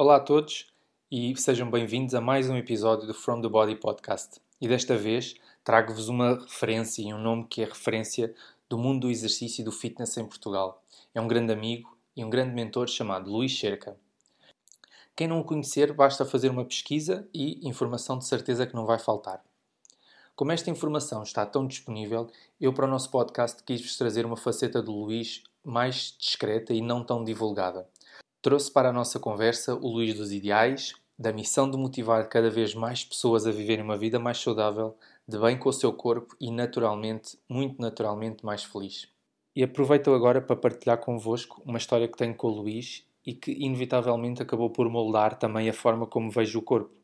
[0.00, 0.68] Olá a todos
[1.10, 4.40] e sejam bem-vindos a mais um episódio do From the Body Podcast.
[4.60, 8.32] E desta vez trago-vos uma referência e um nome que é referência
[8.68, 10.84] do mundo do exercício e do fitness em Portugal.
[11.12, 13.96] É um grande amigo e um grande mentor chamado Luís Cerca.
[15.16, 19.00] Quem não o conhecer, basta fazer uma pesquisa e informação de certeza que não vai
[19.00, 19.42] faltar.
[20.36, 22.30] Como esta informação está tão disponível,
[22.60, 27.02] eu para o nosso podcast quis-vos trazer uma faceta do Luís mais discreta e não
[27.02, 27.84] tão divulgada.
[28.40, 32.72] Trouxe para a nossa conversa o Luís dos Ideais, da missão de motivar cada vez
[32.72, 36.48] mais pessoas a viverem uma vida mais saudável, de bem com o seu corpo e,
[36.52, 39.08] naturalmente, muito naturalmente, mais feliz.
[39.56, 43.50] E aproveito agora para partilhar convosco uma história que tenho com o Luís e que,
[43.50, 46.94] inevitavelmente, acabou por moldar também a forma como vejo o corpo.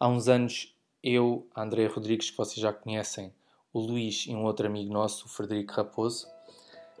[0.00, 3.32] Há uns anos, eu, André Rodrigues, que vocês já conhecem,
[3.72, 6.26] o Luís e um outro amigo nosso, o Frederico Raposo,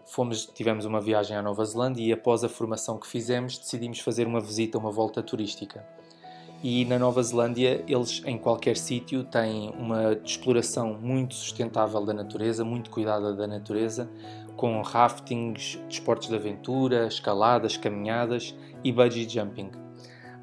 [0.06, 4.26] fomos, tivemos uma viagem à Nova Zelândia e após a formação que fizemos decidimos fazer
[4.26, 5.84] uma visita, uma volta turística.
[6.62, 12.64] E na Nova Zelândia eles em qualquer sítio têm uma exploração muito sustentável da natureza,
[12.64, 14.08] muito cuidada da natureza,
[14.56, 19.70] com raftings, desportos de aventura, escaladas, caminhadas e bungee jumping.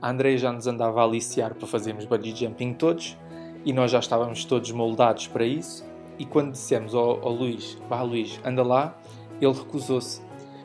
[0.02, 3.18] A Andrea já nos andava a aliciar para fazermos bungee jumping todos
[3.64, 5.86] e nós já estávamos todos moldados para isso.
[6.18, 8.99] E quando dissemos ao, ao Luís, vá Luís, anda lá,
[9.42, 10.22] ele recusou-se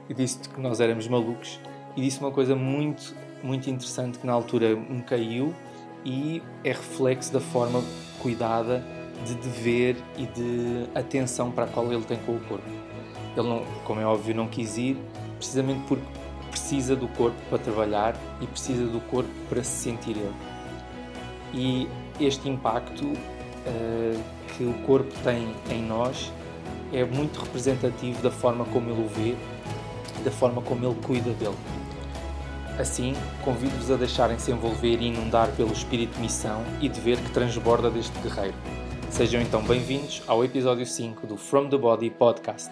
[0.09, 1.61] e disse que nós éramos malucos
[1.97, 5.55] e disse uma coisa muito, muito interessante que na altura me caiu
[6.05, 7.83] e é reflexo da forma
[8.21, 8.85] cuidada
[9.25, 12.69] de dever e de atenção para a qual ele tem com o corpo.
[13.37, 14.99] Ele, não, como é óbvio, não quis ir
[15.37, 16.05] precisamente porque
[16.51, 20.35] precisa do corpo para trabalhar e precisa do corpo para se sentir ele.
[21.53, 21.89] E
[22.21, 24.23] este impacto uh,
[24.57, 26.33] que o corpo tem em nós
[26.95, 29.35] é muito representativo da forma como ele o vê,
[30.23, 31.57] da forma como ele cuida dele.
[32.79, 37.91] Assim, convido-vos a deixarem-se envolver e inundar pelo espírito de missão e dever que transborda
[37.91, 38.55] deste guerreiro.
[39.11, 42.71] Sejam então bem-vindos ao episódio 5 do From the Body Podcast.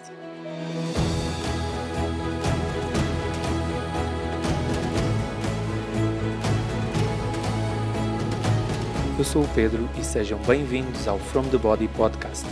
[9.17, 12.45] Eu sou o Pedro e sejam bem-vindos ao From the Body Podcast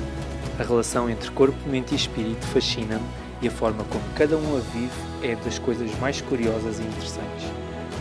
[0.62, 3.04] a relação entre corpo, mente e espírito fascina-me
[3.42, 7.48] e a forma como cada um a vive é das coisas mais curiosas e interessantes.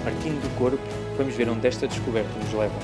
[0.05, 0.79] Partindo do corpo,
[1.17, 2.75] vamos ver onde esta descoberta nos leva.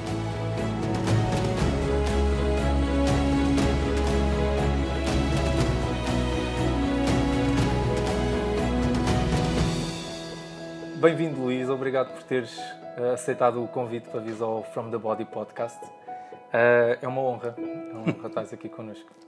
[10.99, 11.69] Bem-vindo, Luís.
[11.69, 15.85] Obrigado por teres uh, aceitado o convite para vir ao From the Body podcast.
[15.85, 19.27] Uh, é uma honra, é uma honra estar aqui connosco.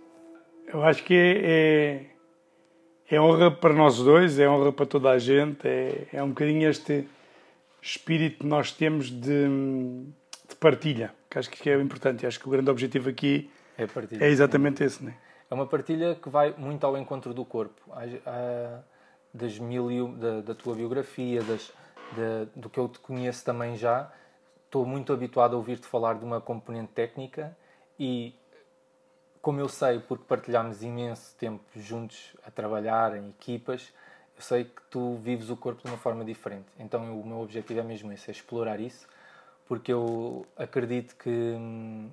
[0.73, 2.05] Eu acho que é,
[3.11, 6.29] é, é, honra para nós dois, é honra para toda a gente, é, é um
[6.29, 7.09] bocadinho este
[7.81, 9.49] espírito que nós temos de,
[10.47, 12.27] de partilha, que acho que é importante.
[12.27, 15.03] Acho que o grande objetivo aqui é, partilha, é exatamente esse.
[15.03, 15.15] Né?
[15.51, 17.81] É uma partilha que vai muito ao encontro do corpo,
[19.33, 21.73] das mil da, da tua biografia, das,
[22.55, 24.13] do que eu te conheço também já.
[24.67, 27.57] Estou muito habituado a ouvir-te falar de uma componente técnica
[27.99, 28.35] e
[29.49, 33.95] como eu sei, porque partilhámos imenso tempo juntos a trabalhar em equipas,
[34.37, 36.67] eu sei que tu vives o corpo de uma forma diferente.
[36.79, 39.09] Então o meu objetivo é mesmo esse, é explorar isso,
[39.67, 42.11] porque eu acredito que hum,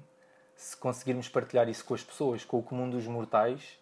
[0.56, 3.78] se conseguirmos partilhar isso com as pessoas, com o comum dos mortais,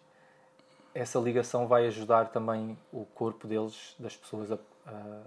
[0.92, 5.20] essa ligação vai ajudar também o corpo deles, das pessoas, a, a,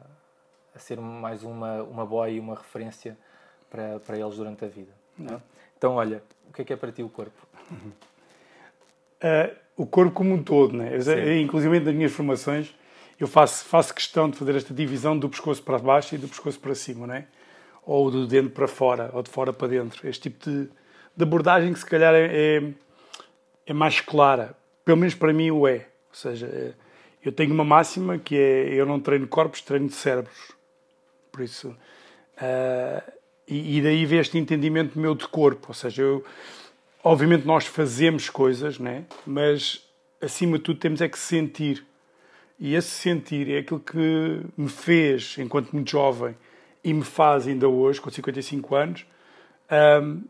[0.75, 3.17] a ser mais uma, uma boa e uma referência
[3.69, 4.91] para, para eles durante a vida.
[5.17, 5.39] É?
[5.77, 7.47] Então, olha, o que é que é para ti o corpo?
[9.23, 10.91] Uh, o corpo como um todo, né?
[10.95, 12.73] Eu, inclusive nas minhas formações,
[13.19, 16.59] eu faço, faço questão de fazer esta divisão do pescoço para baixo e do pescoço
[16.59, 17.27] para cima, né?
[17.87, 20.07] ou do dentro para fora, ou de fora para dentro.
[20.07, 20.69] Este tipo de,
[21.15, 22.73] de abordagem que se calhar é, é,
[23.65, 25.87] é, mais clara, pelo menos para mim o é.
[26.09, 26.73] Ou seja, é,
[27.23, 30.51] eu tenho uma máxima que é eu não treino corpos, treino cérebros.
[31.31, 31.69] Por isso.
[32.37, 33.11] Uh,
[33.47, 36.23] e, e, daí vê este entendimento meu de corpo, ou seja, eu
[37.03, 39.05] obviamente nós fazemos coisas, né?
[39.25, 39.81] mas
[40.21, 41.85] acima de tudo temos é que sentir.
[42.59, 46.35] E esse sentir é aquilo que me fez, enquanto muito jovem,
[46.83, 49.05] e me faz ainda hoje, com 55 anos,
[50.01, 50.21] um,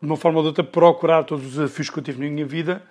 [0.00, 2.46] de uma forma ou de outra, procurar todos os desafios que eu tive na minha
[2.46, 2.82] vida,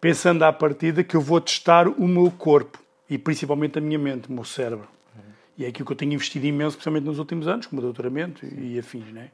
[0.00, 4.28] pensando à partida que eu vou testar o meu corpo e principalmente a minha mente,
[4.28, 4.88] o meu cérebro.
[5.14, 5.22] Uhum.
[5.58, 8.78] E é aquilo que eu tenho investido imenso, especialmente nos últimos anos, como doutoramento e,
[8.78, 9.06] afins.
[9.12, 9.30] Né?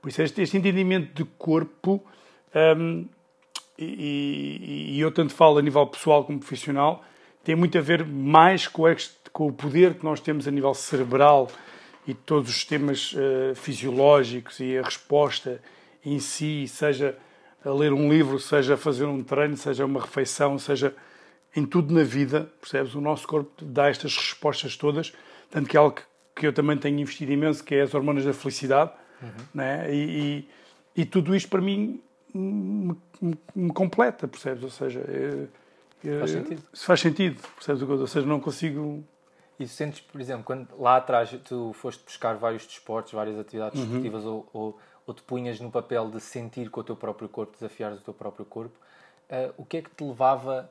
[0.00, 2.02] Por isso, este, entendimento de corpo
[2.76, 3.06] um,
[3.78, 7.02] e, e, eu tanto falo a nível pessoal como profissional,
[7.42, 10.74] tem muito a ver mais com, este, com, o poder que nós temos a nível
[10.74, 11.48] cerebral
[12.06, 15.62] e todos os sistemas uh, fisiológicos e a resposta
[16.04, 17.16] em si, seja
[17.64, 20.94] a ler um livro, seja a fazer um treino, seja uma refeição, seja
[21.54, 22.94] em tudo na vida, percebes?
[22.94, 25.12] O nosso corpo dá estas respostas todas,
[25.50, 25.96] tanto que é algo
[26.34, 29.44] que eu também tenho investido imenso, que é as hormonas da felicidade, uhum.
[29.54, 29.92] né?
[29.92, 30.48] E,
[30.96, 32.02] e, e, tudo isto para mim
[32.34, 34.62] me, me, me completa, percebes?
[34.62, 35.48] Ou seja, eu,
[36.04, 36.62] eu, faz sentido.
[36.74, 37.82] faz sentido, percebes?
[37.82, 39.04] Ou seja, não consigo
[39.60, 43.84] e sentes, por exemplo, quando lá atrás tu foste buscar vários desportos, várias atividades uhum.
[43.84, 47.52] esportivas ou, ou, ou, te punhas no papel de sentir com o teu próprio corpo,
[47.52, 48.74] desafiares o teu próprio corpo,
[49.28, 50.70] uh, o que é que te levava,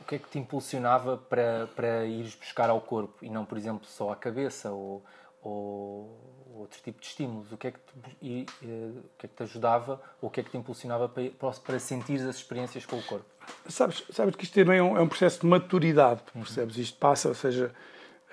[0.00, 3.56] o que é que te impulsionava para, para ires buscar ao corpo e não, por
[3.56, 5.04] exemplo, só à cabeça ou,
[5.40, 7.52] ou outro tipo de estímulos?
[7.52, 10.30] O que é que te, e, uh, o que é que te ajudava ou o
[10.30, 11.30] que é que te impulsionava para,
[11.64, 13.26] para sentir as experiências com o corpo?
[13.68, 16.42] Sabes, sabes que isto também é um, é um processo de maturidade, uhum.
[16.42, 16.76] percebes?
[16.76, 16.82] Uhum.
[16.82, 17.74] Isto passa, ou seja,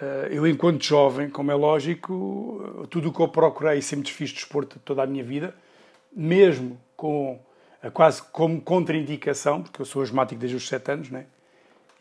[0.01, 4.79] eh, eu, enquanto jovem, como é lógico, tudo o que eu procurei, sempre fiz desporto
[4.79, 5.55] toda a minha vida,
[6.11, 7.39] mesmo com
[7.93, 11.25] quase como contraindicação, porque eu sou asmático desde os 7 anos, né?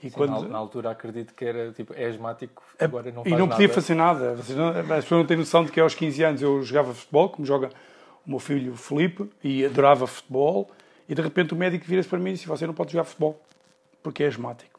[0.03, 0.43] E Sim, quando...
[0.43, 3.49] na, na, altura acredito que era tipo, é asmático, é, agora não faz E não
[3.49, 3.75] podia nada.
[3.75, 4.35] fazer nada.
[4.37, 7.29] Vocês não, as pessoas não têm noção de que aos 15 anos eu jogava futebol,
[7.29, 7.71] como joga
[8.25, 10.71] o meu filho Felipe, e adorava futebol,
[11.09, 13.41] e de repente o médico vira-se para mim e disse: Você não pode jogar futebol,
[14.03, 14.79] porque é asmático.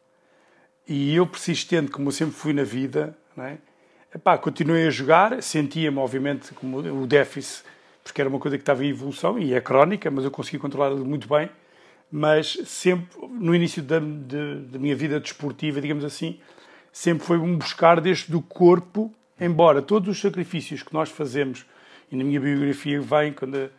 [0.88, 3.58] E eu, persistente, como eu sempre fui na vida, não é?
[4.14, 7.64] Epá, continuei a jogar, sentia-me, obviamente, como o déficit,
[8.04, 10.90] porque era uma coisa que estava em evolução e é crónica, mas eu consegui controlar
[10.96, 11.50] muito bem.
[12.12, 16.40] Mas sempre, no início da, de, da minha vida desportiva, digamos assim,
[16.92, 21.66] sempre foi um buscar desde do corpo, embora todos os sacrifícios que nós fazemos,
[22.12, 23.70] e na minha biografia vem, quando,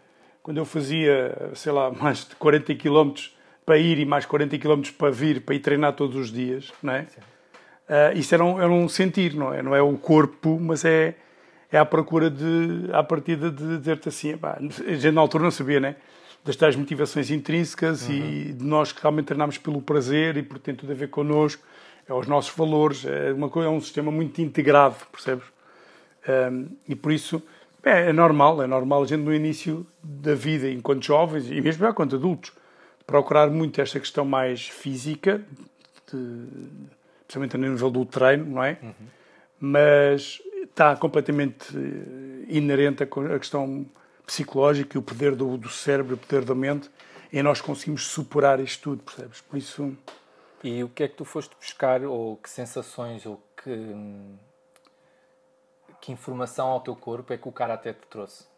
[0.42, 3.36] quando eu fazia, sei lá, mais de 40 quilómetros
[3.66, 6.92] para ir e mais 40 km para vir, para ir treinar todos os dias, não
[6.92, 7.06] é?
[7.88, 9.62] Uh, isso era um, era um sentir, não é?
[9.62, 11.16] Não é o corpo, mas é,
[11.72, 15.50] é à procura de, à partida de dizer-te assim, pá, a gente na altura não
[15.50, 15.96] sabia, né?
[16.44, 18.14] Das tais motivações intrínsecas uhum.
[18.14, 21.62] e de nós que realmente treinamos pelo prazer e porque tem tudo a ver connosco,
[22.08, 25.44] é os nossos valores, é, uma coisa, é um sistema muito integrado, percebes?
[26.28, 27.42] Um, e por isso,
[27.82, 31.86] é, é normal, é normal a gente no início da vida, enquanto jovens e mesmo
[31.86, 32.52] enquanto adultos,
[33.06, 35.42] procurar muito esta questão mais física,
[36.10, 36.46] de,
[37.26, 38.78] principalmente no nível do treino, não é?
[38.82, 38.92] Uhum.
[39.60, 43.86] Mas está completamente eh, inerente a questão
[44.30, 46.88] psicológica e o poder do, do cérebro, o poder da mente,
[47.32, 49.40] e nós conseguimos superar isto tudo, percebes?
[49.40, 49.96] Por isso.
[50.62, 53.94] E o que é que tu foste buscar, ou que sensações, ou que,
[56.00, 58.48] que informação ao teu corpo é que o cara até te trouxe?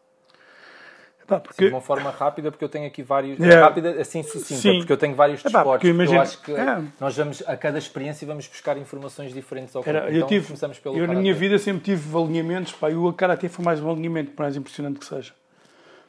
[1.22, 1.66] Epá, porque...
[1.66, 3.40] de uma forma rápida, porque eu tenho aqui vários.
[3.40, 3.60] É.
[3.60, 4.78] Rápida, assim sucinta, Sim.
[4.78, 5.88] porque eu tenho vários Epá, desportos.
[5.88, 6.18] Imagino...
[6.18, 6.82] Eu acho que é.
[7.00, 9.96] nós vamos, a cada experiência, vamos buscar informações diferentes ao corpo.
[9.96, 12.72] Era, então, eu tive, começamos pelo Eu, na minha vida, sempre tive alinhamentos.
[12.72, 15.32] Pá, e o Karate foi mais um alinhamento, por mais impressionante que seja.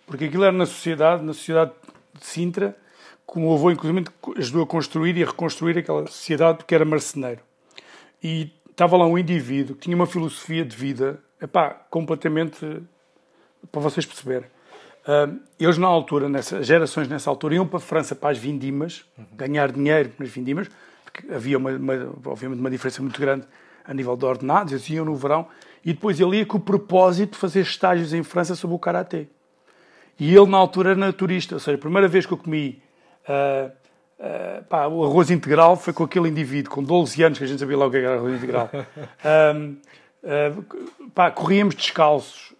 [0.05, 1.71] Porque aquilo era na sociedade, na sociedade
[2.19, 2.77] de Sintra,
[3.25, 4.05] como o avô, inclusive,
[4.37, 7.41] ajudou a construir e a reconstruir aquela sociedade, porque era marceneiro.
[8.21, 12.81] E estava lá um indivíduo que tinha uma filosofia de vida, epá, completamente.
[13.71, 14.49] para vocês perceberem
[15.03, 19.03] Uh, eles, na altura, nessas gerações nessa altura, iam para a França para as vindimas,
[19.17, 19.25] uhum.
[19.33, 20.69] ganhar dinheiro nas vindimas,
[21.03, 23.45] porque havia, uma, uma, obviamente, uma diferença muito grande
[23.83, 25.45] a nível de ordenados, eles iam no verão,
[25.83, 29.27] e depois ele ia com o propósito de fazer estágios em França sobre o Karatê.
[30.19, 32.81] E ele, na altura, era naturista, ou seja, a primeira vez que eu comi
[33.27, 33.71] uh,
[34.19, 37.59] uh, pá, o arroz integral foi com aquele indivíduo, com 12 anos, que a gente
[37.59, 38.69] sabia logo o que era arroz integral.
[41.13, 42.53] pá, corríamos descalços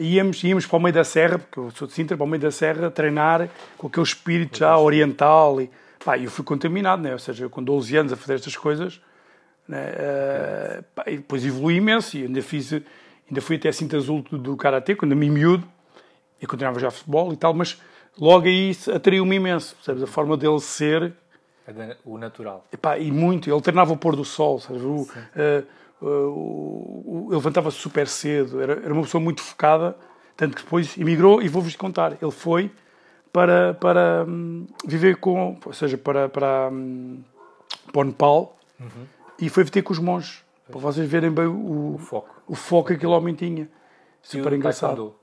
[0.00, 2.40] íamos, íamos para o meio da serra, porque eu sou de Sintra, para o meio
[2.40, 5.60] da serra, treinar com aquele espírito já oriental.
[5.60, 5.70] E,
[6.04, 7.12] pá, eu fui contaminado, né?
[7.12, 9.00] ou seja, eu com 12 anos a fazer estas coisas,
[9.68, 9.90] né?
[9.90, 14.38] Uh, pá, depois evolui imenso e ainda fiz, ainda fui até a cinta azul do,
[14.38, 15.68] do Karatê, quando me miúdo,
[16.40, 17.80] e continuava já futebol e tal, mas
[18.18, 20.02] logo aí atraiu-me imenso, sabes?
[20.02, 21.12] A forma dele ser...
[22.04, 22.66] O natural.
[22.72, 24.82] E, pá, e muito, ele treinava o pôr do sol, sabes?
[24.82, 25.66] O, uh,
[26.02, 29.96] ele levantava-se super cedo, era, era uma pessoa muito focada,
[30.36, 32.70] tanto que depois emigrou, e vou-vos contar, ele foi
[33.32, 37.22] para, para um, viver com, ou seja, para, para, um,
[37.92, 39.06] para o Nepal, uhum.
[39.38, 42.88] e foi viver com os monges, para vocês verem bem o, o foco, o foco
[42.88, 43.68] que aquele homem tinha.
[44.22, 45.14] Super engraçado.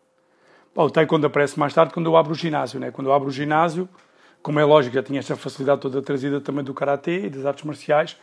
[0.77, 2.91] Bom, o taekwondo aparece mais tarde quando eu abro o ginásio, né?
[2.91, 3.89] Quando eu abro o ginásio,
[4.43, 7.63] como é lógico, já tinha esta facilidade toda trazida também do karatê e das artes
[7.63, 8.15] marciais,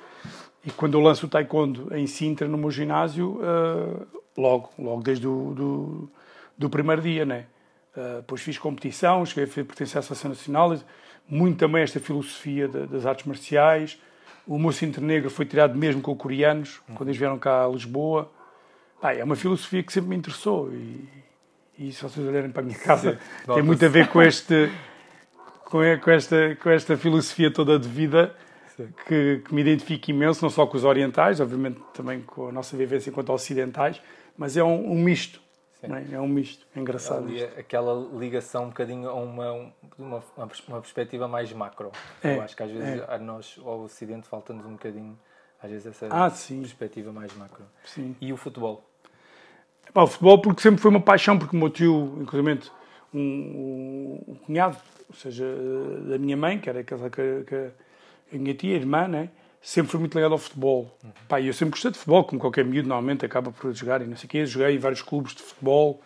[0.65, 4.07] e quando eu lanço o taekwondo em Sintra, no meu ginásio, uh,
[4.39, 6.11] logo, logo desde o do,
[6.57, 7.47] do primeiro dia, né?
[7.97, 10.79] Uh, depois fiz competição, cheguei a pertencer à Associação Nacional,
[11.29, 14.01] muito também esta filosofia de, das artes marciais.
[14.47, 18.31] O meu cinto negro foi tirado mesmo com coreanos, quando eles vieram cá a Lisboa.
[19.01, 21.05] Pá, é uma filosofia que sempre me interessou e,
[21.79, 23.19] e se vocês olharem para a minha casa,
[23.53, 24.71] tem muito a ver com este
[25.65, 28.35] com, esta, com esta filosofia toda de vida
[29.07, 32.77] que, que, me identifico imenso, não só com os orientais, obviamente também com a nossa
[32.77, 34.01] vivência enquanto ocidentais,
[34.37, 35.43] mas é um, um misto.
[35.83, 36.15] É?
[36.15, 36.21] é?
[36.21, 37.27] um misto, é engraçado.
[37.27, 41.93] Ali, aquela ligação um bocadinho a uma, uma, uma perspectiva mais macro.
[42.23, 43.15] É, Eu acho que às vezes é.
[43.15, 45.19] a nós, ao Ocidente, falta-nos um bocadinho,
[45.63, 47.65] às vezes, essa ah, perspectiva mais macro.
[47.85, 48.17] Sim.
[48.21, 48.83] E o futebol?
[50.03, 52.61] O futebol porque sempre foi uma paixão, porque o meu tio, inclusive
[53.13, 54.77] um, um, um cunhado,
[55.09, 55.45] ou seja,
[56.09, 56.95] da minha mãe, que era que,
[57.47, 57.55] que
[58.35, 59.29] a minha tia, a irmã, né?
[59.65, 60.95] sempre foi muito ligado ao futebol.
[61.03, 61.11] Uhum.
[61.27, 64.17] Pá, eu sempre gostei de futebol, como qualquer miúdo normalmente acaba por jogar e não
[64.17, 64.47] sei o quê.
[64.47, 66.03] Joguei em vários clubes de futebol.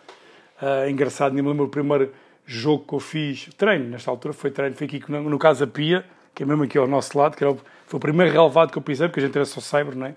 [0.61, 2.11] Uh, engraçado, nem me lembro o primeiro
[2.45, 3.49] jogo que eu fiz.
[3.57, 4.75] Treino, nesta altura foi treino.
[4.75, 7.51] Foi aqui no, no Casa Pia, que é mesmo aqui ao nosso lado, que era
[7.51, 10.05] o, foi o primeiro relevado que eu pisei, porque a gente era só cyber, não
[10.05, 10.15] é?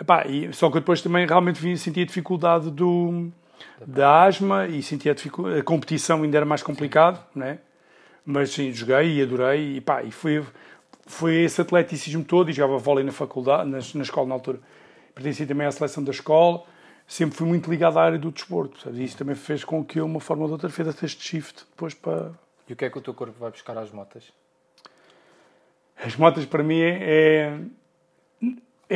[0.00, 3.30] Epá, e, só que depois também realmente sentia a dificuldade do,
[3.86, 7.58] da asma e sentia a, a competição ainda era mais complicado, não é?
[8.24, 10.42] Mas sim, joguei e adorei e pá, e foi,
[11.06, 14.60] foi esse atleticismo todo e jogava vôlei na faculdade, na, na escola na altura.
[15.14, 16.62] Pertencia também à seleção da escola,
[17.06, 19.04] sempre fui muito ligado à área do desporto, sabe?
[19.04, 22.32] isso também fez com que eu, uma forma ou outra, fizesse este shift depois para...
[22.66, 24.32] E o que é que o teu corpo vai buscar às motas?
[26.02, 27.58] As motas para mim é, é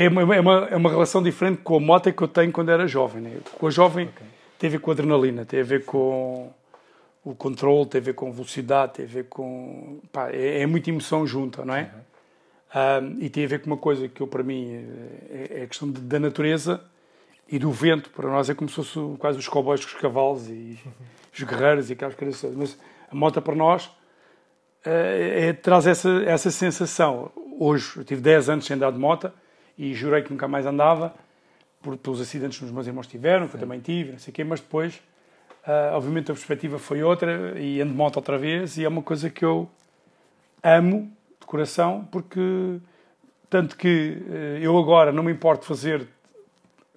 [0.08, 2.86] uma, é uma, é uma relação diferente com a moto que eu tenho quando era
[2.86, 3.22] jovem.
[3.22, 3.38] Né?
[3.58, 4.26] Com a jovem okay.
[4.58, 6.52] tem a ver com adrenalina, tem a ver com
[7.24, 10.00] o controle, tem a ver com velocidade, tem a ver com.
[10.12, 11.82] Pá, é, é muita emoção junta, não é?
[11.82, 12.00] Uhum.
[12.76, 14.84] Um, e tem a ver com uma coisa que eu, para mim
[15.30, 16.80] é, é a questão de, da natureza
[17.48, 18.10] e do vento.
[18.10, 20.92] Para nós é como se fosse quase os cowboys com os cavalos e uhum.
[21.32, 22.56] os guerreiros e aquelas coisas.
[22.56, 22.76] Mas
[23.08, 23.88] a moto para nós
[24.84, 27.30] é, é, traz essa, essa sensação.
[27.60, 29.30] Hoje, eu tive 10 anos sem andar de moto
[29.76, 31.14] e jurei que nunca mais andava
[31.82, 34.34] por, pelos acidentes que os meus irmãos tiveram, que eu também tive, não sei o
[34.34, 34.96] quê, mas depois,
[35.66, 39.02] uh, obviamente, a perspectiva foi outra e ando de moto outra vez e é uma
[39.02, 39.68] coisa que eu
[40.62, 42.78] amo de coração porque,
[43.50, 46.06] tanto que uh, eu agora não me importo fazer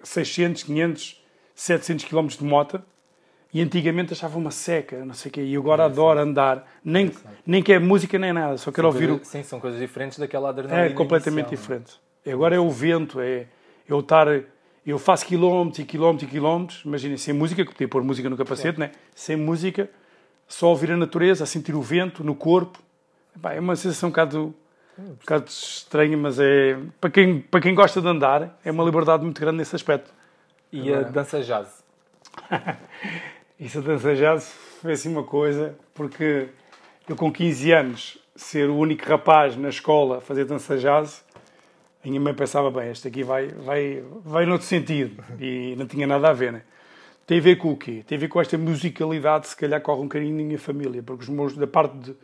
[0.02, 1.22] 600, 500,
[1.54, 2.82] 700 km de moto
[3.52, 7.10] e antigamente achava uma seca, não sei o quê, e agora é, adoro andar, nem,
[7.46, 9.24] nem quer música nem nada, só quero ouvir o...
[9.24, 12.07] Sim, são coisas diferentes daquela adrenalina É completamente inicial, diferente.
[12.32, 13.46] Agora é o vento, é
[13.88, 14.26] eu estar.
[14.86, 18.36] Eu faço quilómetros e quilómetros e quilómetros, imaginem, sem música, que podia pôr música no
[18.36, 18.92] capacete, né?
[19.14, 19.90] sem música,
[20.46, 22.78] só ouvir a natureza, a sentir o vento no corpo.
[23.44, 24.54] é uma sensação um bocado,
[24.98, 26.78] um bocado estranha, mas é.
[27.00, 30.10] Para quem, para quem gosta de andar, é uma liberdade muito grande nesse aspecto.
[30.72, 31.06] E Agora...
[31.06, 31.84] a dança jazz?
[33.60, 36.48] Isso a dança jazz foi assim uma coisa, porque
[37.08, 41.24] eu com 15 anos, ser o único rapaz na escola a fazer dança jazz,
[42.10, 45.22] minha mãe pensava, bem, este aqui vai, vai, vai noutro sentido.
[45.40, 46.62] E não tinha nada a ver, né?
[47.26, 48.02] Tem a ver com o quê?
[48.06, 51.24] Tem a ver com esta musicalidade, se calhar corre um bocadinho na minha família, porque
[51.24, 52.16] os meus, da parte de,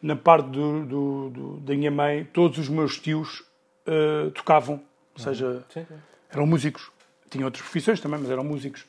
[0.00, 3.40] na parte do, do, do, da minha mãe, todos os meus tios
[3.86, 4.80] uh, tocavam,
[5.14, 5.94] ou seja, sim, sim.
[6.30, 6.92] eram músicos.
[7.28, 8.82] Tinham outras profissões também, mas eram músicos.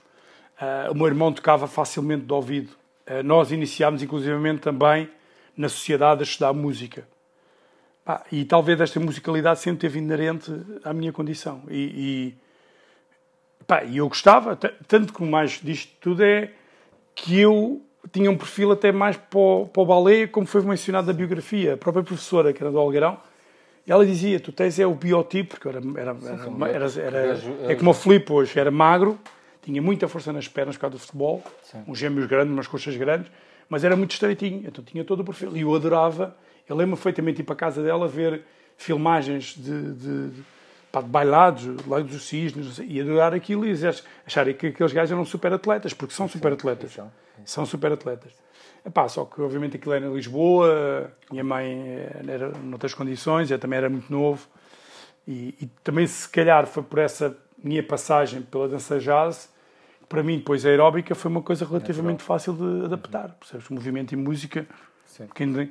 [0.62, 2.70] Uh, o meu irmão tocava facilmente de ouvido.
[3.08, 5.10] Uh, nós iniciámos, inclusivamente, também
[5.56, 7.08] na sociedade a estudar música.
[8.08, 10.50] Pá, e talvez esta musicalidade sempre teve inerente
[10.82, 11.64] à minha condição.
[11.70, 12.36] E,
[13.60, 16.52] e pá, eu gostava, tanto que mais disto tudo é
[17.14, 21.08] que eu tinha um perfil até mais para o, para o balé, como foi mencionado
[21.08, 21.74] na biografia.
[21.74, 23.18] A própria professora, que era do Algueirão,
[23.86, 27.92] ela dizia: Tu tens é o biotipo, porque era, era, era, era, era é como
[27.92, 29.20] o Filipe hoje, era magro,
[29.62, 31.84] tinha muita força nas pernas por causa do futebol, Sim.
[31.86, 33.30] uns gêmeos grandes, umas coxas grandes,
[33.68, 35.58] mas era muito estreitinho, então tinha todo o perfil.
[35.58, 36.38] E eu adorava
[36.68, 38.44] eu lembro perfeitamente ir para a casa dela ver
[38.78, 40.44] filmagens de, de, de,
[40.92, 43.74] pá, de bailados, lá dos cisnes, e adorar aquilo e
[44.26, 46.98] acharem que aqueles gajos eram super atletas, porque são super atletas.
[47.46, 48.34] São super atletas.
[48.86, 53.60] Epá, só que obviamente aquilo era em Lisboa, minha mãe eh, era noutras condições, eu
[53.60, 54.48] também era muito novo.
[55.28, 59.52] E, e, também se calhar foi por essa minha passagem pela dança jazz,
[60.08, 63.36] para mim depois a aeróbica foi uma coisa relativamente fácil de adaptar.
[63.38, 63.68] Percebes?
[63.68, 64.66] Movimento e música
[65.34, 65.68] quem, é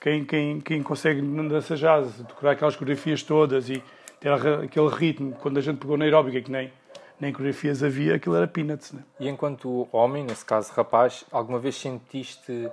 [0.00, 3.82] quem, quem, quem consegue na dança jazz decorar aquelas coreografias todas e
[4.20, 6.72] ter aquele ritmo, quando a gente pegou na aeróbica, que nem,
[7.20, 8.92] nem coreografias havia, aquilo era peanuts.
[8.92, 9.02] Né?
[9.20, 12.70] E enquanto homem, nesse caso rapaz, alguma vez sentiste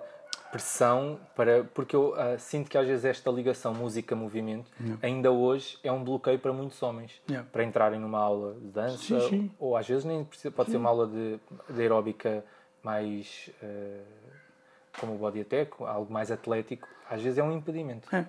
[0.51, 1.63] pressão para.
[1.73, 4.99] Porque eu uh, sinto que às vezes esta ligação música-movimento, yeah.
[5.01, 7.21] ainda hoje, é um bloqueio para muitos homens.
[7.29, 7.47] Yeah.
[7.51, 9.51] Para entrarem numa aula de dança, sim, sim.
[9.57, 10.73] ou às vezes nem precisa, pode sim.
[10.73, 11.39] ser uma aula de,
[11.73, 12.43] de aeróbica
[12.83, 13.49] mais.
[13.63, 14.20] Uh,
[14.99, 18.13] como o body attack, algo mais atlético, às vezes é um impedimento.
[18.15, 18.25] É.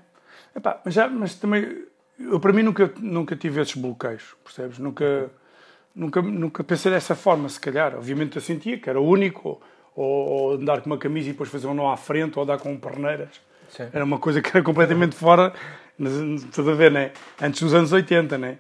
[0.56, 1.84] Epá, mas, já, mas também,
[2.18, 4.78] eu para mim nunca, nunca tive esses bloqueios, percebes?
[4.78, 5.30] Nunca,
[5.94, 7.94] nunca, nunca pensei dessa forma, se calhar.
[7.94, 9.60] Obviamente eu sentia que era o único,
[9.94, 12.58] ou, ou andar com uma camisa e depois fazer um nó à frente, ou andar
[12.58, 13.40] com perneiras.
[13.68, 13.88] Sim.
[13.92, 15.52] Era uma coisa que era completamente fora,
[16.52, 17.12] tudo a ver, né?
[17.40, 18.58] Antes dos anos 80, né?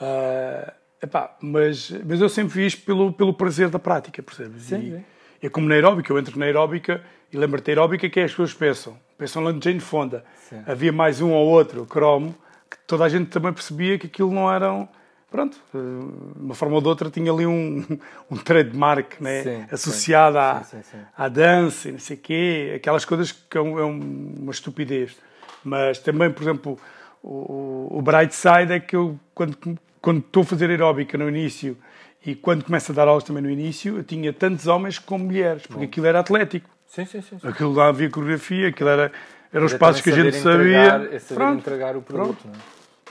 [0.00, 4.62] Uh, epá, mas, mas eu sempre fiz pelo, pelo prazer da prática, percebes?
[4.62, 5.12] Sim, e.
[5.44, 8.30] É como na aeróbica, eu entro na aeróbica e lembro-te da aeróbica que é as
[8.30, 8.96] pessoas pensam.
[9.16, 10.24] Pensam lá no Jane Fonda.
[10.48, 10.62] Sim.
[10.66, 12.34] Havia mais um ou outro cromo
[12.70, 14.88] que toda a gente também percebia que aquilo não eram
[15.30, 17.82] pronto, de uma forma ou de outra tinha ali um,
[18.30, 19.42] um trademark né?
[19.42, 20.36] Sim, associado
[20.66, 20.98] sim.
[21.16, 25.16] À, à dança e não sei o quê, aquelas coisas que é, é uma estupidez.
[25.64, 26.78] Mas também, por exemplo,
[27.22, 29.56] o, o bright side é que eu, quando,
[30.02, 31.78] quando estou a fazer aeróbica no início
[32.24, 35.62] e quando começo a dar aulas também no início, eu tinha tantos homens como mulheres,
[35.62, 35.84] porque Bom.
[35.84, 36.68] aquilo era atlético.
[36.92, 37.38] Sim, sim, sim.
[37.42, 39.10] Aquilo lá havia coreografia, aquilo era,
[39.50, 41.16] eram os passos que a gente entregar, sabia.
[41.16, 42.42] É saber pronto, entregar o produto.
[42.42, 42.58] Pronto.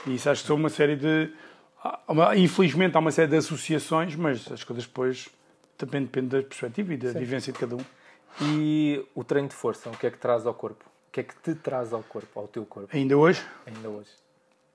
[0.06, 0.10] É?
[0.10, 1.32] E isso acho que são uma série de
[2.36, 5.28] infelizmente há uma série de associações, mas as coisas depois
[5.76, 7.18] também depende da perspectiva e da Sim.
[7.18, 7.84] vivência de cada um.
[8.40, 10.84] E o treino de força, o que é que traz ao corpo?
[11.08, 12.96] O que é que te traz ao corpo, ao teu corpo?
[12.96, 13.42] Ainda hoje?
[13.66, 14.10] Ainda hoje.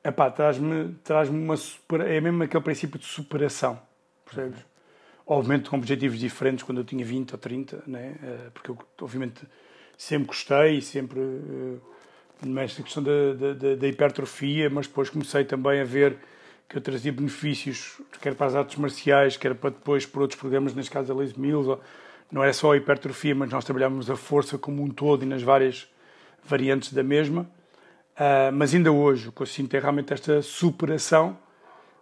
[0.04, 2.02] Epá, traz-me traz uma super...
[2.02, 3.80] é mesmo aquele princípio de superação,
[4.26, 4.60] percebes?
[4.60, 4.66] Uhum.
[5.28, 8.16] Obviamente com objetivos diferentes quando eu tinha 20 ou 30, né?
[8.24, 9.42] Eh, porque eu obviamente
[9.98, 11.82] sempre gostei, sempre uh,
[12.46, 16.18] nesta questão da, da, da hipertrofia, mas depois comecei também a ver
[16.70, 20.74] que eu trazia benefícios, quer para as artes marciais, quer para depois por outros programas,
[20.74, 21.78] neste caso a Les Mills,
[22.32, 25.42] não era só a hipertrofia, mas nós trabalhávamos a força como um todo e nas
[25.42, 25.90] várias
[26.44, 27.50] variantes da mesma.
[28.16, 31.38] Uh, mas ainda hoje o que eu sinto é realmente esta superação,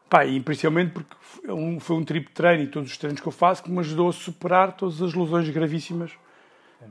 [0.09, 3.27] pá, e principalmente porque foi um, foi um triplo treino e todos os treinos que
[3.27, 6.11] eu faço que me ajudou a superar todas as lesões gravíssimas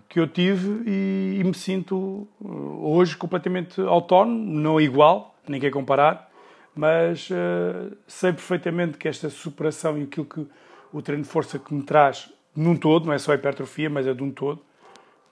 [0.08, 6.30] que eu tive e, e me sinto hoje completamente autónomo, não igual, nem quer comparar,
[6.74, 10.46] mas uh, sei perfeitamente que esta superação e aquilo que
[10.92, 14.06] o treino de força que me traz num todo, não é só a hipertrofia, mas
[14.06, 14.62] é de um todo.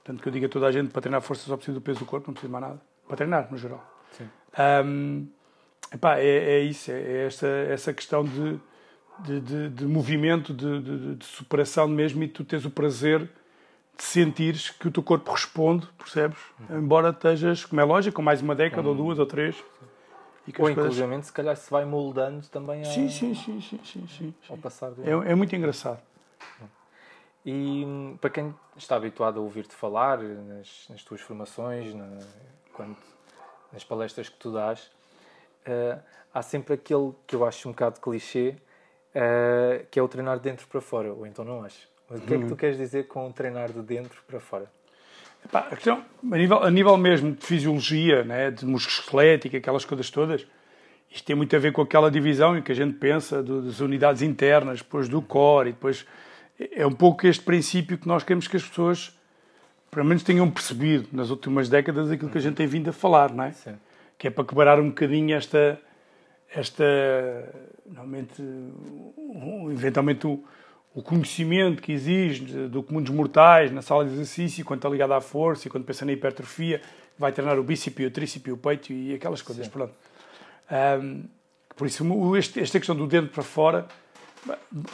[0.02, 2.00] Portanto, que eu digo a toda a gente para treinar força só precisa do peso
[2.00, 2.80] do corpo, não precisa mais nada.
[3.06, 3.84] Para treinar, no geral.
[4.10, 4.28] Sim.
[4.84, 5.26] Um,
[5.92, 8.60] epá, é, é, isso, é, é esta, essa questão de,
[9.20, 13.28] de, de, de movimento, de, de, superação mesmo e tu tens o prazer
[13.96, 16.38] de sentires que o teu corpo responde, percebes?
[16.68, 16.78] Uhum.
[16.78, 19.56] Embora estejas, como é lógico, com mais uma década, ou duas, ou três.
[20.46, 21.26] E Ou, inclusive, coisas...
[21.26, 25.08] se calhar se vai moldando também sim, sim, sim, sim, sim, sim, ao passar do
[25.08, 26.00] é, é muito engraçado.
[27.44, 27.84] E
[28.20, 32.18] para quem está habituado a ouvir-te falar nas, nas, tuas formações, na,
[32.72, 32.96] quando,
[33.72, 34.90] nas palestras que tu dás,
[35.66, 36.00] uh,
[36.32, 38.56] há sempre aquele que eu acho um bocado clichê,
[39.14, 41.88] uh, que é o treinar de dentro para fora, ou então não acho.
[42.08, 42.56] Mas o que é que tu uhum.
[42.56, 44.70] queres dizer com treinar de dentro para fora?
[45.44, 49.84] Epá, a questão, a nível, a nível mesmo de fisiologia, né, de músculo esquelético, aquelas
[49.84, 50.46] coisas todas,
[51.10, 53.80] isto tem muito a ver com aquela divisão em que a gente pensa do, das
[53.80, 56.06] unidades internas, depois do core, e depois
[56.70, 59.18] é um pouco este princípio que nós queremos que as pessoas,
[59.90, 63.32] pelo menos, tenham percebido nas últimas décadas aquilo que a gente tem vindo a falar,
[63.32, 63.52] não é?
[63.52, 63.74] Sim.
[64.22, 65.80] Que é para quebrar um bocadinho esta,
[66.54, 66.84] esta,
[67.84, 68.40] normalmente,
[69.72, 74.88] eventualmente o conhecimento que exige do comum dos mortais na sala de exercício, quando está
[74.88, 76.80] ligado à força e quando pensa na hipertrofia,
[77.18, 79.66] vai treinar o bíceps, o tríceps, o peito e aquelas coisas.
[79.66, 79.92] Pronto.
[80.70, 81.24] Um,
[81.74, 83.88] por isso, este, esta questão do dentro para fora,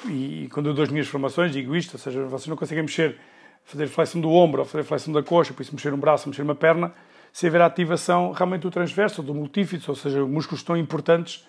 [0.06, 3.18] e quando eu dou as minhas formações, digo isto, ou seja, vocês não conseguem mexer,
[3.62, 6.40] fazer flexão do ombro, ou fazer flexão da coxa, por isso mexer um braço, mexer
[6.40, 6.94] uma perna,
[7.32, 11.46] sem haver ativação realmente do transverso, do multífice, ou seja, músculos tão importantes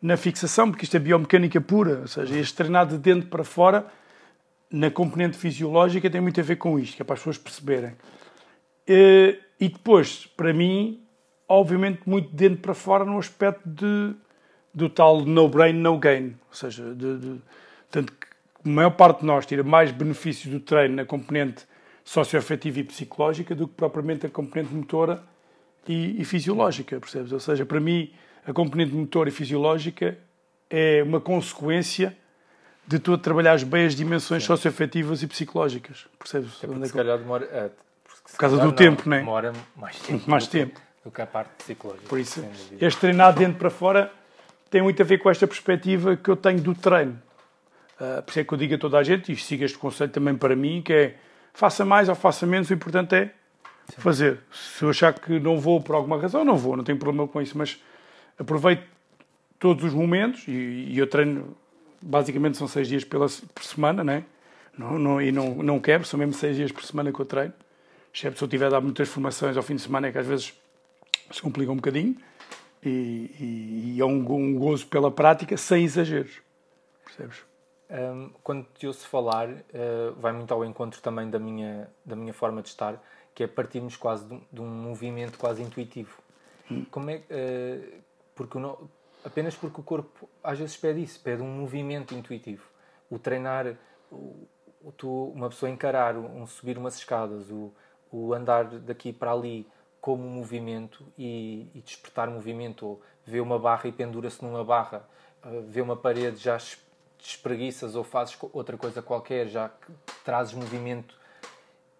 [0.00, 3.86] na fixação, porque isto é biomecânica pura, ou seja, este treinar de dentro para fora,
[4.70, 7.92] na componente fisiológica, tem muito a ver com isto, que é para as pessoas perceberem.
[8.88, 11.00] E depois, para mim,
[11.48, 14.12] obviamente, muito de dentro para fora no aspecto de,
[14.74, 16.34] do tal no brain, no gain.
[16.48, 17.42] Ou seja, de, de,
[17.90, 18.26] tanto que
[18.64, 21.64] a maior parte de nós tira mais benefícios do treino na componente
[22.04, 25.22] socioafetiva e psicológica do que propriamente a componente motora
[25.86, 27.32] e, e fisiológica, percebes?
[27.32, 28.12] Ou seja, para mim,
[28.46, 30.18] a componente motor e fisiológica
[30.68, 32.16] é uma consequência
[32.86, 36.06] de tu trabalhares bem as dimensões socioafetivas e psicológicas.
[36.18, 36.62] Percebes?
[36.62, 37.44] É porque, é se calhar demora.
[37.44, 37.70] É,
[38.30, 39.20] por causa do não, tempo, não é?
[39.20, 40.30] Demora mais tempo.
[40.30, 40.80] Mais tempo.
[41.04, 42.08] Do que a parte psicológica.
[42.08, 42.44] Por isso,
[42.80, 44.12] este treinar dentro para fora
[44.70, 47.20] tem muito a ver com esta perspectiva que eu tenho do treino.
[48.00, 50.10] Uh, por isso é que eu digo a toda a gente, e siga este conselho
[50.10, 51.16] também para mim, que é
[51.52, 53.30] faça mais ou faça menos, o importante é
[53.98, 54.40] fazer.
[54.52, 57.40] Se eu achar que não vou por alguma razão, não vou, não tenho problema com
[57.40, 57.80] isso, mas
[58.38, 58.84] aproveito
[59.58, 60.52] todos os momentos e,
[60.90, 61.56] e eu treino,
[62.00, 64.24] basicamente são seis dias pela, por semana, né?
[64.76, 67.52] não, não, e não, não quebro, são mesmo seis dias por semana que eu treino.
[68.14, 70.26] Exceto se eu tiver a dar muitas formações ao fim de semana, é que às
[70.26, 70.54] vezes
[71.30, 72.16] se complica um bocadinho.
[72.84, 76.40] E, e, e é um, um, gozo pela prática sem exageros.
[77.04, 77.38] Percebes?
[77.92, 82.32] Um, quando te ouço falar, uh, vai muito ao encontro também da minha, da minha
[82.32, 82.98] forma de estar,
[83.34, 86.18] que é partirmos quase de, de um movimento quase intuitivo.
[86.70, 86.86] Hum.
[86.90, 88.02] Como é, uh,
[88.34, 88.88] porque não,
[89.22, 92.66] apenas porque o corpo às vezes pede isso, pede um movimento intuitivo.
[93.10, 93.76] O treinar,
[94.10, 94.46] o,
[94.96, 97.74] tu, uma pessoa encarar, um subir umas escadas, o,
[98.10, 99.66] o andar daqui para ali
[100.00, 105.06] como movimento e, e despertar movimento, ou ver uma barra e pendura-se numa barra,
[105.44, 106.56] uh, ver uma parede já
[107.28, 109.92] espreguiças ou fazes outra coisa qualquer, já que
[110.24, 111.14] trazes movimento,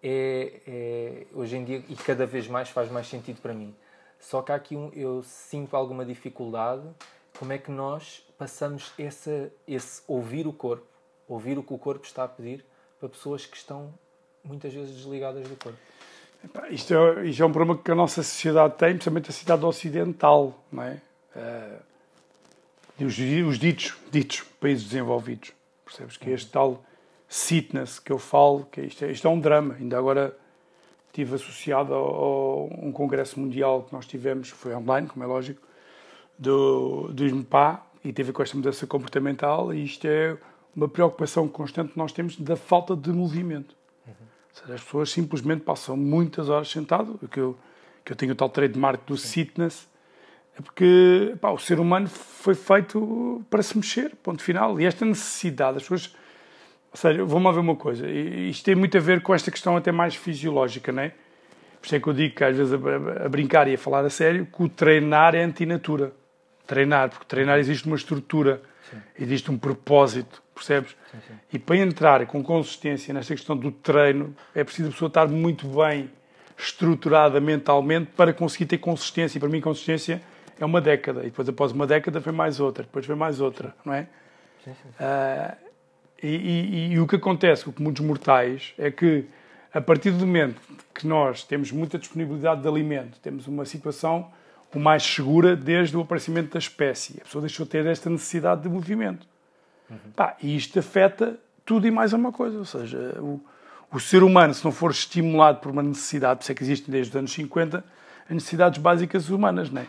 [0.01, 3.73] é, é, hoje em dia e cada vez mais faz mais sentido para mim.
[4.19, 6.83] Só que há aqui um, eu sinto alguma dificuldade.
[7.37, 10.85] Como é que nós passamos essa, esse ouvir o corpo,
[11.27, 12.65] ouvir o que o corpo está a pedir
[12.99, 13.93] para pessoas que estão
[14.43, 15.79] muitas vezes desligadas do corpo?
[16.69, 20.53] Isto é, isto é um problema que a nossa sociedade tem, principalmente a sociedade ocidental,
[20.71, 21.01] não é?
[21.35, 21.92] Uh,
[22.99, 25.51] os, os ditos, ditos países desenvolvidos.
[25.85, 26.17] Percebes?
[26.17, 26.83] Que é este tal
[27.27, 29.75] sitness que eu falo, que isto é, isto é um drama.
[29.79, 30.37] Ainda agora
[31.07, 35.61] estive associado a, um congresso mundial que nós tivemos, foi online, como é lógico,
[36.37, 40.37] do, do IMPA, e teve com esta mudança comportamental, e isto é
[40.75, 43.75] uma preocupação constante que nós temos da falta de movimento.
[44.05, 44.13] Uhum.
[44.51, 47.57] Seja, as pessoas simplesmente passam muitas horas sentado, que eu,
[48.03, 49.27] que eu tenho o tal trademark do Sim.
[49.27, 49.87] sitness,
[50.57, 54.79] é porque pá, o ser humano foi feito para se mexer, ponto final.
[54.79, 56.15] E esta necessidade, as pessoas.
[56.91, 59.91] Ou seja, vamos ver uma coisa, isto tem muito a ver com esta questão até
[59.91, 61.09] mais fisiológica, não é?
[61.81, 64.05] Por isso é que eu digo que às vezes a, a brincar e a falar
[64.05, 66.13] a sério que o treinar é antinatura.
[66.67, 68.61] Treinar, porque treinar existe uma estrutura,
[68.91, 68.97] sim.
[69.19, 70.95] existe um propósito, percebes?
[71.11, 71.33] Sim, sim.
[71.51, 75.67] E para entrar com consistência nesta questão do treino, é preciso a pessoa estar muito
[75.67, 76.11] bem
[76.55, 79.39] estruturada mentalmente para conseguir ter consistência.
[79.39, 80.21] E para mim, consistência
[80.59, 83.75] é uma década, e depois após uma década foi mais outra, depois foi mais outra,
[83.83, 84.07] não é?
[84.63, 84.89] Sim, sim.
[84.89, 85.57] Uh,
[86.21, 89.25] e, e, e, o que acontece com muitos mortais é que,
[89.73, 90.61] a partir do momento
[90.93, 94.31] que nós temos muita disponibilidade de alimento, temos uma situação
[94.73, 98.61] o mais segura desde o aparecimento da espécie, a pessoa deixou de ter esta necessidade
[98.61, 99.27] de movimento.
[99.89, 99.97] Uhum.
[100.15, 103.39] Pá, e isto afeta tudo e mais uma coisa, ou seja, o,
[103.91, 106.91] o ser humano, se não for estimulado por uma necessidade, por isso é que existem
[106.91, 107.83] desde os anos 50,
[108.25, 109.87] as necessidades básicas humanas, não é?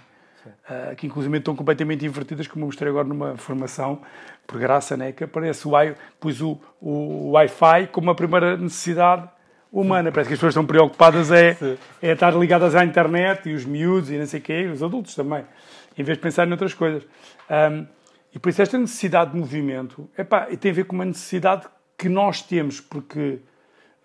[0.48, 4.00] Uh, que inclusive estão completamente invertidas, como eu mostrei agora numa formação,
[4.46, 5.72] por graça, né, que aparece o,
[6.20, 9.28] pus o, o Wi-Fi como a primeira necessidade
[9.72, 10.12] humana.
[10.12, 11.56] Parece que as pessoas estão preocupadas é,
[12.00, 15.14] é estar ligadas à internet e os miúdos e não sei o quê, os adultos
[15.14, 15.44] também,
[15.98, 17.04] em vez de pensar noutras coisas.
[17.50, 17.86] Um,
[18.34, 22.08] e por isso esta necessidade de movimento epá, tem a ver com uma necessidade que
[22.08, 23.38] nós temos, porque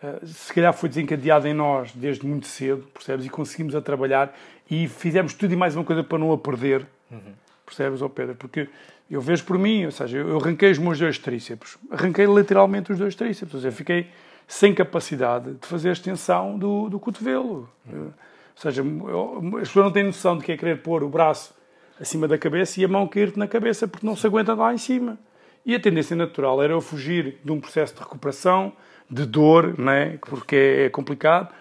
[0.03, 3.25] uh, se calhar foi desencadeada em nós desde muito cedo, percebes?
[3.25, 4.33] E conseguimos a trabalhar
[4.69, 6.85] e fizemos tudo e mais uma coisa para não a perder.
[7.11, 7.33] Uhum.
[7.65, 8.35] Percebes, oh Pedro?
[8.35, 8.67] Porque
[9.09, 12.97] eu vejo por mim, ou seja, eu arranquei os meus dois tríceps, arranquei literalmente os
[12.97, 14.07] dois tríceps, ou seja, fiquei
[14.47, 17.69] sem capacidade de fazer a extensão do, do cotovelo.
[17.91, 18.05] Uhum.
[18.05, 21.53] Ou seja, as pessoas não têm noção de que é querer pôr o braço
[21.99, 24.77] acima da cabeça e a mão cair-te na cabeça porque não se aguenta lá em
[24.77, 25.17] cima.
[25.65, 28.73] E a tendência natural era eu fugir de um processo de recuperação,
[29.09, 30.17] de dor, né?
[30.21, 30.55] porque
[30.85, 31.53] é complicado,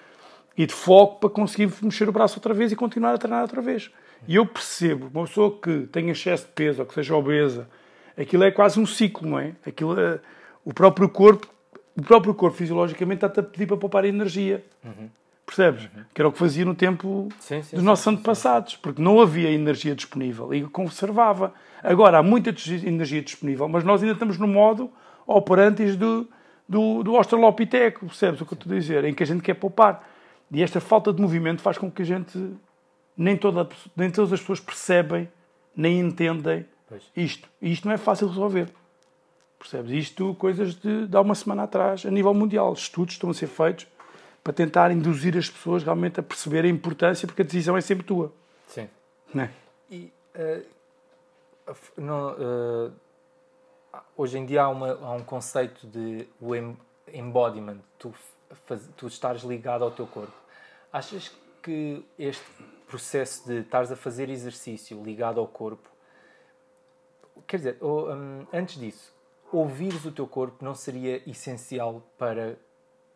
[0.59, 3.63] e de foco para conseguir mexer o braço outra vez e continuar a treinar outra
[3.63, 3.93] vez.
[4.27, 7.69] E eu percebo, uma pessoa que tem excesso de peso ou que seja obesa,
[8.19, 9.53] aquilo é quase um ciclo, não é?
[9.65, 10.19] Aquilo é,
[10.65, 11.47] o próprio corpo,
[11.97, 14.65] o próprio corpo fisiologicamente está-te a pedir para poupar energia.
[14.85, 15.09] Uhum.
[15.47, 15.85] Percebes?
[15.85, 16.03] Uhum.
[16.13, 19.21] Que era o que fazia no tempo sim, sim, dos nossos sim, antepassados, porque não
[19.21, 21.55] havia energia disponível e conservava.
[21.85, 22.53] Agora há muita
[22.85, 24.91] energia disponível, mas nós ainda estamos no modo
[25.25, 26.29] operantes do,
[26.69, 29.05] do, do Australopiteco, percebes o que eu estou a dizer?
[29.05, 30.05] Em que a gente quer poupar.
[30.51, 32.57] E esta falta de movimento faz com que a gente,
[33.17, 35.29] nem, toda, nem todas as pessoas percebem,
[35.77, 37.05] nem entendem pois.
[37.17, 37.49] isto.
[37.61, 38.71] E isto não é fácil de resolver.
[39.59, 39.91] Percebes?
[39.91, 42.73] Isto, coisas de, de há uma semana atrás, a nível mundial.
[42.73, 43.87] Estudos estão a ser feitos
[44.43, 48.05] para tentar induzir as pessoas realmente a perceber a importância, porque a decisão é sempre
[48.05, 48.33] tua.
[48.69, 48.89] Sim.
[49.35, 49.51] Não é?
[49.91, 52.93] E, uh, não, uh,
[54.17, 56.55] hoje em dia há, uma, há um conceito de o
[57.13, 57.79] embodiment.
[57.99, 58.13] Tu
[58.97, 60.35] tu estares ligado ao teu corpo.
[60.93, 61.31] Achas
[61.63, 62.45] que este
[62.87, 65.89] processo de estares a fazer exercício ligado ao corpo,
[67.47, 69.15] quer dizer, um, antes disso,
[69.53, 72.57] ouvires o teu corpo não seria essencial para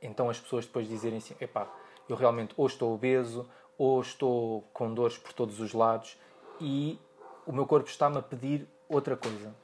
[0.01, 1.73] então as pessoas depois dizerem assim: epá,
[2.09, 6.19] eu realmente ou estou obeso, ou estou com dores por todos os lados
[6.61, 6.99] e
[7.47, 9.55] o meu corpo está-me a pedir outra coisa.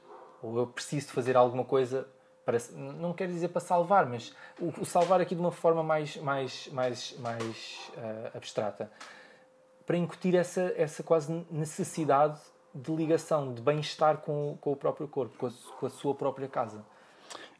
[0.41, 2.07] Ou eu preciso fazer alguma coisa
[2.49, 6.17] para, não quero dizer para salvar, mas o, o, salvar aqui de uma forma mais,
[6.17, 8.91] mais, mais, mais uh, abstrata,
[9.85, 12.39] para incutir essa, essa quase necessidade
[12.73, 16.47] de ligação, de bem-estar com, com o próprio corpo, com a, com a, sua própria
[16.47, 16.83] casa.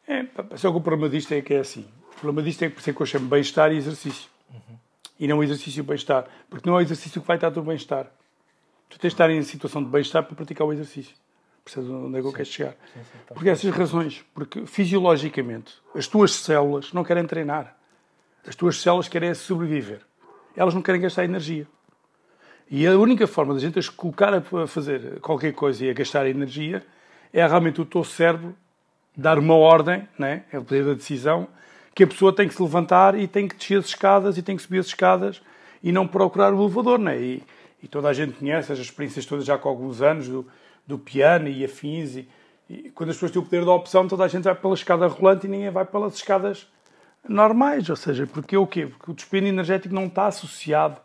[0.08, 0.26] É,
[0.58, 1.88] só que o problema disto é que é assim.
[2.18, 4.28] O problema disto é que por isso é que eu chamo bem-estar e exercício.
[4.52, 4.78] Uhum.
[5.20, 6.26] E não exercício bem-estar.
[6.50, 8.08] Porque não é o exercício que vai estar do bem-estar.
[8.90, 11.16] Tu tens de estar em situação de bem-estar para praticar o exercício.
[11.70, 12.72] Percebes onde é que eu quero chegar?
[12.72, 13.36] Sim, sim, tá.
[13.36, 14.26] Porque essas razões.
[14.34, 17.76] Porque fisiologicamente as tuas células não querem treinar.
[18.48, 20.02] As tuas células querem sobreviver.
[20.56, 21.68] Elas não querem gastar energia.
[22.72, 26.84] E a única forma da gente colocar a fazer qualquer coisa e a gastar energia
[27.32, 28.56] é realmente o teu cérebro
[29.16, 30.44] dar uma ordem, né?
[30.52, 31.48] é o poder da decisão,
[31.94, 34.56] que a pessoa tem que se levantar e tem que descer as escadas e tem
[34.56, 35.42] que subir as escadas
[35.84, 36.98] e não procurar o elevador.
[37.00, 37.20] Né?
[37.20, 37.44] E,
[37.84, 40.46] e toda a gente conhece as experiências todas já com alguns anos do,
[40.90, 42.16] do piano e afins.
[42.16, 42.28] E,
[42.68, 45.08] e quando as pessoas têm o poder da opção, toda a gente vai pela escada
[45.08, 46.68] rolante e ninguém vai pelas escadas
[47.28, 47.90] normais.
[47.90, 48.88] Ou seja, porque o quê?
[48.88, 51.00] Porque o despende energético não está associado.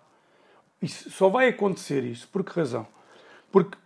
[0.81, 2.27] Isso, só vai acontecer isso.
[2.29, 2.87] Por que razão?
[3.53, 3.77] Porque,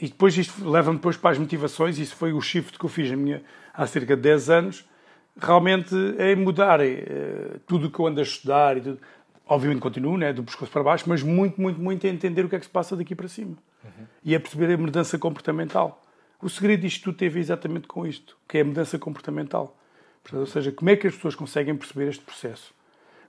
[0.00, 3.10] e depois isto leva-me depois para as motivações, isso foi o shift que eu fiz
[3.10, 3.42] minha,
[3.74, 4.88] há cerca de 10 anos,
[5.36, 9.00] realmente é mudar é, tudo o que eu ando a estudar e tudo.
[9.48, 12.56] Obviamente continuo, né, do pescoço para baixo, mas muito, muito, muito é entender o que
[12.56, 13.56] é que se passa daqui para cima.
[13.82, 14.06] Uhum.
[14.22, 16.04] E é perceber a mudança comportamental.
[16.40, 19.76] O segredo disto tudo teve exatamente com isto, que é a mudança comportamental.
[20.22, 22.74] Portanto, ou seja, como é que as pessoas conseguem perceber este processo?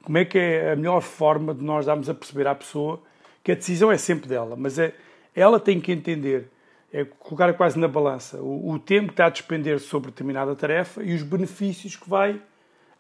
[0.04, 3.02] Como é que é a melhor forma de nós darmos a perceber à pessoa
[3.44, 4.94] que a decisão é sempre dela, mas é,
[5.34, 6.52] ela tem que entender,
[6.92, 11.02] é colocar quase na balança o, o tempo que está a despender sobre determinada tarefa
[11.02, 12.42] e os benefícios que vai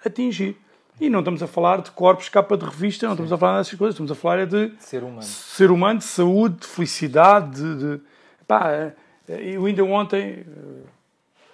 [0.03, 0.57] atingir.
[0.99, 3.23] E não estamos a falar de corpos, capa de revista, não Sim.
[3.23, 6.05] estamos a falar dessas coisas, estamos a falar é de ser humano, ser humano de
[6.05, 8.01] saúde, de felicidade, de, de
[8.45, 8.91] pá,
[9.27, 10.45] eu ainda ontem,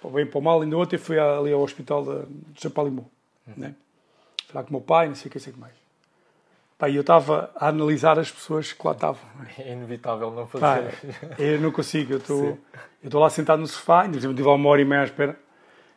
[0.00, 2.04] para bem para o mal, ainda ontem fui ali ao hospital
[2.52, 3.08] de Chapalimau,
[3.46, 3.54] uhum.
[3.56, 3.74] né?
[4.46, 5.74] falar com o meu pai, não sei o que, sei o que mais.
[6.78, 9.20] Pá, eu estava a analisar as pessoas que lá estavam.
[9.58, 10.60] É inevitável não fazer.
[10.60, 12.44] Pá, eu não consigo, eu estou,
[13.02, 15.38] eu estou lá sentado no sofá, ainda tive lá uma hora e meia à espera,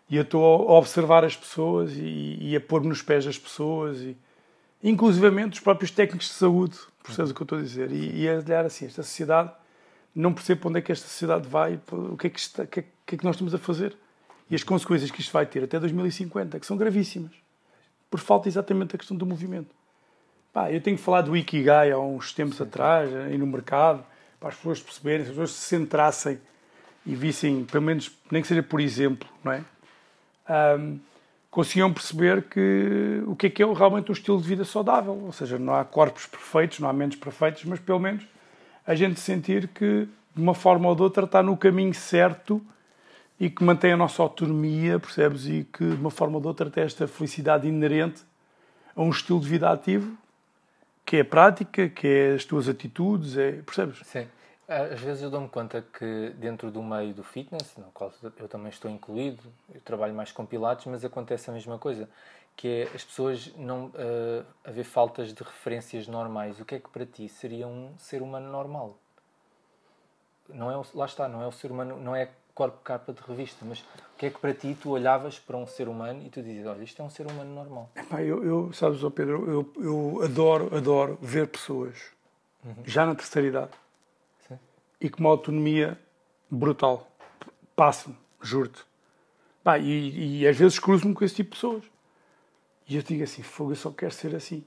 [0.09, 3.99] e eu estou a observar as pessoas e, e a pôr-me nos pés das pessoas,
[3.99, 4.17] e,
[4.83, 7.91] inclusivamente os próprios técnicos de saúde, percebes o que eu estou a dizer?
[7.91, 9.51] E, e a olhar assim, esta sociedade,
[10.15, 12.67] não percebo para onde é que esta sociedade vai, o que é que, está, o
[12.67, 13.95] que, é, que, é que nós estamos a fazer.
[14.49, 17.31] E as consequências que isto vai ter até 2050, que são gravíssimas,
[18.09, 19.69] por falta exatamente da questão do movimento.
[20.51, 24.03] Pá, eu tenho falar do Ikigai há uns tempos atrás, aí no mercado,
[24.39, 26.39] para as pessoas perceberem, se as pessoas se centrassem
[27.05, 29.63] e vissem, pelo menos, nem que seja por exemplo, não é?
[30.49, 30.99] Um,
[31.51, 35.13] conseguiam perceber que o que é que é realmente um estilo de vida saudável.
[35.13, 38.25] Ou seja, não há corpos perfeitos, não há mentes perfeitos, mas pelo menos
[38.85, 42.61] a gente sentir que, de uma forma ou de outra, está no caminho certo
[43.39, 45.45] e que mantém a nossa autonomia, percebes?
[45.45, 48.23] E que, de uma forma ou de outra, tem esta felicidade inerente
[48.95, 50.17] a um estilo de vida ativo
[51.09, 53.99] que é a prática, que é as tuas atitudes, é, percebes?
[54.03, 54.27] Sim.
[54.69, 58.69] Às vezes eu dou-me conta que dentro do meio do fitness, no qual eu também
[58.69, 59.41] estou incluído,
[59.73, 62.07] eu trabalho mais com pilates, mas acontece a mesma coisa,
[62.55, 66.59] que é as pessoas não uh, haver faltas de referências normais.
[66.59, 68.95] O que é que para ti seria um ser humano normal?
[70.47, 73.21] Não é o, lá está, não é o ser humano, não é corpo capa de
[73.21, 76.29] revista, mas o que é que para ti tu olhavas para um ser humano e
[76.29, 77.89] tu dizias, olha, isto é um ser humano normal?
[77.95, 81.97] Epá, eu, eu, sabes, oh Pedro, eu, eu adoro, adoro ver pessoas
[82.63, 82.83] uhum.
[82.85, 83.71] já na terceira idade.
[84.99, 85.99] E com uma autonomia
[86.49, 87.09] brutal.
[87.75, 88.83] Passo-me, juro-te.
[89.81, 91.83] E, e, às vezes cruzo-me com esse tipo de pessoas.
[92.87, 94.63] E eu digo assim, fogo, eu só quero ser assim.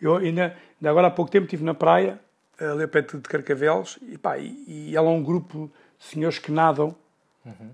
[0.00, 2.18] Eu ainda, ainda agora há pouco tempo estive na praia,
[2.58, 6.50] ali perto de Carcavelos, e, pá, e, e ela é um grupo de senhores que
[6.50, 6.96] nadam
[7.44, 7.70] Uhum.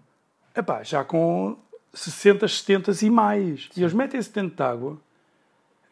[0.55, 1.57] Epá, já com
[1.93, 3.69] 60, 70 e mais.
[3.73, 3.81] Sim.
[3.81, 4.99] E eles metem-se dentro de água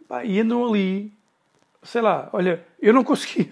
[0.01, 1.12] epá, e andam ali.
[1.90, 3.51] Sei lá, olha, eu não consegui.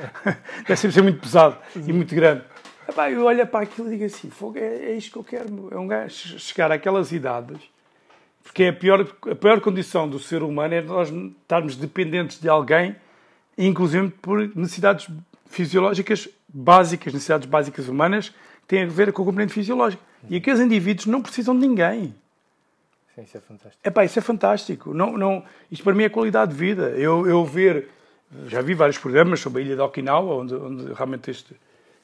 [0.66, 2.42] Deve sempre ser muito pesado e muito grande.
[2.88, 5.68] Epá, eu olho para aquilo e digo assim: é, é isto que eu quero.
[5.70, 7.58] É um gajo chegar àquelas idades.
[8.42, 12.48] Porque é a pior, a pior condição do ser humano é nós estarmos dependentes de
[12.48, 12.96] alguém,
[13.56, 15.06] inclusive por necessidades
[15.44, 18.32] fisiológicas básicas, necessidades básicas humanas,
[18.66, 20.02] tem a ver com o componente fisiológico.
[20.30, 22.14] E aqueles indivíduos não precisam de ninguém.
[23.14, 23.88] Sim, isso é fantástico.
[23.88, 24.94] Epá, isso é fantástico.
[24.94, 26.90] Não, não, isto para mim é qualidade de vida.
[26.90, 27.88] Eu, eu ver,
[28.46, 31.54] já vi vários programas sobre a ilha de Okinawa, onde, onde realmente este,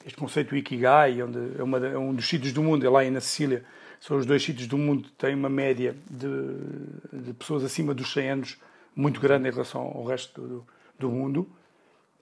[0.05, 3.19] este conceito Ikigai, onde é, uma, é, um dos sítios do mundo, é lá na
[3.19, 3.63] Sicília,
[3.99, 8.11] são os dois sítios do mundo que têm uma média de, de, pessoas acima dos
[8.13, 8.57] 100 anos
[8.95, 11.47] muito grande em relação ao resto do, do mundo.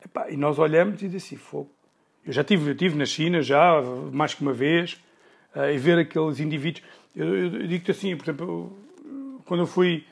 [0.03, 1.67] Epá, e nós olhamos e dizemos assim,
[2.25, 5.01] eu já tive, eu tive na China, já, mais que uma vez,
[5.55, 6.83] uh, e ver aqueles indivíduos.
[7.19, 8.77] Eu, eu digo-te assim, por exemplo,
[9.45, 10.05] quando eu fui,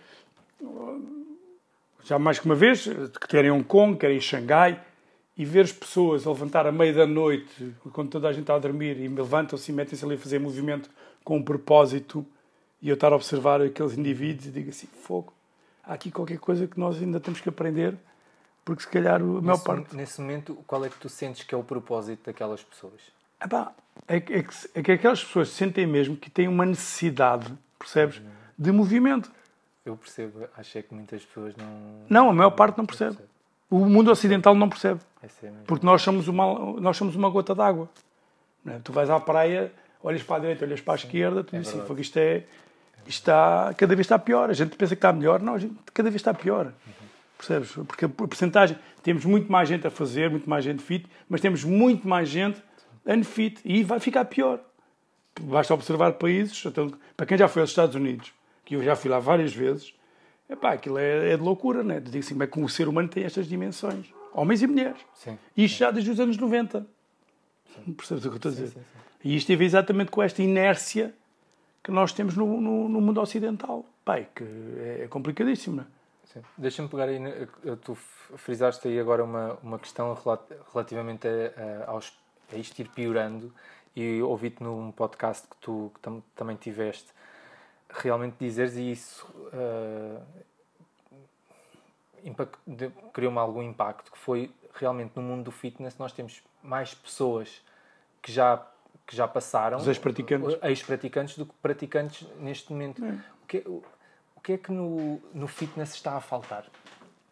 [2.04, 2.86] já mais que uma vez,
[3.30, 4.84] quer em Hong Kong, quer em Xangai,
[5.38, 8.56] e ver as pessoas a levantar à meia da noite, quando toda a gente está
[8.56, 10.90] a dormir, e levantam-se e metem-se ali a fazer movimento
[11.24, 12.26] com um propósito,
[12.82, 15.32] e eu estar a observar aqueles indivíduos e digo assim, fogo,
[15.86, 17.96] há aqui qualquer coisa que nós ainda temos que aprender,
[18.66, 19.96] porque se calhar a maior nesse, parte...
[19.96, 23.16] Nesse momento, qual é que tu sentes que é o propósito daquelas pessoas?
[23.44, 23.72] Epá,
[24.08, 28.22] é, que, é, que, é que aquelas pessoas sentem mesmo que têm uma necessidade, percebes,
[28.58, 29.32] de movimento.
[29.86, 32.06] Eu percebo, acho é que muitas pessoas não...
[32.10, 33.18] Não, a maior parte não percebe.
[33.70, 35.00] O mundo ocidental não percebe.
[35.24, 35.28] É
[35.66, 37.90] porque nós somos uma, nós somos uma gota d'água.
[38.66, 38.80] É?
[38.84, 39.72] Tu vais à praia,
[40.02, 42.44] olhas para a direita, olhas para a esquerda, tu é dizes assim, isto, é,
[43.06, 44.50] está, cada vez está pior.
[44.50, 46.66] A gente pensa que está melhor, não, gente, cada vez está pior.
[46.66, 46.94] Uhum.
[47.38, 47.72] Percebes?
[47.72, 51.64] Porque a porcentagem, temos muito mais gente a fazer, muito mais gente fit, mas temos
[51.64, 52.62] muito mais gente
[53.08, 54.60] unfit e vai ficar pior.
[55.40, 58.34] Basta observar países, então, para quem já foi aos Estados Unidos,
[58.66, 59.94] que eu já fui lá várias vezes,
[60.50, 62.00] epá, aquilo é, é de loucura, né?
[62.00, 65.00] Dizer assim, como é que o ser humano tem estas dimensões, homens e mulheres.
[65.14, 65.38] Sim.
[65.56, 66.86] E isto já desde os anos 90.
[67.66, 67.94] Sim.
[67.94, 68.68] Percebes o que eu estou a dizer?
[68.68, 71.14] Sim, sim, e isto teve exatamente com esta inércia
[71.84, 73.86] que nós temos no, no, no mundo ocidental.
[74.04, 75.88] Pai, que é, é complicadíssimo, não é?
[76.58, 77.20] Deixa-me pegar aí,
[77.82, 80.16] tu frisaste aí agora uma, uma questão
[80.72, 82.12] relativamente a, a, aos, a
[82.54, 83.54] isto ir piorando
[83.96, 87.08] e ouvi-te num podcast que tu que tam, também tiveste
[87.90, 90.22] realmente dizeres e isso uh,
[93.14, 97.62] criou-me algum impacto que foi realmente no mundo do fitness nós temos mais pessoas
[98.22, 98.66] que já
[99.06, 100.58] que já passaram os ex-praticantes.
[100.62, 103.04] ex-praticantes do que praticantes neste momento.
[103.04, 103.10] É.
[103.10, 103.84] o, que, o,
[104.36, 106.66] o que é que no, no fitness está a faltar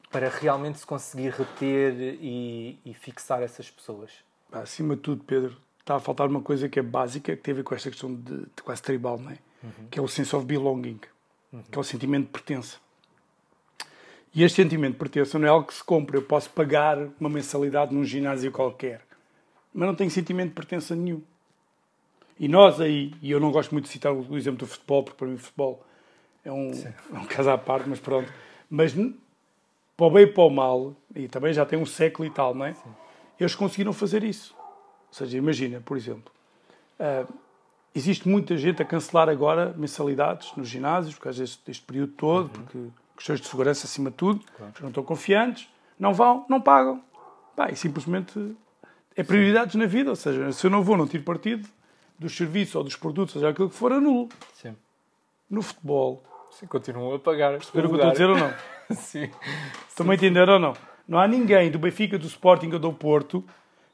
[0.09, 4.23] para realmente se conseguir reter e, e fixar essas pessoas
[4.61, 7.55] acima de tudo Pedro está a faltar uma coisa que é básica que tem a
[7.55, 9.37] ver com esta questão de, de quase tribal não é?
[9.65, 9.87] uhum.
[9.89, 10.99] que é o sense of belonging,
[11.51, 11.63] uhum.
[11.63, 12.77] que é o sentimento de pertença.
[14.33, 16.17] E este sentimento de pertença não é algo que se compra.
[16.17, 19.01] Eu posso pagar uma mensalidade num ginásio qualquer,
[19.73, 21.21] mas não tenho sentimento de pertença nenhum.
[22.37, 25.17] E nós aí, e eu não gosto muito de citar o exemplo do futebol, porque
[25.17, 25.85] para mim o futebol
[26.43, 26.69] é um,
[27.13, 28.31] é um caso à parte, mas pronto.
[28.69, 28.93] Mas
[29.95, 32.53] para o bem e para o mal, e também já tem um século e tal,
[32.53, 32.73] não é?
[32.73, 32.89] Sim.
[33.39, 34.55] Eles conseguiram fazer isso.
[34.57, 36.31] Ou seja, imagina, por exemplo,
[36.99, 37.31] uh,
[37.95, 42.47] Existe muita gente a cancelar agora mensalidades nos ginásios, por causa deste, deste período todo,
[42.47, 42.63] uhum.
[42.63, 42.79] porque
[43.15, 44.73] questões de segurança acima de tudo, claro.
[44.81, 47.01] não estão confiantes, não vão, não pagam.
[47.55, 48.53] Pá, e simplesmente
[49.15, 49.77] é prioridades Sim.
[49.77, 51.69] na vida, ou seja, se eu não vou, não tiro partido
[52.19, 54.27] dos serviços ou dos produtos, seja aquilo que for, anulo.
[54.55, 54.75] Sim.
[55.49, 56.21] No futebol.
[56.51, 57.51] Sim, continuam a pagar.
[57.51, 58.53] Perceberam o que eu estou a dizer ou não?
[58.97, 59.31] Sim.
[59.87, 60.73] Estão a entender ou não?
[61.07, 63.43] Não há ninguém do Benfica, do Sporting ou do Porto,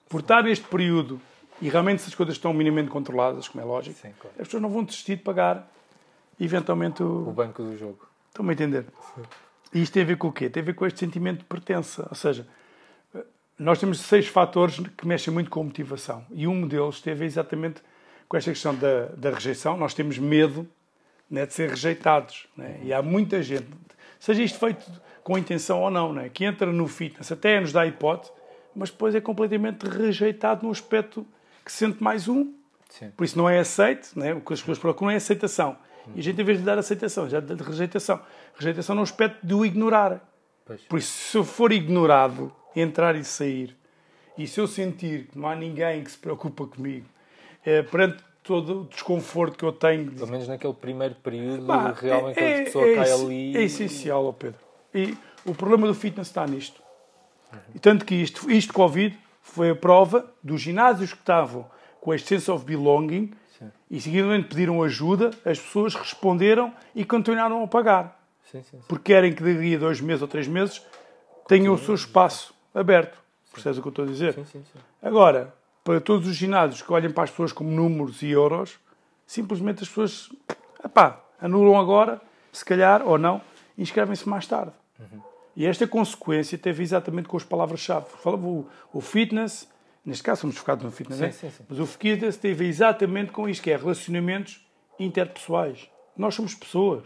[0.07, 1.19] por estar neste período
[1.61, 4.35] e realmente, se as coisas estão minimamente controladas, como é lógico, Sim, claro.
[4.39, 5.71] as pessoas não vão desistir de pagar,
[6.39, 8.07] eventualmente, o, o banco do jogo.
[8.29, 8.85] Estão-me a entender?
[9.15, 9.21] Sim.
[9.73, 10.49] E isto tem a ver com o quê?
[10.49, 12.07] Tem a ver com este sentimento de pertença.
[12.09, 12.47] Ou seja,
[13.59, 16.25] nós temos seis fatores que mexem muito com a motivação.
[16.31, 17.81] E um deles teve exatamente
[18.27, 19.77] com esta questão da, da rejeição.
[19.77, 20.67] Nós temos medo
[21.29, 22.47] né, de ser rejeitados.
[22.57, 22.79] Né?
[22.83, 23.67] E há muita gente,
[24.19, 24.83] seja isto feito
[25.23, 28.31] com intenção ou não, né, que entra no fitness, até nos dá hipótese,
[28.75, 31.25] mas depois é completamente rejeitado no aspecto
[31.63, 32.53] que sente mais um,
[32.89, 33.11] Sim.
[33.15, 34.33] por isso não é aceito, né?
[34.33, 35.77] o que as pessoas procuram é aceitação.
[36.15, 38.19] E a gente, em vez de dar aceitação, já dá rejeitação.
[38.57, 40.19] Rejeitação não aspecto de o ignorar.
[40.65, 40.81] Pois.
[40.81, 43.75] Por isso, se eu for ignorado, entrar e sair,
[44.37, 47.05] e se eu sentir que não há ninguém que se preocupa comigo,
[47.63, 50.11] é, perante todo o desconforto que eu tenho.
[50.11, 53.57] Pelo menos naquele primeiro período, bah, realmente é, a pessoa é, cai ali.
[53.57, 54.59] É essencial, Pedro.
[54.93, 56.81] E o problema do fitness está nisto.
[57.75, 61.65] E tanto que isto, isto Covid foi a prova dos ginásios que estavam
[61.99, 63.71] com este sense of belonging sim.
[63.89, 68.19] e seguidamente pediram ajuda, as pessoas responderam e continuaram a pagar.
[68.51, 70.81] Sim, sim, porque querem que daqui a dois meses ou três meses
[71.47, 73.17] tenham o seu espaço aberto.
[73.51, 74.39] Percebes o que eu estou a dizer?
[75.01, 78.79] Agora, para todos os ginásios que olhem para as pessoas como números e euros,
[79.27, 80.29] simplesmente as pessoas
[80.83, 83.41] epá, anulam agora, se calhar, ou não,
[83.77, 84.73] inscrevem-se mais tarde.
[85.01, 85.21] Uhum.
[85.55, 88.05] E esta consequência teve exatamente com as palavras-chave.
[88.25, 89.67] O, o fitness,
[90.05, 91.31] neste caso somos focados no fitness, sim, né?
[91.31, 91.63] sim, sim.
[91.67, 94.65] mas o fitness teve exatamente com isto, que é relacionamentos
[94.97, 95.89] interpessoais.
[96.15, 97.03] Nós somos pessoas.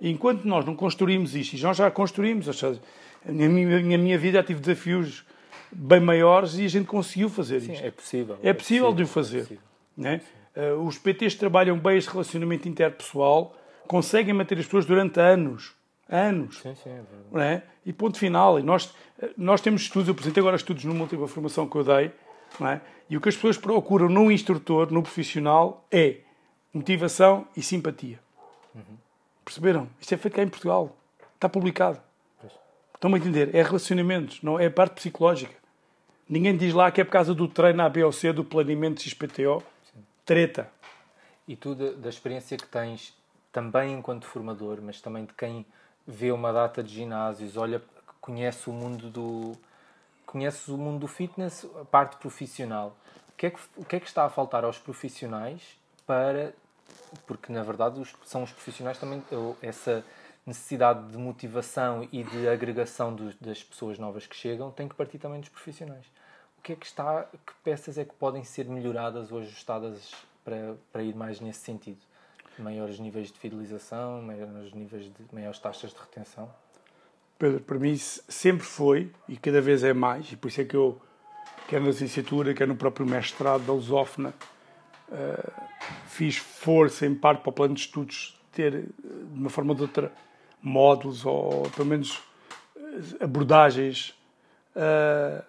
[0.00, 2.80] E enquanto nós não construímos isto, e nós já construímos, ou seja,
[3.24, 5.24] na minha, na minha vida já tive desafios
[5.70, 7.84] bem maiores e a gente conseguiu fazer Sim, isto.
[7.84, 8.38] É possível.
[8.42, 9.46] É, é possível, possível de o fazer.
[9.52, 9.58] É
[9.96, 10.20] né?
[10.56, 15.74] Uh, os PTs trabalham bem este relacionamento interpessoal, conseguem manter as pessoas durante anos
[16.08, 16.58] anos.
[16.58, 17.62] Sim, sim, é não é?
[17.84, 18.58] E ponto final.
[18.58, 18.94] E nós,
[19.36, 22.12] nós temos estudos, eu apresentei agora estudos numa última formação que eu dei,
[22.58, 22.80] não é?
[23.12, 26.20] e o que as pessoas procuram no instrutor, no profissional, é
[26.72, 28.18] motivação e simpatia.
[28.74, 28.96] Uhum.
[29.44, 29.86] Perceberam?
[30.00, 30.96] Isto é feito cá em Portugal.
[31.34, 32.00] Está publicado.
[32.40, 32.54] Pois.
[32.94, 33.54] Estão-me a entender?
[33.54, 35.54] É relacionamentos, não é parte psicológica.
[36.26, 39.62] Ninguém diz lá que é por causa do treino ABOC, do planeamento XPTO.
[39.92, 40.02] Sim.
[40.24, 40.70] Treta.
[41.46, 43.14] E tu, da, da experiência que tens
[43.52, 45.66] também enquanto formador, mas também de quem
[46.06, 47.82] vê uma data de ginásios, olha,
[48.20, 49.52] conhece o mundo do
[50.26, 52.96] conhece o mundo do fitness, a parte profissional.
[53.28, 55.76] O que é que, o que, é que está a faltar aos profissionais
[56.06, 56.54] para
[57.26, 59.22] porque na verdade os, são os profissionais também
[59.60, 60.04] essa
[60.46, 65.18] necessidade de motivação e de agregação dos, das pessoas novas que chegam tem que partir
[65.18, 66.04] também dos profissionais.
[66.58, 70.12] O que é que está, que peças é que podem ser melhoradas ou ajustadas
[70.44, 71.98] para, para ir mais nesse sentido?
[72.62, 76.48] Maiores níveis de fidelização, maiores níveis de maiores taxas de retenção?
[77.38, 80.76] Pedro, para mim sempre foi e cada vez é mais, e por isso é que
[80.76, 81.00] eu,
[81.66, 84.32] quer na licenciatura, quer no próprio mestrado da Lusófona,
[85.08, 85.52] uh,
[86.06, 89.82] fiz força em parte para o plano de estudos ter, de uma forma ou de
[89.82, 90.12] outra,
[90.62, 92.22] módulos ou pelo menos
[93.20, 94.10] abordagens
[94.76, 95.42] uh,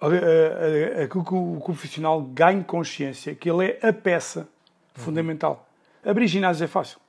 [0.00, 5.04] a, a, a, que o, profissional ganhe consciência que ele é a peça uhum.
[5.04, 5.68] fundamental.
[6.06, 7.00] Abrir ginásios é fácil.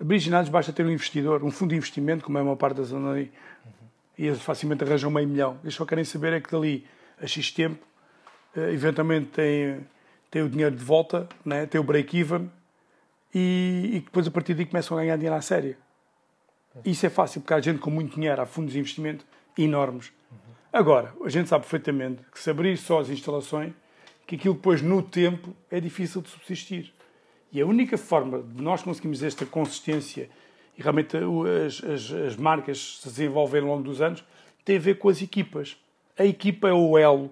[0.00, 2.82] Abrir ginásios basta ter um investidor, um fundo de investimento, como é uma parte da
[2.82, 3.30] zona aí,
[3.64, 3.72] uhum.
[4.18, 5.60] e eles facilmente arranjam meio milhão.
[5.62, 6.84] Eles só querem saber é que dali
[7.22, 7.86] a X tempo,
[8.56, 9.86] uh, eventualmente tem,
[10.28, 11.64] tem o dinheiro de volta, né?
[11.64, 12.50] tem o break-even,
[13.32, 15.76] e, e depois a partir daí começam a ganhar dinheiro à série.
[16.84, 19.24] Isso é fácil, porque há gente com muito dinheiro, há fundos de investimento
[19.56, 20.12] enormes.
[20.72, 23.72] Agora, a gente sabe perfeitamente que se abrir só as instalações,
[24.26, 26.92] que aquilo depois no tempo é difícil de subsistir.
[27.52, 30.28] E a única forma de nós conseguirmos esta consistência
[30.76, 34.24] e realmente as, as, as marcas se desenvolverem ao longo dos anos
[34.64, 35.76] tem a ver com as equipas.
[36.18, 37.30] A equipa é o elo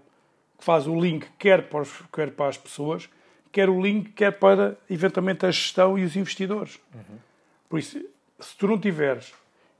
[0.57, 3.09] que faz o link quer para, os, quer para as pessoas,
[3.51, 6.79] quer o link quer para eventualmente a gestão e os investidores.
[6.95, 7.19] Uhum.
[7.69, 8.01] Por isso,
[8.39, 9.35] se tu não tiveres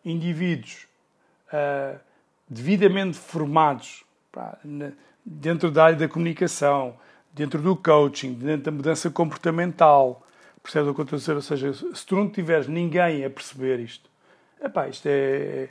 [0.05, 0.87] indivíduos
[1.49, 1.99] uh,
[2.49, 4.93] devidamente formados pá, na,
[5.25, 6.97] dentro da área da comunicação,
[7.35, 10.25] dentro do coaching, dentro da mudança comportamental,
[10.63, 11.37] percebes o que eu estou a?
[11.37, 14.09] Ou seja, se tu não tiveres ninguém a perceber isto,
[14.63, 15.69] epá, isto, é,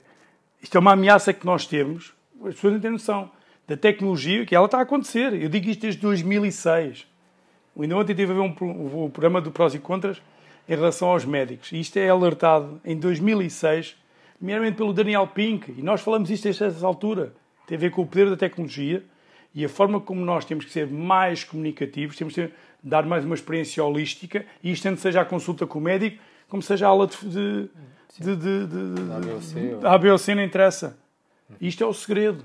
[0.62, 3.32] isto é uma ameaça que nós temos, as pessoas não têm noção
[3.66, 5.34] da tecnologia, que ela está a acontecer.
[5.34, 7.08] Eu digo isto desde 2006.
[7.80, 10.22] Ainda ontem tive a ver um, um, um programa do Prós e Contras
[10.68, 11.72] em relação aos médicos.
[11.72, 13.96] E isto é alertado em 2006,
[14.38, 17.34] primeiramente pelo Daniel Pink, e nós falamos isto desde essa altura.
[17.66, 19.04] Tem a ver com o poder da tecnologia
[19.54, 22.50] e a forma como nós temos que ser mais comunicativos, temos que
[22.82, 26.62] dar mais uma experiência holística, e isto tanto seja a consulta com o médico, como
[26.62, 27.70] seja a aula de, de,
[28.20, 30.98] de, de, de, de ABOC, não interessa.
[31.62, 32.44] Isto é o segredo.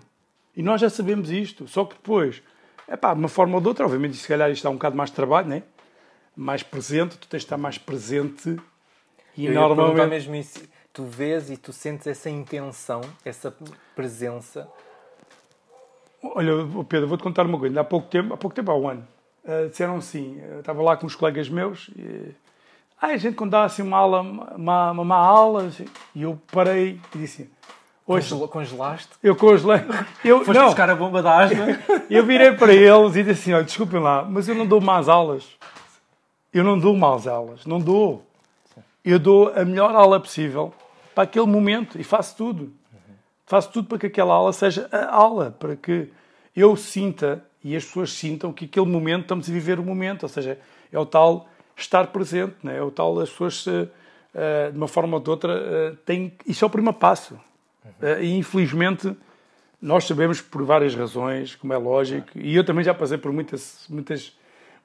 [0.57, 2.43] E nós já sabemos isto, só que depois,
[2.87, 4.97] é pá, de uma forma ou de outra, obviamente, se calhar isto dá um bocado
[4.97, 5.63] mais de trabalho, né?
[6.39, 8.57] mais presente, tu tens de estar mais presente
[9.37, 10.09] e Eu normalmente.
[10.09, 10.63] mesmo isso.
[10.93, 13.55] Tu vês e tu sentes essa intenção, essa
[13.95, 14.69] presença.
[16.23, 16.53] Olha,
[16.89, 17.81] Pedro, vou-te contar uma coisa.
[17.81, 19.07] Há pouco tempo, há pouco tempo, há um ano,
[19.45, 22.35] uh, disseram assim: eu estava lá com uns colegas meus e.
[23.01, 25.85] Ah, a gente quando dá assim uma aula, uma, uma, uma aula, assim,
[26.16, 27.49] e eu parei e disse
[28.09, 29.11] Hoje, Congelaste?
[29.23, 29.83] Eu congelei.
[30.25, 30.64] Eu, Foste não.
[30.64, 31.79] buscar a bomba da asma?
[32.09, 35.11] eu virei para eles e disse assim: olha, desculpem lá, mas eu não dou más
[35.11, 35.47] aulas.
[36.51, 38.25] Eu não dou más aulas, não dou.
[39.05, 40.73] Eu dou a melhor aula possível
[41.14, 42.73] para aquele momento e faço tudo.
[43.49, 43.51] Uhum.
[43.51, 46.09] Faço tudo para que aquela aula seja a aula, para que
[46.55, 50.29] eu sinta e as pessoas sintam que aquele momento estamos a viver o momento, ou
[50.29, 50.59] seja,
[50.93, 52.77] é o tal estar presente, né?
[52.79, 53.91] é o tal as pessoas, uh,
[54.73, 55.53] de uma forma ou de outra,
[55.93, 56.33] uh, têm.
[56.47, 57.35] Isso é o primeiro passo.
[57.85, 57.91] Uhum.
[58.01, 59.17] Uh, e infelizmente
[59.81, 63.87] nós sabemos por várias razões, como é lógico, e eu também já passei por muitas,
[63.89, 64.37] muitas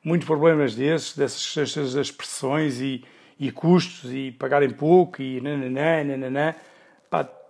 [0.04, 3.04] muitos problemas desses, dessas, dessas expressões e,
[3.40, 6.56] e custos e pagarem pouco e nananã, nananã.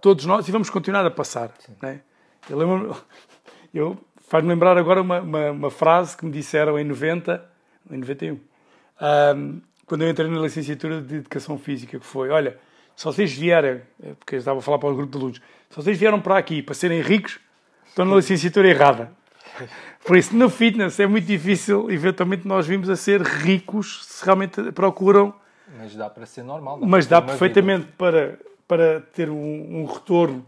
[0.03, 1.53] Todos nós, e vamos continuar a passar.
[1.81, 2.01] Né?
[2.49, 2.93] Eu, lembro,
[3.73, 3.97] eu
[4.27, 7.41] faz-me lembrar agora uma, uma, uma, frase que me disseram em 90,
[7.89, 12.59] em 91, um, quando eu entrei na licenciatura de Educação Física, que foi, olha,
[12.97, 13.81] se vocês vierem,
[14.19, 16.61] porque eu estava a falar para o grupo de alunos, se vocês vieram para aqui
[16.61, 17.39] para serem ricos,
[17.87, 19.09] estão na licenciatura errada.
[20.05, 24.69] Por isso, no fitness é muito difícil, eventualmente, nós vimos a ser ricos se realmente
[24.73, 25.33] procuram.
[25.79, 26.77] Mas dá para ser normal.
[26.81, 28.37] Mas dá perfeitamente para,
[28.67, 30.45] para ter um, um retorno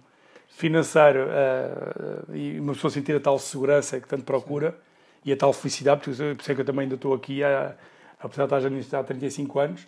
[0.55, 4.78] financeiro uh, e uma pessoa sentir a tal segurança que tanto procura Sim.
[5.26, 7.76] e a tal felicidade, porque por isso é que eu também ainda estou aqui, a,
[8.20, 9.88] apesar de estar já nisto há 35 anos,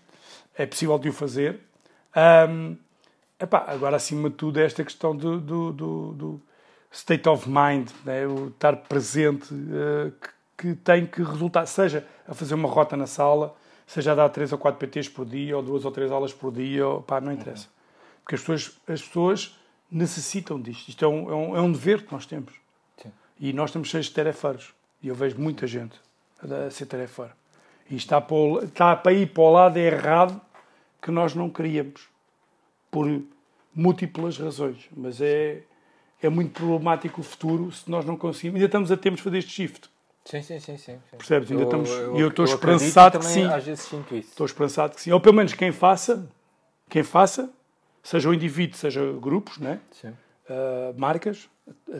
[0.56, 1.62] é possível de o fazer.
[2.50, 2.76] Um,
[3.40, 6.42] epá, agora, acima de tudo, é esta questão do, do, do, do
[6.92, 8.28] state of mind, né?
[8.28, 10.12] o estar presente, uh,
[10.58, 13.56] que, que, tem que resultar, seja a fazer uma rota na sala,
[13.86, 16.52] seja a dar 3 ou 4 PTs por dia, ou 2 ou 3 aulas por
[16.52, 17.68] dia, ou, pá, não interessa.
[17.68, 17.77] Uhum.
[18.28, 19.58] Porque as pessoas, as pessoas
[19.90, 20.90] necessitam disto.
[20.90, 22.52] Isto é um, é um, é um dever que nós temos.
[23.02, 23.10] Sim.
[23.40, 24.74] E nós estamos cheios de tarefeiros.
[25.02, 25.98] E eu vejo muita gente
[26.42, 27.32] a ser tarefeira.
[27.90, 30.42] E está para, está para ir para o lado errado
[31.02, 32.10] que nós não queríamos,
[32.92, 33.08] por
[33.74, 34.90] múltiplas razões.
[34.94, 35.62] Mas é,
[36.22, 38.58] é muito problemático o futuro se nós não conseguimos.
[38.58, 39.90] Ainda estamos a tempo de fazer este shift.
[40.26, 40.78] Sim, sim, sim.
[40.78, 41.18] sim, sim.
[41.18, 41.50] Percebes?
[41.50, 43.46] Ainda eu, estamos, eu, eu estou esperançado que sim.
[43.46, 44.32] Às vezes sinto isso.
[44.32, 45.14] Estou esperançado que sim.
[45.14, 46.30] Ou pelo menos quem faça,
[46.90, 47.56] quem faça,
[48.08, 49.82] seja o indivíduo, seja grupos, né?
[50.06, 51.50] Uh, marcas,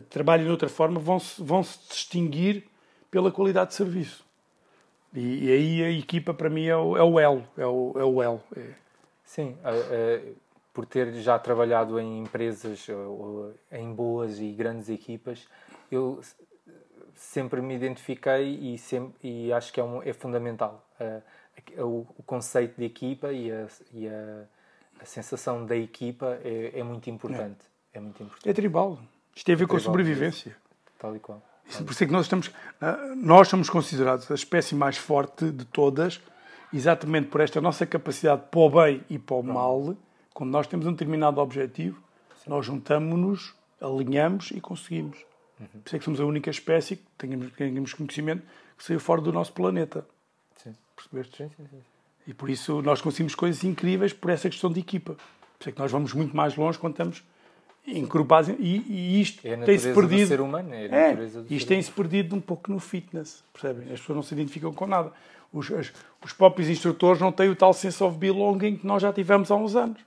[0.08, 2.64] trabalhem de outra forma, vão -se, vão se distinguir
[3.10, 4.24] pela qualidade de serviço.
[5.12, 7.46] E, e aí a equipa, para mim, é o, é o elo.
[7.58, 8.42] É o, é o elo.
[8.56, 8.70] É.
[9.22, 10.36] Sim, uh, uh,
[10.72, 12.86] por ter já trabalhado em empresas,
[13.70, 15.46] em boas e grandes equipas,
[15.92, 16.22] eu
[17.14, 20.86] sempre me identifiquei e, sempre, e acho que é, um, é fundamental.
[21.76, 24.44] O, o, conceito de equipa e a, e a,
[25.00, 27.64] a sensação da equipa é, é muito importante.
[27.92, 27.98] É.
[27.98, 28.00] é.
[28.00, 28.48] muito importante.
[28.48, 28.98] É tribal.
[29.34, 30.56] Isto tem a ver é com a sobrevivência.
[30.98, 31.42] Tal e qual.
[31.68, 35.50] Isso, por isso é que nós estamos, ah, nós somos considerados a espécie mais forte
[35.50, 36.20] de todas,
[36.72, 39.96] exatamente por esta nossa capacidade para o bem e para o mal.
[40.32, 42.02] Quando nós temos um determinado objetivo,
[42.42, 42.50] Sim.
[42.50, 45.18] nós juntamos-nos, alinhamos e conseguimos.
[45.60, 45.66] Uhum.
[45.66, 48.42] Por isso é que somos a única espécie que tenhamos, tenhamos conhecimento
[48.76, 50.06] que saiu fora do nosso planeta.
[50.56, 50.74] Sim.
[50.96, 51.36] Percebeste?
[51.36, 51.97] Sim, sim, sim.
[52.28, 55.14] E por isso nós conseguimos coisas incríveis por essa questão de equipa.
[55.14, 57.24] Por isso é que nós vamos muito mais longe quando estamos
[57.86, 58.50] encorpados.
[58.50, 60.26] E, e isto é tem-se perdido.
[60.26, 63.42] Do ser humano, é, é isto tem-se perdido um pouco no fitness.
[63.50, 63.84] Percebem?
[63.90, 65.10] As pessoas não se identificam com nada.
[65.50, 65.90] Os, as,
[66.22, 69.56] os próprios instrutores não têm o tal sense of belonging que nós já tivemos há
[69.56, 69.98] uns anos.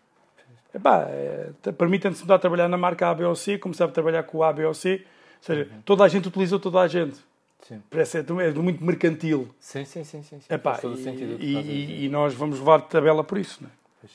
[0.74, 4.24] Epá, é, permitem-se mudar a trabalhar na marca A, B ou C, começar a trabalhar
[4.24, 5.04] com o A, B ou C
[5.42, 5.82] ou seja, uhum.
[5.84, 7.20] toda a gente utiliza toda a gente.
[7.68, 7.82] Sim.
[7.89, 9.53] Parece é, é muito mercantil.
[9.59, 10.24] Sim, sim, sim.
[10.24, 10.53] sim, sim.
[10.53, 13.74] Epá, e, e, e, nós vamos levar tabela por isso, não é?
[13.99, 14.12] Pois.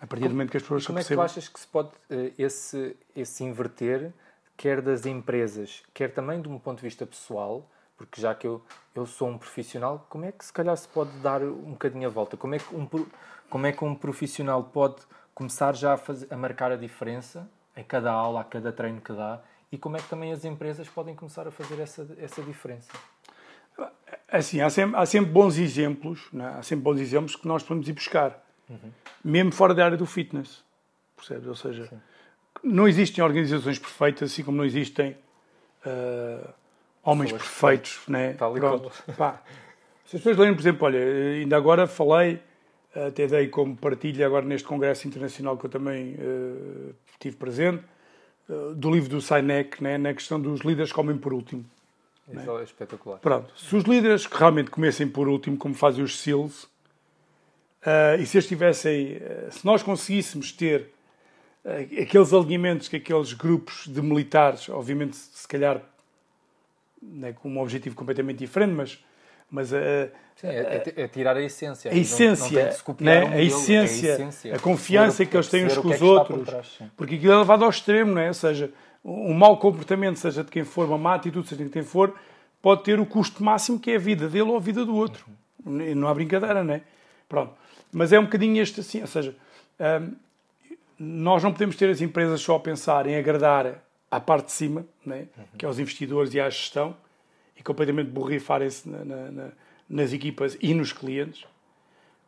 [0.00, 1.66] A partir como, do momento que as pessoas Como é que tu achas que se
[1.66, 4.12] pode uh, esse, esse inverter,
[4.56, 8.62] quer das empresas, quer também de um ponto de vista pessoal, porque já que eu,
[8.94, 12.10] eu sou um profissional, como é que se calhar se pode dar um bocadinho a
[12.10, 12.36] volta?
[12.36, 12.86] Como é que um,
[13.48, 14.96] como é que um profissional pode
[15.34, 19.12] começar já a, fazer, a marcar a diferença em cada aula, a cada treino que
[19.12, 19.40] dá,
[19.70, 22.90] e como é que também as empresas podem começar a fazer essa, essa diferença?
[24.30, 26.42] Assim, há sempre, há sempre bons exemplos, é?
[26.42, 28.90] há sempre bons exemplos que nós podemos ir buscar, uhum.
[29.24, 30.62] mesmo fora da área do fitness,
[31.16, 31.46] percebes?
[31.46, 32.00] Ou seja, Sim.
[32.62, 35.16] não existem organizações perfeitas, assim como não existem
[35.86, 36.52] uh,
[37.02, 38.34] homens Pessoas perfeitos, né?
[38.34, 39.42] Tal Pronto, pá.
[40.04, 42.40] Se as pessoas lerem, por exemplo, olha, ainda agora falei,
[42.94, 47.84] até dei como partilha agora neste congresso internacional que eu também uh, tive presente,
[48.76, 51.64] do livro do Sinek, né, na questão dos líderes comem por último.
[52.32, 52.60] Isso né?
[52.60, 53.18] é espetacular.
[53.18, 53.52] Pronto.
[53.58, 58.36] Se os líderes que realmente comessem por último, como fazem os SEALs, uh, e se
[58.36, 60.90] eles tivessem, uh, se nós conseguíssemos ter
[61.64, 65.82] uh, aqueles alinhamentos que aqueles grupos de militares, obviamente, se calhar
[67.00, 69.04] né, com um objetivo completamente diferente, mas
[69.50, 69.78] mas a,
[70.40, 71.90] Sim, é, é, é, tirar a essência.
[71.90, 73.24] A essência, não, não né?
[73.24, 76.46] Um a, essência, a, essência, a confiança que eles têm uns com os é outros.
[76.46, 78.28] Trás, porque aquilo é levado ao extremo, não é?
[78.28, 78.70] Ou seja,
[79.04, 82.14] um mau comportamento, seja de quem for, uma má atitude, seja de quem for,
[82.62, 85.26] pode ter o custo máximo que é a vida dele ou a vida do outro.
[85.66, 85.94] Uhum.
[85.96, 86.82] Não há brincadeira, não é?
[87.28, 87.52] Pronto.
[87.92, 89.34] Mas é um bocadinho este assim, ou seja,
[89.80, 90.12] hum,
[90.98, 94.86] nós não podemos ter as empresas só a pensar em agradar à parte de cima,
[95.04, 95.20] não é?
[95.20, 95.44] Uhum.
[95.56, 96.96] que é os investidores e à gestão,
[97.58, 99.48] e completamente borrifarem-se na, na, na,
[99.88, 101.44] nas equipas e nos clientes.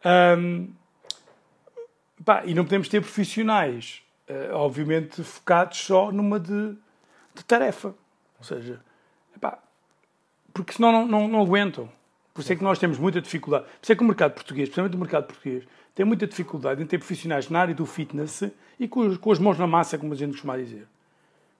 [0.05, 0.71] Um,
[2.25, 6.75] pá, e não podemos ter profissionais, uh, obviamente, focados só numa de,
[7.35, 7.95] de tarefa.
[8.39, 8.81] Ou seja,
[9.41, 9.59] pá,
[10.53, 11.89] porque senão não, não, não aguentam.
[12.35, 13.65] Por isso é que nós temos muita dificuldade.
[13.65, 15.65] Por isso é que o mercado português, especialmente o mercado português,
[15.95, 18.43] tem muita dificuldade em ter profissionais na área do fitness
[18.79, 20.87] e com, com as mãos na massa, como a gente costuma dizer.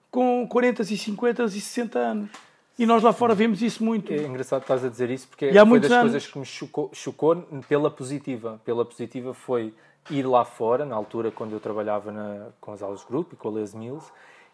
[0.09, 2.31] Com 40 e 50 e 60 anos.
[2.77, 4.11] E nós lá fora vemos isso muito.
[4.11, 6.11] É engraçado estás a dizer isso, porque e foi das anos.
[6.11, 7.35] coisas que me chocou, chocou
[7.67, 8.59] pela positiva.
[8.65, 9.73] Pela positiva foi
[10.09, 13.37] ir lá fora, na altura quando eu trabalhava na, com as aulas de grupo e
[13.37, 14.11] com a Les Mills,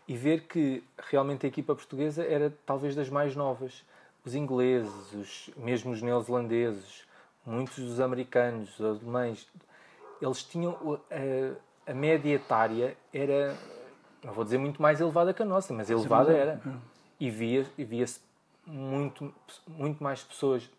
[0.08, 3.84] e ver que realmente a equipa portuguesa era talvez das mais novas.
[4.26, 7.04] Os ingleses, os, mesmo os neozelandeses,
[7.46, 9.48] muitos dos americanos, os alemães,
[10.22, 13.56] eles tinham a, a média etária era,
[14.22, 16.62] não vou dizer muito mais elevada que a nossa, mas elevada era
[17.20, 18.20] e via via-se
[18.66, 19.34] muito
[19.68, 20.70] muito mais pessoas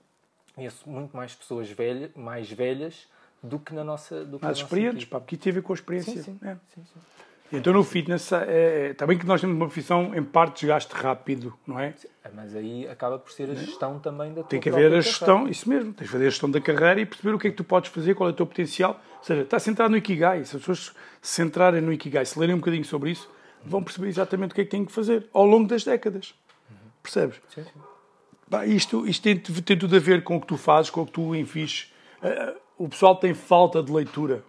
[0.56, 3.06] via muito mais pessoas velhas mais velhas
[3.42, 6.22] do que na nossa do que mais experientes pá, porque teve com a experiência sim,
[6.22, 6.38] sim.
[6.42, 6.56] É.
[6.74, 7.00] sim, sim.
[7.50, 10.94] Então no fitness é, é, também que nós temos uma profissão em parte de desgaste
[10.94, 11.94] rápido, não é?
[12.22, 12.28] é?
[12.34, 14.00] Mas aí acaba por ser a gestão é?
[14.00, 15.50] também da tua Tem que haver a gestão, carreira.
[15.50, 17.56] isso mesmo, tens que fazer a gestão da carreira e perceber o que é que
[17.56, 19.00] tu podes fazer, qual é o teu potencial.
[19.18, 20.44] Ou seja, está centrado no Ikigai.
[20.44, 23.30] Se as pessoas se centrarem no Ikigai, se lerem um bocadinho sobre isso,
[23.64, 26.34] vão perceber exatamente o que é que têm que fazer ao longo das décadas.
[27.02, 27.40] Percebes?
[27.54, 27.70] Sim, sim.
[28.48, 31.06] Bah, isto isto tem, tem, tudo a ver com o que tu fazes, com o
[31.06, 31.92] que tu enfis.
[32.22, 34.42] Uh, o pessoal tem falta de leitura.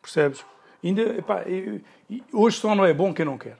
[0.00, 0.44] Percebes?
[0.82, 1.80] Ainda, epá, eu,
[2.32, 3.56] hoje só não é bom quem não quer.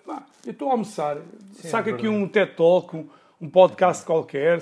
[0.00, 1.18] Epá, eu estou a almoçar,
[1.52, 3.08] Sim, saca é aqui um TED Talk, um,
[3.40, 4.60] um podcast qualquer,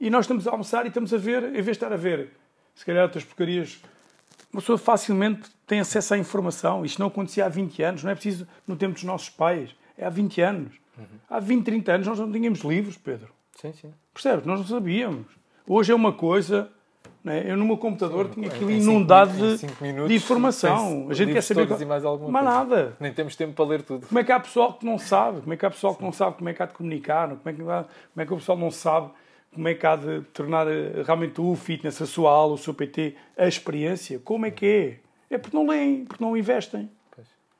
[0.00, 2.30] e nós estamos a almoçar e estamos a ver, em vez de estar a ver,
[2.74, 3.82] se calhar outras porcarias,
[4.52, 6.84] uma pessoa facilmente tem acesso à informação.
[6.84, 10.04] Isto não acontecia há 20 anos, não é preciso no tempo dos nossos pais, é
[10.04, 10.72] há 20 anos.
[10.98, 11.04] Uhum.
[11.28, 13.28] Há 20, 30 anos nós não tínhamos livros, Pedro.
[13.60, 13.92] Sim, sim.
[14.12, 14.44] Percebes?
[14.44, 15.26] Nós não sabíamos.
[15.66, 16.70] Hoje é uma coisa.
[17.22, 17.44] Né?
[17.46, 21.06] Eu no meu computador Sim, tinha aquilo inundado cinco, de, de, informação.
[21.10, 21.68] a gente quer saber.
[21.80, 22.96] E mais alguma Mas nada.
[22.98, 24.06] Nem temos tempo para ler tudo.
[24.06, 25.42] Como é que há pessoal que não sabe?
[25.42, 27.28] Como é que há pessoal que não sabe como é que há de comunicar?
[27.28, 27.72] Como é que, como
[28.16, 29.10] é que o pessoal não sabe
[29.52, 32.72] como é que há de tornar eh, realmente o fitness, a sua aula, o seu
[32.72, 34.18] PT, a experiência?
[34.20, 35.34] Como é que é?
[35.34, 36.90] É porque não leem, porque não investem.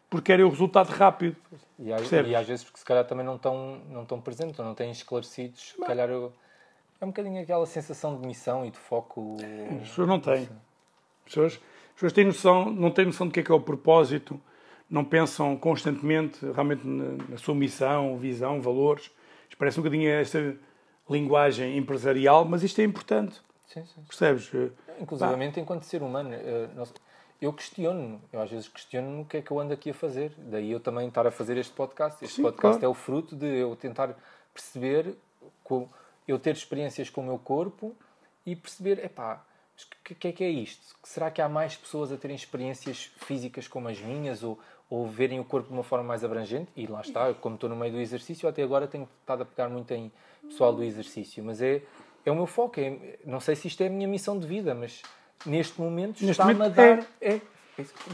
[0.09, 1.36] Porque querem o resultado rápido.
[1.78, 4.74] E, e às vezes porque se calhar também não estão, não estão presentes ou não
[4.74, 5.70] têm esclarecidos.
[5.70, 6.32] Se calhar eu
[7.01, 9.36] é um bocadinho aquela sensação de missão e de foco.
[9.80, 10.43] As pessoas não têm.
[10.43, 13.61] As pessoas, as pessoas têm noção, não têm noção do que é que é o
[13.61, 14.38] propósito,
[14.88, 19.11] não pensam constantemente realmente na, na sua missão, visão, valores.
[19.59, 20.57] Parece um bocadinho esta
[21.11, 23.40] linguagem empresarial, mas isto é importante.
[23.66, 24.02] Sim, sim.
[24.02, 24.50] Percebes?
[25.00, 26.68] Inclusive, enquanto ser humano, eh,
[27.40, 30.32] eu questiono, eu às vezes questiono o que é que eu ando aqui a fazer.
[30.36, 32.22] Daí eu também estar a fazer este podcast.
[32.24, 32.84] Este sim, podcast claro.
[32.84, 34.14] é o fruto de eu tentar
[34.52, 35.16] perceber
[36.26, 37.94] eu ter experiências com o meu corpo
[38.44, 39.44] e perceber, epá,
[39.76, 40.96] o que, que é que é isto?
[41.02, 44.58] Será que há mais pessoas a terem experiências físicas como as minhas ou,
[44.91, 46.70] ou verem o corpo de uma forma mais abrangente?
[46.76, 49.68] E lá está, como estou no meio do exercício, até agora tenho estado a pegar
[49.68, 50.11] muito em
[50.43, 51.80] pessoal do exercício, mas é,
[52.26, 52.80] é o meu foco.
[52.80, 55.03] É, não sei se isto é a minha missão de vida, mas
[55.47, 57.07] neste momento está-me a dar.
[57.20, 57.34] É.
[57.34, 57.41] é.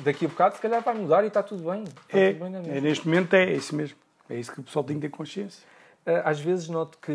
[0.04, 1.82] Daqui a bocado, se calhar, vai mudar e está tudo bem.
[1.82, 3.98] Está é, tudo bem é, neste momento é isso mesmo.
[4.28, 5.66] É isso que o pessoal tem que ter consciência.
[6.04, 7.12] Eh, às vezes noto que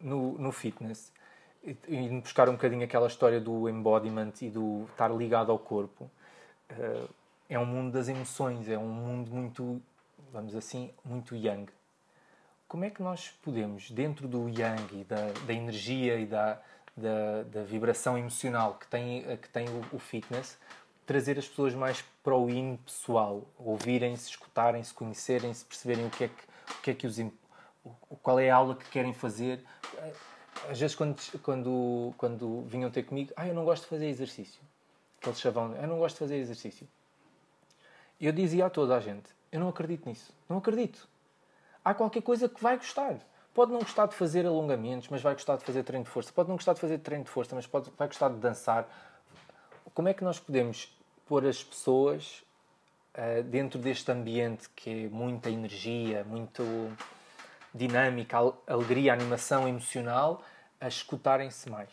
[0.00, 1.12] no, no fitness,
[1.64, 6.10] e buscar um bocadinho aquela história do embodiment e do estar ligado ao corpo,
[6.70, 7.04] eh,
[7.52, 9.82] é um mundo das emoções, é um mundo muito,
[10.32, 11.70] vamos assim, muito yang.
[12.66, 16.58] Como é que nós podemos, dentro do yang e da, da energia e da,
[16.96, 20.56] da, da, vibração emocional que tem, que tem o, o fitness,
[21.04, 26.28] trazer as pessoas mais para o in pessoal, ouvirem-se, escutarem-se, conhecerem-se, perceberem o que é
[26.28, 26.44] que,
[26.78, 27.18] o que, é que os
[28.22, 29.62] qual é a aula que querem fazer.
[30.70, 34.60] Às vezes, quando, quando, quando vinham ter comigo, ah, eu não gosto de fazer exercício.
[35.20, 36.88] Aquele chavão, eu não gosto de fazer exercício.
[38.22, 40.32] Eu dizia a toda a gente, eu não acredito nisso.
[40.48, 41.08] Não acredito.
[41.84, 43.18] Há qualquer coisa que vai gostar.
[43.52, 46.32] Pode não gostar de fazer alongamentos, mas vai gostar de fazer treino de força.
[46.32, 48.88] Pode não gostar de fazer treino de força, mas pode, vai gostar de dançar.
[49.92, 50.96] Como é que nós podemos
[51.26, 52.44] pôr as pessoas
[53.14, 56.62] uh, dentro deste ambiente que é muita energia, muito
[57.74, 60.42] dinâmica, alegria, animação emocional,
[60.80, 61.88] a escutarem-se mais.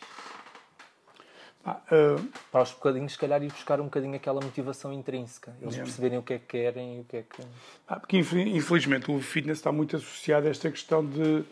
[1.66, 2.22] Ah, uh...
[2.52, 5.54] Para os bocadinhos, se calhar, ir buscar um bocadinho aquela motivação intrínseca.
[5.62, 5.84] Eles yeah.
[5.84, 7.44] perceberem o que é que querem e o que é que.
[7.88, 11.44] Ah, porque, infelizmente, o fitness está muito associado a esta questão de,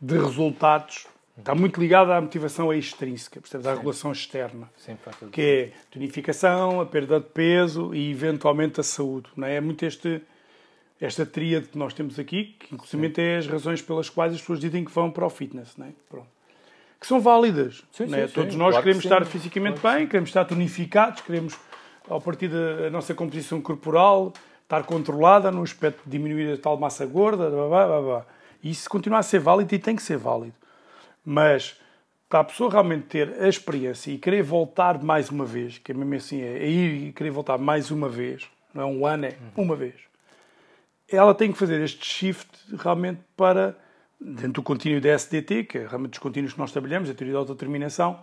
[0.00, 1.06] de resultados.
[1.38, 3.66] Está muito ligado à motivação extrínseca, percebes?
[3.66, 4.70] à regulação externa.
[4.78, 4.96] Sim,
[5.30, 9.28] que é a tonificação, a perda de peso e, eventualmente, a saúde.
[9.36, 9.56] Não é?
[9.56, 10.22] é muito este
[11.00, 14.60] esta tríade que nós temos aqui, que inclusive é as razões pelas quais as pessoas
[14.60, 15.92] dizem que vão para o fitness, não é?
[16.08, 16.35] Pronto.
[17.00, 17.84] Que são válidas.
[17.92, 21.20] Sim, sim, Todos sim, nós claro queremos que estar fisicamente claro bem, queremos estar tonificados,
[21.20, 21.56] queremos,
[22.08, 24.32] ao partir da nossa composição corporal,
[24.62, 28.26] estar controlada no aspecto de diminuir a tal massa gorda, blá, blá, blá,
[28.62, 30.54] isso continua a ser válido e tem que ser válido.
[31.24, 31.78] Mas
[32.28, 35.94] para a pessoa realmente ter a experiência e querer voltar mais uma vez, que é
[35.94, 39.36] mesmo assim, é ir e querer voltar mais uma vez, não é um ano, é
[39.56, 40.06] uma vez
[41.08, 43.76] ela tem que fazer este shift realmente para,
[44.20, 47.34] dentro do contínuo da SDT, que é realmente os contínuos que nós trabalhamos, a teoria
[47.34, 48.20] da autodeterminação,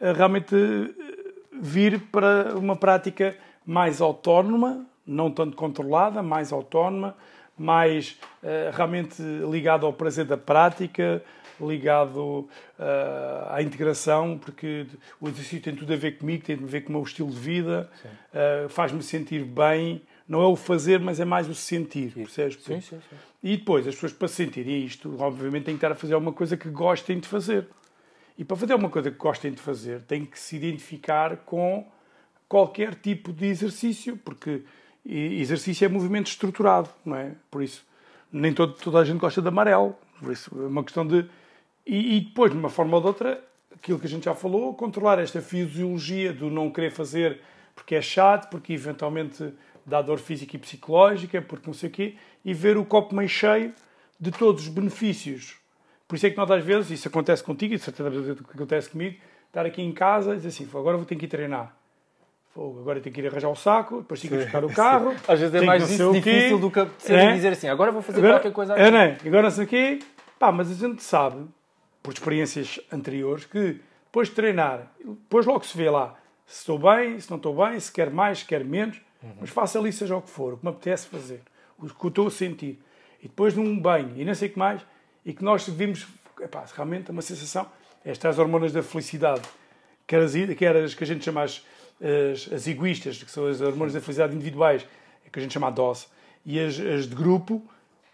[0.00, 7.16] realmente eh, vir para uma prática mais autónoma, não tanto controlada, mais autónoma,
[7.56, 11.22] mais uh, realmente ligado ao prazer da prática,
[11.60, 14.86] ligado uh, à integração, porque
[15.20, 17.38] o exercício tem tudo a ver comigo, tem a ver com o meu estilo de
[17.38, 17.90] vida,
[18.34, 22.56] uh, faz-me sentir bem, não é o fazer, mas é mais o sentir, percebes?
[22.62, 23.16] Sim, sim, sim.
[23.42, 26.56] E depois, as pessoas para sentirem isto, obviamente têm que estar a fazer alguma coisa
[26.56, 27.66] que gostem de fazer.
[28.38, 31.90] E para fazer alguma coisa que gostem de fazer, têm que se identificar com
[32.48, 34.62] qualquer tipo de exercício, porque
[35.04, 37.32] exercício é movimento estruturado, não é?
[37.50, 37.84] Por isso,
[38.30, 39.96] nem todo, toda a gente gosta de amarelo.
[40.20, 41.26] Por isso, é uma questão de.
[41.84, 44.72] E, e depois, de uma forma ou de outra, aquilo que a gente já falou,
[44.74, 47.40] controlar esta fisiologia do não querer fazer
[47.74, 49.52] porque é chato, porque eventualmente
[49.84, 52.14] da dor física e psicológica, porque não sei o quê,
[52.44, 53.72] e ver o copo meio cheio
[54.18, 55.56] de todos os benefícios.
[56.06, 59.16] Por isso é que nós às vezes, isso acontece contigo, e certeza que acontece comigo,
[59.48, 61.74] estar aqui em casa e dizer assim, agora vou ter que ir treinar.
[62.54, 65.14] agora tenho que ir arranjar o saco, depois tenho que ir buscar o carro.
[65.26, 67.32] Às vezes é mais isso difícil do que é?
[67.32, 68.82] dizer assim, agora vou fazer agora, qualquer coisa aqui.
[68.82, 69.18] É, não é?
[69.24, 69.98] Agora não sei o quê.
[70.38, 71.44] Pá, mas a gente sabe,
[72.02, 76.16] por experiências anteriores, que depois de treinar, depois logo se vê lá
[76.52, 79.34] se estou bem, se não estou bem, se quer mais, se quer menos, uhum.
[79.40, 81.42] mas faça ali seja o que for, o que me apetece fazer,
[81.78, 82.80] o que eu estou a sentir.
[83.20, 84.82] E depois de um banho e não sei o que mais,
[85.24, 86.06] e que nós vimos,
[86.40, 87.66] epá, realmente é uma sensação,
[88.04, 89.42] estas hormonas da felicidade,
[90.06, 91.64] quer as, quer as que a gente chama as,
[92.00, 94.86] as, as egoístas, que são as hormonas da felicidade individuais,
[95.30, 96.06] que a gente chama a dose,
[96.44, 97.62] e as, as de grupo,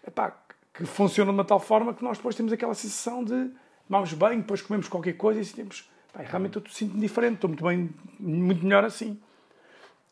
[0.07, 0.37] epá,
[0.73, 3.49] que funcionam de uma tal forma que nós depois temos aquela sensação de
[3.87, 7.63] tomamos bem, depois comemos qualquer coisa e temos Pai, realmente eu sinto-me diferente, estou muito
[7.63, 7.89] bem,
[8.19, 9.19] muito melhor assim.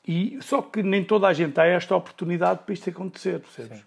[0.07, 3.79] E, só que nem toda a gente tem esta oportunidade para isto acontecer, percebes?
[3.79, 3.83] Sim.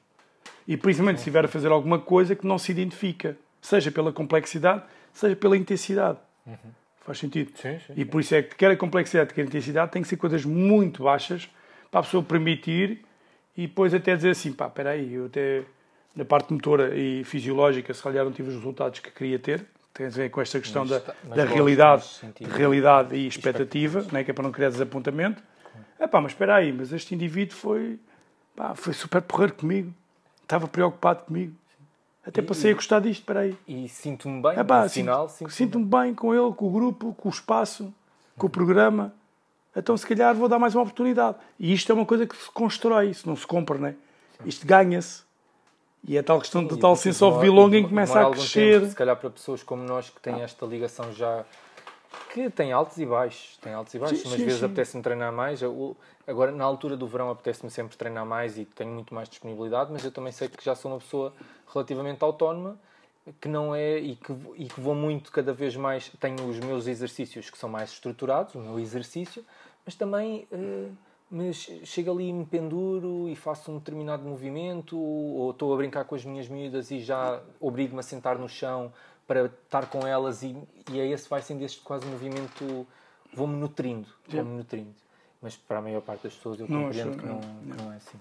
[0.69, 4.83] E principalmente se estiver a fazer alguma coisa que não se identifica, seja pela complexidade,
[5.15, 6.19] seja pela intensidade.
[6.47, 6.55] Uhum.
[7.01, 7.53] Faz sentido?
[7.57, 10.09] Sim, sim, e por isso é que quer a complexidade, quer a intensidade, tem que
[10.09, 11.49] ser coisas muito baixas
[11.91, 13.03] para a pessoa permitir
[13.57, 15.63] e depois até dizer assim, pá, espera aí, eu até
[16.15, 19.65] na parte motora e fisiológica se calhar não tive os resultados que queria ter,
[19.95, 22.05] tem a ver com esta questão mas, da, mas da realidade,
[22.39, 25.43] de realidade e expectativa, né, que é para não criar desapontamento.
[26.01, 28.01] É pá, mas espera aí, mas este indivíduo foi,
[28.57, 29.93] pá, foi super porreiro comigo,
[30.43, 31.55] estava preocupado comigo.
[32.27, 33.57] Até passei e, a gostar disto, espera aí.
[33.69, 35.29] E sinto-me bem, no final.
[35.29, 37.93] Sinto-me sinto bem com ele, com o grupo, com o espaço,
[38.37, 39.13] com o programa.
[39.77, 41.37] Então, se calhar, vou dar mais uma oportunidade.
[41.59, 43.95] E isto é uma coisa que se constrói, isso não se compra, não é?
[44.45, 45.23] Isto ganha-se.
[46.07, 48.81] E é tal questão de tal sense of belonging começa a crescer.
[48.81, 51.45] Tempo, se calhar para pessoas como nós que têm esta ligação já
[52.33, 54.21] que tem altos e baixos, tem altos e baixos.
[54.21, 55.63] Sim, Umas sim, vezes apetece-me treinar mais.
[55.63, 55.97] Eu,
[56.27, 60.05] agora, na altura do verão, apetece-me sempre treinar mais e tenho muito mais disponibilidade, mas
[60.05, 61.33] eu também sei que já sou uma pessoa
[61.73, 62.79] relativamente autónoma
[63.41, 66.11] que não é e que, e que vou muito cada vez mais.
[66.21, 69.45] Tenho os meus exercícios que são mais estruturados, o meu exercício,
[69.85, 70.47] mas também.
[70.53, 70.93] Uh,
[71.33, 76.05] mas chego ali e me penduro e faço um determinado movimento, ou estou a brincar
[76.05, 78.93] com as minhas miúdas e já obrigo-me a sentar no chão
[79.31, 80.61] para estar com elas, e,
[80.91, 82.85] e é esse vai sendo este quase movimento,
[83.33, 84.93] vou-me nutrindo, vou-me nutrindo.
[85.41, 88.19] Mas para a maior parte das pessoas eu compreendo que, não, que não é assim.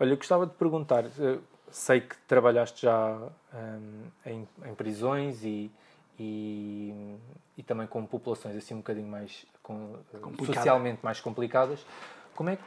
[0.00, 1.38] Olha, eu gostava de perguntar, eh,
[1.70, 5.70] sei que trabalhaste já um, em, em, prisões e,
[6.18, 7.18] e,
[7.58, 9.98] e, também com populações assim um bocadinho mais com,
[10.46, 11.84] socialmente mais complicadas.
[12.34, 12.62] Como é que,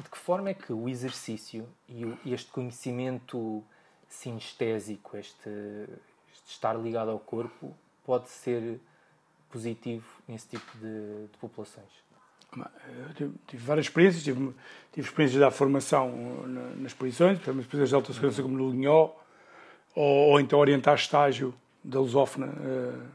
[0.00, 3.62] de que forma é que o exercício e, o, este conhecimento
[4.08, 5.86] sinestésico, este,
[6.50, 7.74] estar ligado ao corpo,
[8.04, 8.80] pode ser
[9.50, 11.88] positivo nesse tipo de, de populações?
[13.20, 14.52] Eu tive várias experiências, tive,
[14.92, 16.10] tive experiências da formação
[16.76, 19.12] nas prisões, exemplo, prisões de alta segurança como no Linhó,
[19.94, 23.06] ou, ou, então orientar estágio da lusófona uh,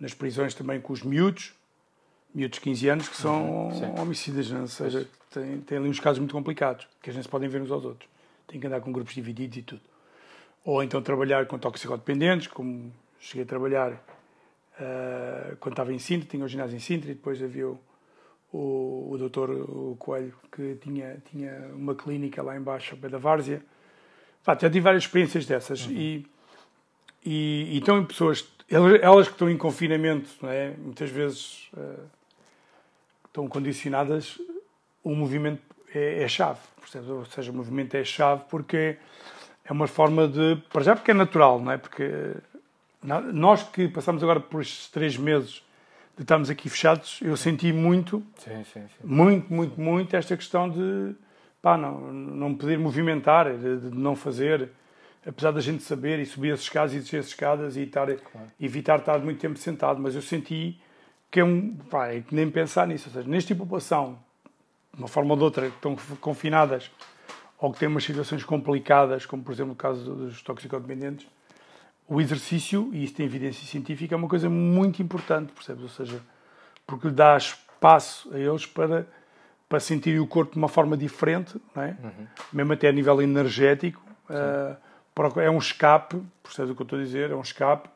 [0.00, 1.52] nas prisões também com os miúdos,
[2.34, 4.60] miúdos de 15 anos que são uhum, homicidas, não?
[4.60, 4.62] É?
[4.62, 7.70] ou seja, têm, têm ali uns casos muito complicados, que a gente podem ver uns
[7.70, 8.08] aos outros.
[8.46, 9.91] Têm que andar com grupos divididos e tudo.
[10.64, 16.44] Ou então trabalhar com toxicodependentes, como cheguei a trabalhar uh, quando estava em Sintra, tinha
[16.44, 17.80] o ginásio em Sintra e depois havia o,
[18.52, 23.18] o, o doutor o Coelho, que tinha, tinha uma clínica lá embaixo, ao pé da
[23.18, 23.62] Várzea.
[24.46, 25.86] já tive várias experiências dessas.
[25.86, 25.92] Uhum.
[25.92, 26.26] E,
[27.24, 30.74] e, e estão em pessoas, elas que estão em confinamento, é?
[30.78, 32.08] muitas vezes uh,
[33.26, 34.38] estão condicionadas
[35.02, 35.62] o movimento
[35.94, 36.60] é, é chave.
[36.80, 37.08] Percebes?
[37.08, 38.96] Ou seja, o movimento é chave porque
[39.64, 40.56] é uma forma de.
[40.72, 41.78] Para já, porque é natural, não é?
[41.78, 42.34] Porque
[43.02, 45.62] nós que passamos agora por estes três meses
[46.16, 48.88] de estarmos aqui fechados, eu senti muito, sim, sim, sim.
[49.02, 51.14] muito, muito, muito esta questão de
[51.60, 54.68] pá, não, não poder movimentar, de, de não fazer,
[55.26, 58.48] apesar da gente saber e subir as escadas e descer as escadas e estar, claro.
[58.60, 60.78] evitar estar muito tempo sentado, mas eu senti
[61.30, 61.74] que é um.
[61.90, 63.08] Pá, é que nem pensar nisso.
[63.08, 64.18] Ou seja, nesta população
[64.92, 66.90] de uma forma ou de outra, que estão confinadas
[67.62, 71.28] ou que têm umas situações complicadas, como por exemplo o caso dos toxicodependentes,
[72.08, 75.84] o exercício, e isso tem evidência científica, é uma coisa muito importante, percebes?
[75.84, 76.20] Ou seja,
[76.84, 79.06] porque dá espaço a eles para,
[79.68, 81.96] para sentirem o corpo de uma forma diferente, não é?
[82.02, 82.26] Uhum.
[82.52, 84.02] mesmo até a nível energético.
[84.28, 84.76] Uh,
[85.40, 87.30] é um escape, percebes o que eu estou a dizer?
[87.30, 87.88] É um escape.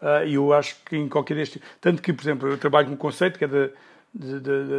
[0.00, 1.60] Uh, e eu acho que em qualquer deste.
[1.80, 3.72] Tanto que, por exemplo, eu trabalho com um conceito que é de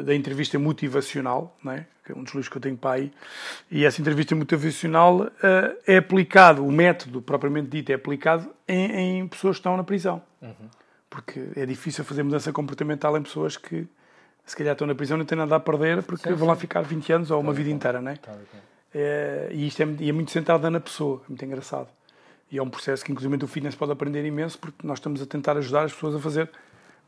[0.04, 1.86] da entrevista motivacional, não é?
[2.10, 3.12] que é um dos livros que eu tenho para aí,
[3.70, 5.30] e essa entrevista motivacional uh,
[5.86, 10.22] é aplicado, o método propriamente dito é aplicado em, em pessoas que estão na prisão.
[10.42, 10.70] Uhum.
[11.10, 13.88] Porque é difícil fazer mudança comportamental em pessoas que
[14.46, 16.56] se calhar estão na prisão e não têm nada a perder porque sim, vão lá
[16.56, 18.20] ficar 20 anos ou uma vida inteira, não é?
[18.94, 21.88] é e isto é, é muito centrado na pessoa, é muito engraçado.
[22.52, 25.26] E é um processo que, inclusive, o fitness pode aprender imenso porque nós estamos a
[25.28, 26.50] tentar ajudar as pessoas a fazer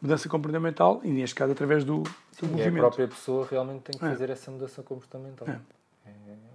[0.02, 2.74] mudança comportamental e, neste caso, através do, do Sim, movimento.
[2.76, 4.10] E a própria pessoa realmente tem que É.
[4.10, 5.48] fazer essa mudança comportamental.
[5.48, 5.60] É.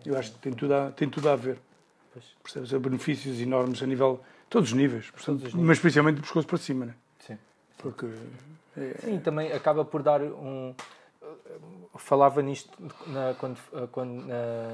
[0.04, 1.58] Eu acho que tem tudo a, tem tudo a ver.
[2.12, 2.24] Pois.
[2.42, 2.72] Percebes?
[2.74, 4.20] Há benefícios enormes a nível.
[4.48, 5.66] todos os níveis, portanto, os níveis.
[5.66, 6.94] mas especialmente do pescoço para cima, né?
[7.20, 7.38] Sim.
[7.78, 8.06] Porque.
[8.76, 10.74] é- Sim, também acaba por dar um.
[11.98, 12.70] Falava nisto
[13.06, 13.58] na, quando,
[13.90, 14.68] quando, na,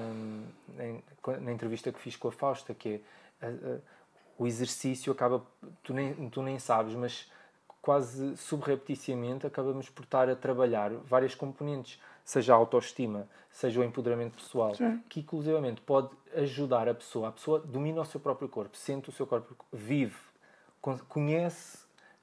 [0.77, 3.01] na, na entrevista que fiz com a Fausta, que
[3.41, 3.79] é a- a-
[4.39, 5.43] o exercício acaba.
[5.85, 7.31] Tu nem, tu nem sabes, mas
[7.83, 14.37] quase subrepticiamente acabamos por estar a trabalhar várias componentes, seja a autoestima, seja o empoderamento
[14.37, 15.03] pessoal, Sim.
[15.09, 17.28] que inclusivamente pode ajudar a pessoa.
[17.28, 20.16] A pessoa domina o seu próprio corpo, sente o seu corpo, vive,
[20.80, 21.78] con- conhece,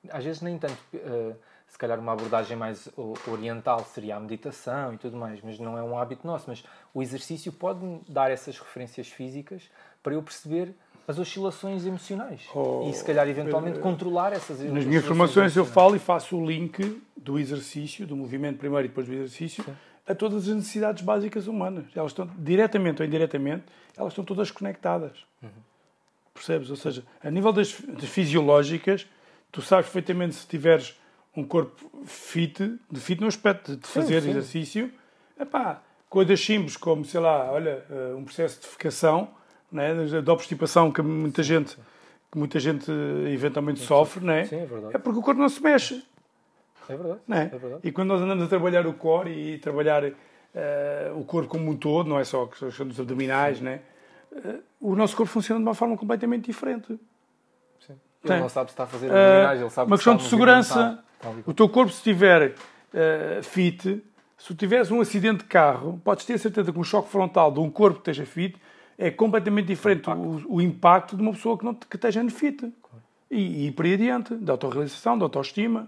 [0.09, 1.35] às vezes nem tanto, eh,
[1.67, 2.89] se calhar uma abordagem mais
[3.27, 7.01] oriental seria a meditação e tudo mais, mas não é um hábito nosso, mas o
[7.01, 9.69] exercício pode-me dar essas referências físicas
[10.01, 10.73] para eu perceber
[11.09, 15.95] as oscilações emocionais Oh, e se calhar eventualmente controlar essas Nas minhas formações eu falo
[15.95, 19.65] e faço o link do exercício, do movimento primeiro e depois do exercício,
[20.07, 21.85] a todas as necessidades básicas humanas.
[21.95, 23.63] Elas estão, diretamente ou indiretamente,
[23.97, 25.25] elas estão todas conectadas.
[26.31, 26.69] Percebes?
[26.69, 29.07] Ou seja, a nível das, das fisiológicas,
[29.51, 30.95] tu sabes perfeitamente se tiveres
[31.35, 34.29] um corpo fit, de fit no aspecto de fazer sim.
[34.29, 34.91] exercício,
[35.39, 39.38] epá, coisas simples como, sei lá, olha, eh, um processo de defecação,
[39.71, 41.77] né, de obstipação que muita gente,
[42.31, 44.45] que muita gente eh, eventualmente sofre, né?
[44.45, 44.95] Sim, é verdade.
[44.95, 46.03] é porque o corpo não se mexe.
[46.87, 47.19] É verdade.
[47.27, 47.45] Não é?
[47.45, 47.81] Verdade.
[47.83, 50.03] E quando nós andamos a trabalhar o core e trabalhar
[50.55, 53.81] eh, o corpo como um todo, não é só a questão dos abdominais, né?
[54.35, 56.99] Eh, o nosso corpo funciona de uma forma completamente diferente.
[57.79, 57.93] Sim.
[58.23, 58.39] Ele Tem.
[58.39, 61.03] não sabe se está a fazer abdominais, ele sabe uma que questão está de segurança.
[61.45, 62.55] O teu corpo, se estiver
[62.93, 64.03] eh, fit,
[64.37, 67.69] se tiveres um acidente de carro, podes ter certeza que um choque frontal de um
[67.69, 68.57] corpo que esteja fit
[69.01, 72.71] é completamente diferente o, o impacto de uma pessoa que, não, que esteja fit.
[73.31, 75.87] E, e por aí adiante, da autorrealização, da autoestima.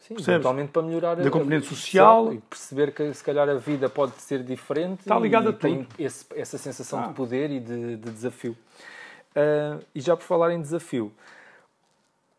[0.00, 2.32] Sim, eventualmente para melhorar Da a- componente social.
[2.32, 5.84] e perceber que se calhar a vida pode ser diferente Está ligado e a tem
[5.84, 5.94] tudo.
[6.00, 7.06] esse- essa sensação Ah.
[7.08, 8.56] de poder e de, de desafio.
[9.34, 11.12] Ah, e já por falar em desafio,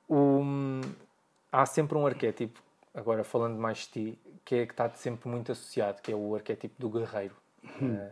[0.10, 0.82] o-
[1.52, 2.60] há sempre um arquétipo,
[2.94, 6.36] agora falando mais de ti, que é que está sempre muito associado, que é o
[6.36, 7.36] arquétipo do guerreiro.
[7.82, 7.98] Hum.
[8.00, 8.10] Ah,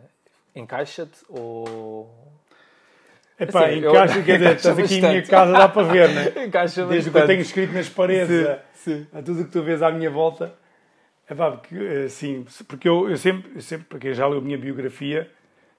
[0.54, 2.30] Encaixa-te ou.
[3.38, 5.30] Epá, Assim, eu- encaixa, quer dizer, estás aqui em minha bastante.
[5.30, 6.44] casa, dá para ver, né?
[6.44, 7.26] Encaixa Desde o que eu bastante.
[7.26, 9.06] tenho escrito nas paredes, a, Sim.
[9.12, 10.54] a tudo o que tu vês à minha volta.
[11.28, 11.74] É pá, porque,
[12.06, 15.30] assim, porque eu, eu sempre, eu sempre, para quem já leu a minha biografia,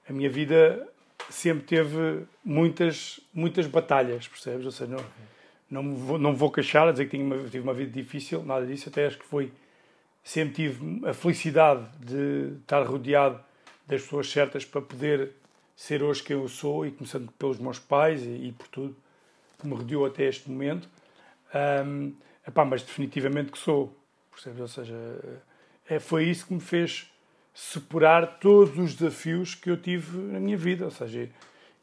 [0.08, 0.86] a minha vida
[1.30, 4.66] sempre teve muitas, muitas batalhas, percebes?
[4.66, 5.04] Ou seja, não,
[5.82, 8.88] não, vou, não vou queixar a dizer que uma, tive uma vida difícil, nada disso,
[8.88, 9.52] até acho que foi.
[10.22, 13.38] Sempre tive a felicidade de estar rodeado
[13.86, 15.32] das pessoas certas para poder
[15.76, 18.96] ser hoje quem eu sou, e começando pelos meus pais e, e por tudo
[19.58, 20.88] que me rodeou até este momento.
[21.52, 22.12] Ahm,
[22.46, 23.94] epá, mas definitivamente que sou.
[24.30, 24.60] Percebes?
[24.60, 24.96] Ou seja,
[25.88, 27.10] é, foi isso que me fez
[27.52, 30.84] superar todos os desafios que eu tive na minha vida.
[30.84, 31.28] Ou seja,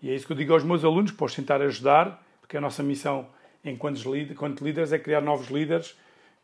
[0.02, 2.62] e é isso que eu digo aos meus alunos, que posso tentar ajudar, porque a
[2.62, 3.28] nossa missão
[3.64, 5.96] enquanto líderes, enquanto líderes é criar novos líderes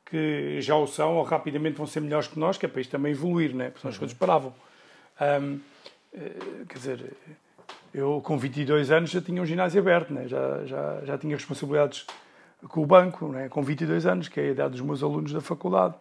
[0.05, 2.91] que já o são ou rapidamente vão ser melhores que nós, que é para isto
[2.91, 3.66] também evoluir, né?
[3.66, 4.53] porque são as coisas paravam.
[5.20, 5.59] Ahm,
[6.13, 7.13] eh, quer dizer,
[7.93, 10.28] eu com 22 anos já tinha um ginásio aberto, né?
[10.28, 12.05] já, já, já tinha responsabilidades
[12.70, 13.49] com o banco, né?
[13.49, 15.95] com 22 anos, que é a idade dos meus alunos da faculdade.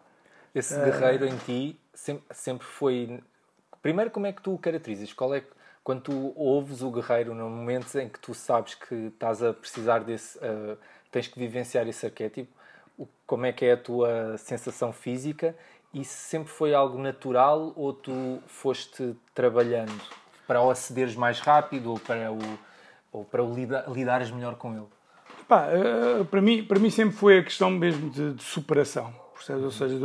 [0.54, 3.20] Esse guerreiro em ti sempre, sempre foi.
[3.82, 5.12] Primeiro, como é que tu o caracterizas?
[5.12, 5.42] Qual é
[5.84, 10.00] quando tu ouves o guerreiro no momento em que tu sabes que estás a precisar
[10.00, 10.38] desse.
[10.42, 10.76] ah,
[11.12, 12.50] tens que vivenciar esse arquétipo,
[12.98, 15.54] o- como é que é a tua sensação física?
[16.04, 20.00] Se sempre foi algo natural ou tu foste trabalhando
[20.46, 22.38] para o acederes mais rápido ou para o,
[23.12, 24.86] ou para o lida, lidares melhor com ele?
[25.48, 29.14] Pá, eh, para, mim, para mim sempre foi a questão mesmo de, de superação.
[29.34, 29.64] Percebes?
[29.64, 30.04] Ou seja, de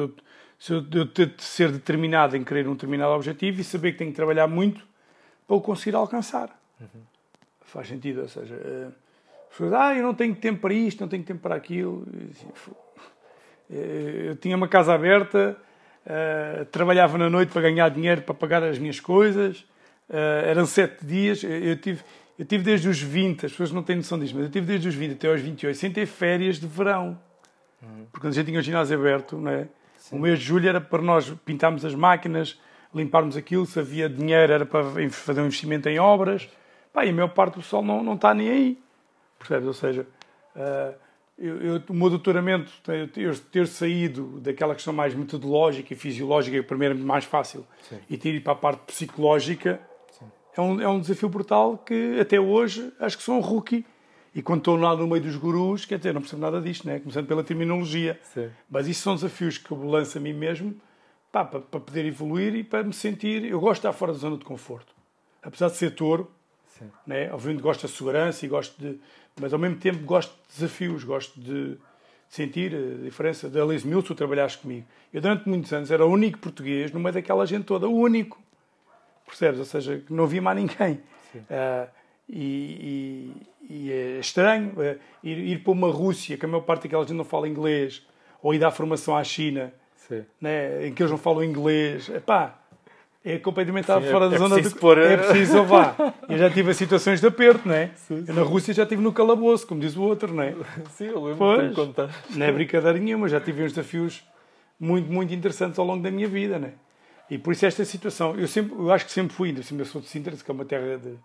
[0.69, 4.11] eu, de ter de ser determinado em querer um determinado objetivo e saber que tenho
[4.11, 4.85] que trabalhar muito
[5.47, 6.55] para o conseguir alcançar.
[7.61, 8.21] Faz sentido.
[8.21, 8.87] Ou seja, eh,
[9.49, 12.05] as pessoas, ah, eu não tenho tempo para isto, não tenho tempo para aquilo.
[12.31, 12.47] Assim,
[13.71, 15.57] eh, Eu tinha uma casa aberta,
[16.05, 19.65] eh, trabalhava na noite para ganhar dinheiro para pagar as minhas coisas.
[20.09, 21.43] eh, eram sete dias.
[21.43, 22.01] Eu, eu tive,
[22.37, 24.87] eu tive desde os 20, as pessoas não têm noção disto, mas eu tive desde
[24.87, 27.17] os 20 até aos 28 sem ter férias de verão.
[28.11, 29.67] Porque quando a gente tinha o ginásio aberto, não é?
[30.11, 32.59] o mês de julho era para nós pintarmos as máquinas,
[32.93, 36.49] limparmos aquilo, se havia dinheiro era para fazer um investimento em obras.
[36.93, 38.83] Pá, e a maior parte do pessoal não, não está nem aí.
[39.39, 39.67] Percebes?
[39.67, 40.05] Ou seja,
[40.55, 40.93] ah,
[41.41, 46.57] eu, eu- o meu doutoramento, eu ter, ter saído daquela questão mais metodológica e fisiológica,
[46.57, 47.65] que primeiro é mais fácil,
[48.09, 49.81] e ter ido para a parte psicológica,
[50.55, 53.85] é um, é um desafio brutal que até hoje acho que sou um rookie
[54.35, 56.99] E quando estou lá no meio dos gurus, quer dizer, não percebo nada disto, né?
[56.99, 58.17] começando pela terminologia.
[58.33, 58.49] Sim.
[58.69, 60.73] Mas isso são desafios que eu lanço a mim mesmo
[61.31, 63.43] pá, para, para poder evoluir e para me sentir.
[63.43, 64.93] Eu gosto de estar fora da zona de conforto.
[65.43, 66.31] Apesar de ser touro,
[67.05, 67.29] né?
[67.33, 68.99] obviamente gosto da segurança e gosto de.
[69.39, 71.77] Mas ao mesmo tempo gosto de desafios, gosto de
[72.29, 73.49] sentir a diferença.
[73.49, 74.85] Da Alice Mills, tu trabalhaste comigo.
[75.13, 78.41] Eu durante muitos anos era o único português no meio daquela gente toda, o único.
[79.25, 79.59] Percebes?
[79.59, 81.01] Ou seja, não havia mais ninguém.
[81.35, 81.87] Uh,
[82.29, 83.33] e,
[83.69, 87.03] e, e, é estranho uh, ir, ir para uma Rússia, que a maior parte daquela
[87.03, 88.05] gente não fala inglês,
[88.41, 89.73] ou ir dar formação à China,
[90.39, 92.09] né, em que eles não falam inglês.
[92.09, 92.60] Epá,
[93.23, 94.71] é completamente sim, fora é, da é zona do...
[94.71, 94.97] Pôr...
[94.97, 95.95] É preciso vá.
[96.27, 97.91] Eu já tive situações de aperto, não é?
[97.95, 98.25] Sim, sim.
[98.27, 100.55] Eu na Rússia já estive no calabouço, como diz o outro, não é?
[100.91, 102.09] Sim, eu lembro pois, contar.
[102.31, 104.23] Não é brincadeira nenhuma, já tive uns desafios
[104.79, 106.73] muito, muito interessantes ao longo da minha vida, não é?
[107.29, 110.01] E por isso esta situação, eu, sempre, eu acho que sempre fui, ainda eu sou
[110.01, 111.15] de Sintra, que é uma terra de,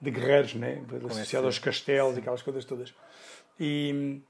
[0.00, 0.80] de guerreiros, né?
[1.08, 2.94] associada aos castelos e aquelas coisas todas.
[3.58, 4.20] E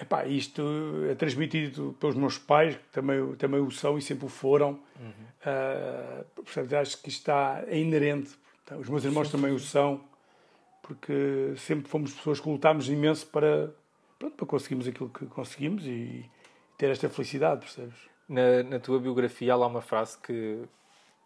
[0.00, 0.62] epá, isto
[1.10, 4.80] é transmitido pelos meus pais, que também, também o são e sempre o foram.
[4.98, 5.10] Uhum.
[5.40, 8.38] Uh, portanto, acho que isto está é inerente.
[8.78, 10.00] Os meus irmãos sim, também o são,
[10.82, 13.74] porque sempre fomos pessoas que lutámos imenso para,
[14.18, 16.24] pronto, para conseguirmos aquilo que conseguimos e
[16.78, 17.98] ter esta felicidade, percebes?
[18.28, 20.62] Na, na tua biografia há lá uma frase que,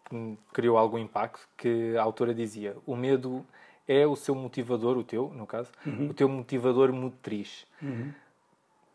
[0.09, 3.45] que criou algum impacto, que a autora dizia: o medo
[3.87, 6.09] é o seu motivador, o teu, no caso, uhum.
[6.09, 7.65] o teu motivador motriz.
[7.81, 8.11] Uhum.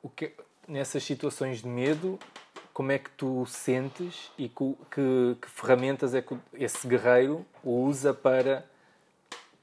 [0.03, 0.33] O que,
[0.67, 2.19] nessas situações de medo,
[2.73, 8.15] como é que tu sentes e que, que, que, ferramentas é que esse guerreiro usa
[8.15, 8.65] para,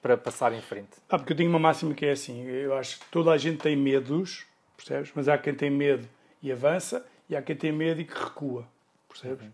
[0.02, 0.90] para passar em frente?
[1.10, 3.58] Ah, porque eu tenho uma máxima que é assim: eu acho que toda a gente
[3.58, 5.12] tem medos, percebes?
[5.16, 6.08] Mas há quem tem medo
[6.44, 8.68] e avança, e há quem tem medo e que recua,
[9.10, 9.46] percebes?
[9.46, 9.52] Uhum.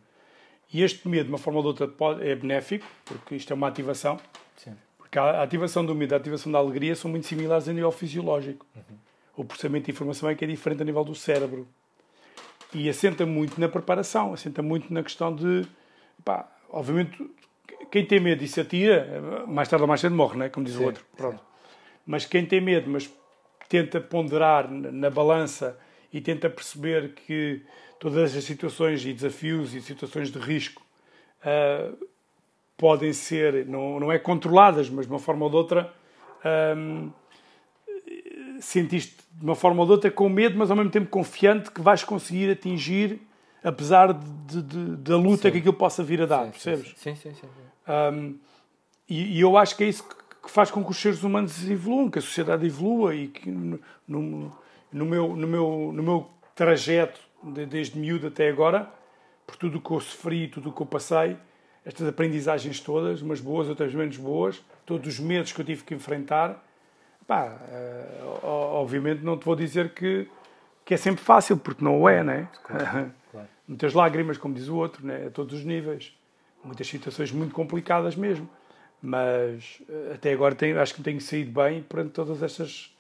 [0.74, 3.68] E este medo, de uma forma ou de outra, é benéfico, porque isto é uma
[3.68, 4.20] ativação.
[4.58, 4.76] Sim.
[4.98, 7.92] Porque a ativação do medo e a ativação da alegria são muito similares a nível
[7.92, 8.66] fisiológico.
[8.76, 8.98] Uhum.
[9.36, 11.68] O processamento de informação é que é diferente a nível do cérebro.
[12.74, 15.66] E assenta muito na preparação, assenta muito na questão de.
[16.24, 17.18] Pá, obviamente,
[17.92, 20.50] quem tem medo e se atira, mais tarde ou mais cedo morre, né?
[20.50, 21.06] como diz sim, o outro.
[21.16, 21.40] Pronto.
[22.06, 23.12] Mas quem tem medo, mas
[23.70, 25.78] tenta ponderar na balança
[26.12, 27.64] e tenta perceber que
[28.00, 30.82] todas as situações e desafios e situações de risco
[31.42, 32.08] uh,
[32.78, 35.94] podem ser, não, não é controladas, mas de uma forma ou de outra,
[36.76, 37.12] um,
[38.64, 41.82] sentiste de uma forma ou de outra com medo, mas ao mesmo tempo confiante que
[41.82, 43.22] vais conseguir atingir,
[43.64, 45.51] apesar de, de, da luta sim.
[45.51, 46.93] que aquilo possa vir a dar, sim, percebes?
[46.97, 47.47] Sim, sim, sim.
[47.88, 48.38] Um,
[49.09, 52.09] e, e, eu acho que é isso que faz com que os seres humanos evoluam,
[52.09, 54.51] que a sociedade evolua e que no, no,
[54.91, 58.89] no meu, no meu, no meu trajeto, de, desde miúdo até agora,
[59.45, 61.38] por tudo o que eu sofri, tudo o que eu passei,
[61.86, 65.93] estas aprendizagens todas, umas boas, outras menos boas, todos os medos que eu tive que
[65.93, 66.64] enfrentar,
[67.28, 70.28] pá, uh, obviamente não te vou dizer que,
[70.86, 72.47] que é sempre fácil, porque não o é, né?
[72.63, 73.47] Claro, claro.
[73.67, 75.28] Muitas lágrimas, como diz o outro, né?
[75.28, 76.15] a todos os níveis.
[76.63, 78.49] Muitas situações muito complicadas mesmo.
[79.01, 82.93] Mas eh, até agora tenho, acho que tenho saído bem perante todas estas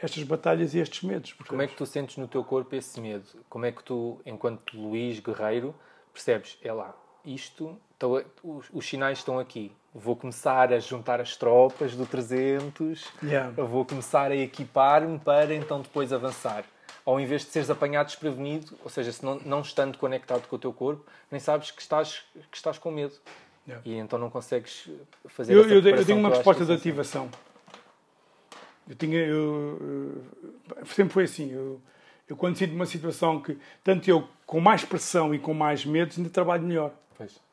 [0.00, 1.32] estas batalhas e estes medos.
[1.32, 3.26] Como é que tu sentes no teu corpo esse medo?
[3.48, 5.74] Como é que tu, enquanto Luís Guerreiro,
[6.12, 6.94] percebes, é lá,
[7.24, 7.76] isto,
[8.42, 9.72] os, os sinais estão aqui.
[9.98, 13.50] Vou começar a juntar as tropas do 300, yeah.
[13.50, 16.64] vou começar a equipar-me para então depois avançar.
[17.04, 20.58] Ao invés de seres apanhado desprevenido, ou seja, se não, não estando conectado com o
[20.58, 23.14] teu corpo, nem sabes que estás, que estás com medo.
[23.66, 23.82] Yeah.
[23.84, 24.88] E então não consegues
[25.26, 27.28] fazer eu, eu, eu tenho uma resposta de ativação.
[28.88, 29.18] Eu tinha.
[29.18, 30.24] Eu,
[30.86, 31.52] sempre foi assim.
[31.52, 31.80] Eu,
[32.28, 36.16] eu, quando sinto uma situação que, tanto eu com mais pressão e com mais medos,
[36.16, 36.92] ainda trabalho melhor.
[37.16, 37.47] Pois.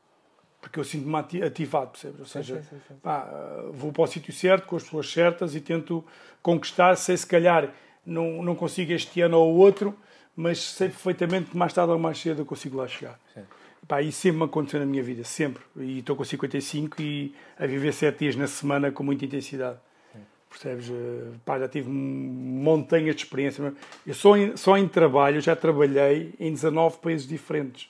[0.65, 2.19] Porque eu sinto-me ativado, percebes?
[2.19, 3.29] Ou seja, sim, sim, sim, pá,
[3.71, 6.03] vou para o sítio certo, com as pessoas certas e tento
[6.41, 6.95] conquistar.
[6.95, 7.71] Sei se calhar
[8.03, 9.95] não, não consigo este ano ou outro,
[10.35, 13.19] mas sei perfeitamente que mais tarde ou mais cedo eu consigo lá chegar.
[13.87, 15.61] Pá, isso sempre me aconteceu na minha vida, sempre.
[15.77, 19.77] E estou com 55 e a viver 7 dias na semana com muita intensidade.
[20.49, 20.89] Percebes?
[20.89, 23.71] Eh, pá, já tive montanhas de experiência.
[24.07, 27.87] Eu só em, só em trabalho já trabalhei em 19 países diferentes.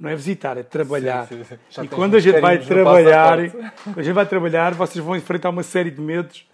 [0.00, 1.26] Não é visitar, é trabalhar.
[1.26, 1.82] Sim, sim, sim.
[1.82, 5.90] E quando a gente vai trabalhar, a gente vai trabalhar, vocês vão enfrentar uma série
[5.90, 6.46] de medos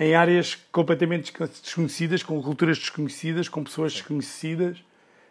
[0.00, 1.32] em áreas completamente
[1.62, 4.78] desconhecidas, com culturas desconhecidas, com pessoas desconhecidas,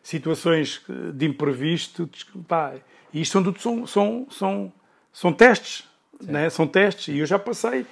[0.03, 2.09] situações eh, de imprevisto.
[2.47, 2.73] Pá,
[3.13, 4.73] e isto são, tudo, são, são, são,
[5.13, 5.85] são testes.
[6.21, 6.49] Né?
[6.49, 7.15] São testes.
[7.15, 7.85] E eu já passei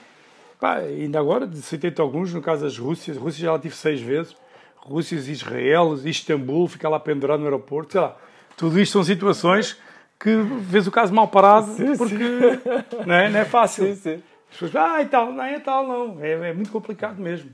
[0.59, 4.35] Pá, ainda agora, citei alguns, no caso das Rússias, Rússia já lá tive seis vezes,
[4.77, 8.17] Rússia, Israel, Istambul, ficar lá pendurado no aeroporto, sei lá.
[8.57, 9.79] Tudo isto são situações
[10.19, 13.05] que vês o caso mal parado sim, porque sim.
[13.05, 13.85] Não, é, não é fácil.
[13.87, 14.23] Sim, sim.
[14.49, 16.23] As pessoas, ah, e tal, não é tal, não.
[16.23, 17.51] É, é muito complicado mesmo.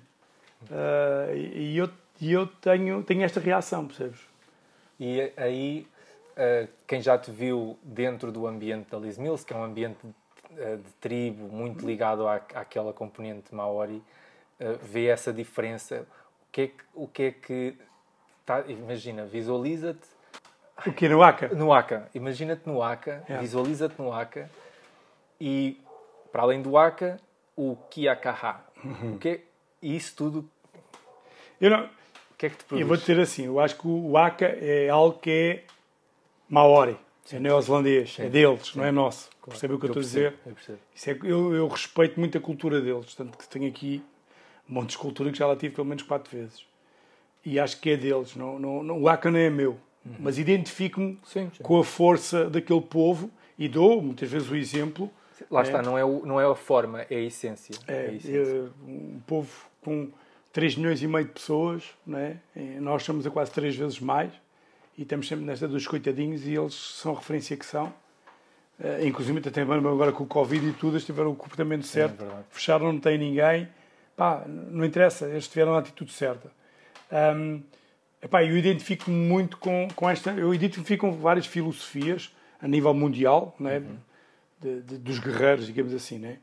[0.64, 1.90] Uh, e eu,
[2.22, 4.20] eu tenho, tenho esta reação, percebes?
[5.00, 5.88] E aí,
[6.38, 9.98] uh, quem já te viu dentro do ambiente da Liz Mills, que é um ambiente
[10.04, 14.04] de, de tribo muito ligado à, àquela componente maori,
[14.84, 16.06] vê essa diferença.
[16.48, 17.76] O que é que, o que, é que
[18.46, 20.21] tá, imagina, visualiza-te
[20.86, 21.50] o que no ACA?
[21.50, 22.10] No ACA.
[22.14, 23.42] Imagina-te no ACA, yeah.
[23.42, 24.50] visualiza-te no ACA
[25.40, 25.80] e,
[26.32, 27.18] para além do ACA,
[27.56, 28.62] o Kiakaha.
[28.84, 29.16] Uhum.
[29.16, 29.40] O que é
[29.82, 30.50] isso tudo?
[31.60, 31.86] Eu não...
[31.86, 32.82] O que é que te produz?
[32.82, 35.64] Eu vou dizer assim, eu acho que o ACA é algo que é
[36.50, 36.98] maori.
[37.26, 37.38] Sim.
[37.38, 38.80] É neozelandês, é deles, Sim.
[38.80, 39.30] não é nosso.
[39.42, 39.52] Claro.
[39.52, 40.36] Percebe o que eu, eu estou a dizer?
[40.46, 40.54] Eu,
[41.14, 44.04] é, eu, eu respeito muito a cultura deles, tanto que tenho aqui
[44.70, 46.66] um monte de cultura que já lá tive pelo menos quatro vezes.
[47.46, 49.78] E acho que é deles, não, não, não, o ACA não é meu.
[50.06, 50.16] Uhum.
[50.20, 51.20] Mas identifico-me
[51.62, 55.10] com a força daquele povo e dou muitas vezes o exemplo.
[55.50, 57.76] Lá está, é, não, é o, não é a forma, é a essência.
[57.88, 58.40] É, é a essência.
[58.40, 59.50] É, um povo
[59.84, 60.10] com
[60.54, 62.38] 3 milhões e meio de pessoas, não é?
[62.80, 64.32] nós somos a quase 3 vezes mais
[64.98, 67.94] e estamos sempre nesta dos coitadinhos e eles são a referência que são.
[68.80, 72.44] Uh, inclusive até agora com o Covid e tudo, eles tiveram o comportamento certo, é
[72.50, 73.68] fecharam, não tem ninguém.
[74.18, 76.52] Pá, não interessa, eles tiveram a atitude certa.
[77.12, 77.62] Um,
[78.22, 80.32] Epá, eu identifico-me muito com, com esta.
[80.32, 83.80] Eu identifico com várias filosofias a nível mundial, né?
[83.80, 83.98] Uhum.
[84.60, 86.20] De, de, dos guerreiros, digamos assim.
[86.20, 86.38] Né?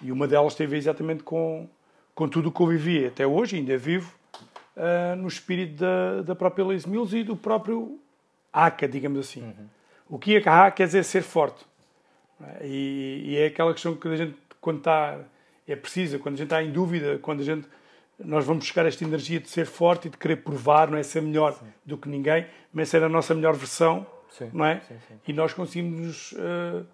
[0.00, 1.68] E uma delas teve exatamente com,
[2.14, 3.06] com tudo o que eu vivi.
[3.06, 4.14] Até hoje ainda vivo
[4.76, 7.98] uh, no espírito da, da própria Liz Mills e do próprio
[8.52, 9.42] Aka, digamos assim.
[9.42, 9.66] Uhum.
[10.08, 11.66] O que é quer dizer ser forte.
[12.40, 12.66] É?
[12.66, 15.18] E, e, é aquela questão que a gente, quando está.
[15.66, 17.68] É precisa, quando a gente está em dúvida, quando a gente
[18.18, 21.22] nós vamos buscar esta energia de ser forte e de querer provar, não é ser
[21.22, 21.66] melhor sim.
[21.84, 24.50] do que ninguém, mas ser a nossa melhor versão, sim.
[24.52, 24.80] não é?
[24.80, 24.94] Sim,
[25.28, 26.84] e nós conseguimos uh,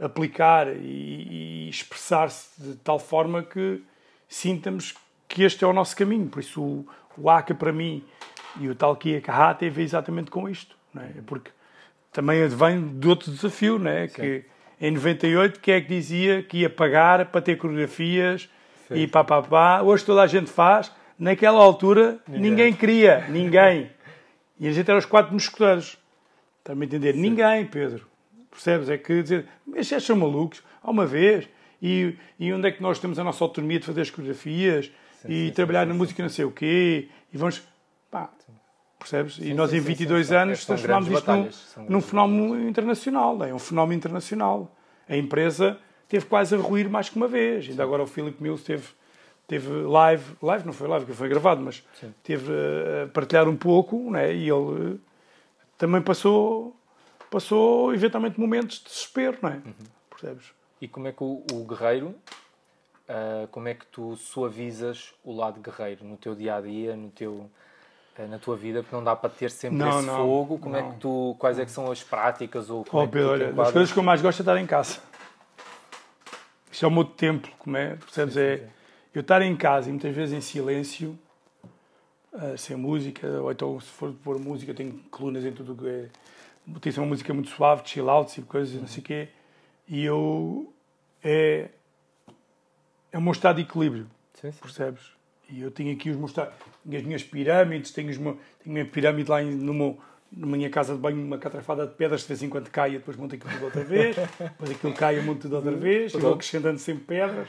[0.00, 3.82] aplicar e, e expressar-se de tal forma que
[4.28, 4.94] sintamos
[5.28, 6.28] que este é o nosso caminho.
[6.28, 8.04] Por isso o, o Aka para mim
[8.60, 11.12] e o tal Kia Kaha teve exatamente com isto, não é?
[11.26, 11.50] Porque
[12.10, 14.08] também vem de outro desafio, não é?
[14.08, 14.44] Que
[14.80, 18.50] em 98 quem é que dizia que ia pagar para ter coreografias
[18.92, 19.00] Sim.
[19.00, 19.82] e pá, pá, pá.
[19.82, 20.92] Hoje toda a gente faz.
[21.18, 23.90] Naquela altura ninguém, ninguém queria, ninguém.
[24.58, 25.98] E a gente era os quatro mosqueteiros.
[26.58, 27.14] Está-me a entender?
[27.14, 27.20] Sim.
[27.20, 28.06] Ninguém, Pedro.
[28.50, 28.88] Percebes?
[28.88, 31.48] É que dizer, estes são malucos, há uma vez.
[31.80, 34.86] E, e onde é que nós temos a nossa autonomia de fazer as coreografias
[35.20, 37.08] sim, e sim, trabalhar na música não sei o quê?
[37.32, 37.62] E vamos.
[38.08, 38.30] Pá,
[38.98, 39.38] percebes?
[39.38, 41.50] e nós em 22 anos transformámos isto num,
[41.88, 43.42] num fenómeno internacional.
[43.44, 44.76] É um fenómeno internacional.
[45.08, 45.78] A empresa
[46.12, 47.70] teve quase a ruir mais que uma vez.
[47.70, 48.86] Ainda agora o Philip Mills teve,
[49.48, 52.12] teve live, live não foi live, que foi gravado, mas Sim.
[52.22, 54.30] teve a partilhar um pouco, né?
[54.34, 55.00] e ele
[55.78, 56.76] também passou,
[57.30, 59.54] passou eventualmente momentos de desespero, não é?
[59.54, 59.72] Uhum.
[60.10, 60.52] Percebes?
[60.82, 65.60] E como é que o, o guerreiro, uh, como é que tu suavizas o lado
[65.60, 67.48] guerreiro no teu dia a dia, no teu
[68.28, 70.58] na tua vida, porque não dá para ter sempre não, esse não, fogo.
[70.58, 70.78] Como não.
[70.78, 73.62] é que tu, quais é que são as práticas ou como oh, é Pedro, olha,
[73.62, 75.00] as coisas que eu mais gosto é estar em casa.
[76.72, 77.96] Isto é o meu templo, como é?
[77.96, 78.36] Percebes?
[78.36, 78.66] É
[79.14, 81.18] eu estar em casa e muitas vezes em silêncio,
[82.32, 86.08] uh, sem música, ou então se for pôr música, tenho colunas em tudo que é.
[86.80, 89.28] Tem uma música muito suave, chill out, tipo coisas, não sei o quê.
[89.86, 90.72] E eu.
[91.22, 91.68] É.
[93.10, 94.06] É o meu estado de equilíbrio.
[94.34, 94.58] Sim, sim.
[94.62, 95.02] Percebes?
[95.50, 96.32] E eu tenho aqui os meus.
[96.32, 96.48] Tenho
[96.96, 100.00] as minhas pirâmides, tenho, os meus, tenho a minha pirâmide lá no meu
[100.34, 102.98] na minha casa de banho uma catrafada de pedras, de vez em quando cai e
[102.98, 106.18] depois monta aquilo tudo outra vez, depois aquilo cai e monto tudo outra vez, e
[106.18, 107.48] vou acrescentando sempre pedras.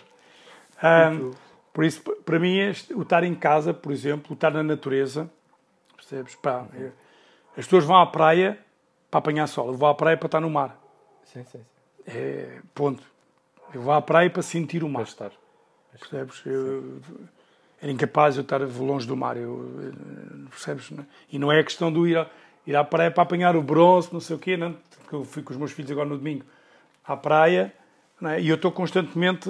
[0.84, 1.32] Um,
[1.72, 5.30] por isso, para mim, este, o estar em casa, por exemplo, o estar na natureza,
[5.96, 6.36] percebes?
[6.36, 6.92] Pá, uhum.
[7.58, 8.60] as pessoas vão à praia
[9.10, 10.80] para apanhar sol, eu vou à praia para estar no mar.
[11.24, 11.66] Sim, sim, sim.
[12.06, 13.04] É, ponto.
[13.74, 15.04] Eu vou à praia para sentir o mar.
[15.04, 15.32] Para estar.
[15.98, 16.42] Percebes?
[16.46, 17.00] Eu,
[17.82, 19.94] era incapaz de eu estar longe do mar, eu,
[20.50, 20.92] percebes?
[21.30, 22.28] E não é questão de ir
[22.65, 24.76] ir à praia para apanhar o bronze, não sei o quê, não?
[24.99, 26.45] porque eu fui com os meus filhos agora no domingo
[27.06, 27.73] à praia
[28.23, 28.40] é?
[28.40, 29.49] e eu estou constantemente,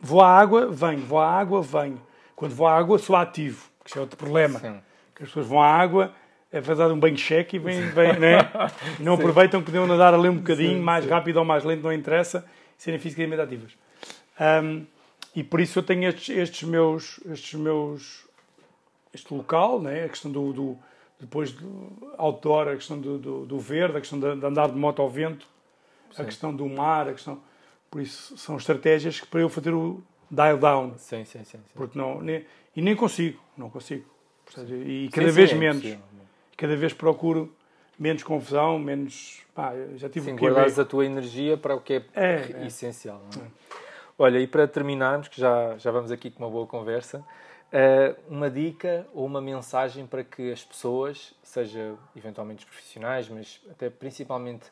[0.00, 2.00] vou à água, venho, vou à água, venho.
[2.34, 4.58] Quando vou à água sou ativo, que isso é outro problema.
[4.58, 4.80] Sim.
[5.14, 6.12] Que as pessoas vão à água,
[6.50, 8.38] é fazer um banho cheque e vêm, vêm né?
[8.98, 9.22] e não sim.
[9.22, 12.44] aproveitam que podiam nadar ali um bocadinho, sim, mais rápido ou mais lento, não interessa,
[12.78, 13.72] serem fisicamente ativas.
[14.40, 14.84] Um,
[15.36, 18.24] e por isso eu tenho estes, estes meus, estes meus,
[19.12, 20.04] este local, né?
[20.04, 20.78] a questão do, do
[21.24, 24.76] depois do outdoor, a questão do, do, do verde, a questão de, de, andar de
[24.76, 25.46] moto ao vento,
[26.12, 26.22] sim.
[26.22, 27.40] a questão do mar, a questão.
[27.90, 30.94] Por isso, são estratégias que para eu fazer o dial down.
[30.98, 31.44] Sim, sim, sim.
[31.44, 31.62] sim.
[31.74, 32.44] Porque não, nem,
[32.76, 34.04] e nem consigo, não consigo.
[34.86, 35.98] E cada sim, vez é menos.
[36.56, 37.54] Cada vez procuro
[37.98, 39.42] menos confusão, menos.
[39.54, 42.66] Pá, já tive sim, guardares a tua energia para o que é, é, é.
[42.66, 43.22] essencial.
[43.36, 43.46] É?
[44.18, 47.24] Olha, e para terminarmos, que já, já vamos aqui com uma boa conversa,
[48.28, 53.90] uma dica ou uma mensagem para que as pessoas, seja eventualmente os profissionais, mas até
[53.90, 54.70] principalmente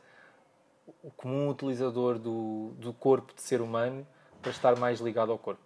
[1.03, 4.07] o comum utilizador do, do corpo de ser humano,
[4.41, 5.63] para estar mais ligado ao corpo?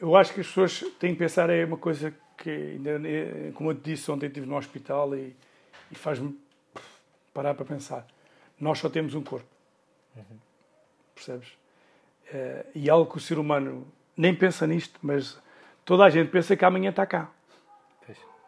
[0.00, 3.00] Eu acho que as pessoas têm que pensar, é uma coisa que, ainda,
[3.54, 5.34] como eu te disse, ontem estive no hospital e,
[5.90, 6.38] e faz-me
[7.32, 8.06] parar para pensar.
[8.60, 9.46] Nós só temos um corpo.
[10.16, 10.38] Uhum.
[11.14, 11.48] Percebes?
[12.32, 13.86] Uh, e algo que o ser humano
[14.16, 15.40] nem pensa nisto, mas
[15.88, 17.30] toda a gente pensa que amanhã está cá.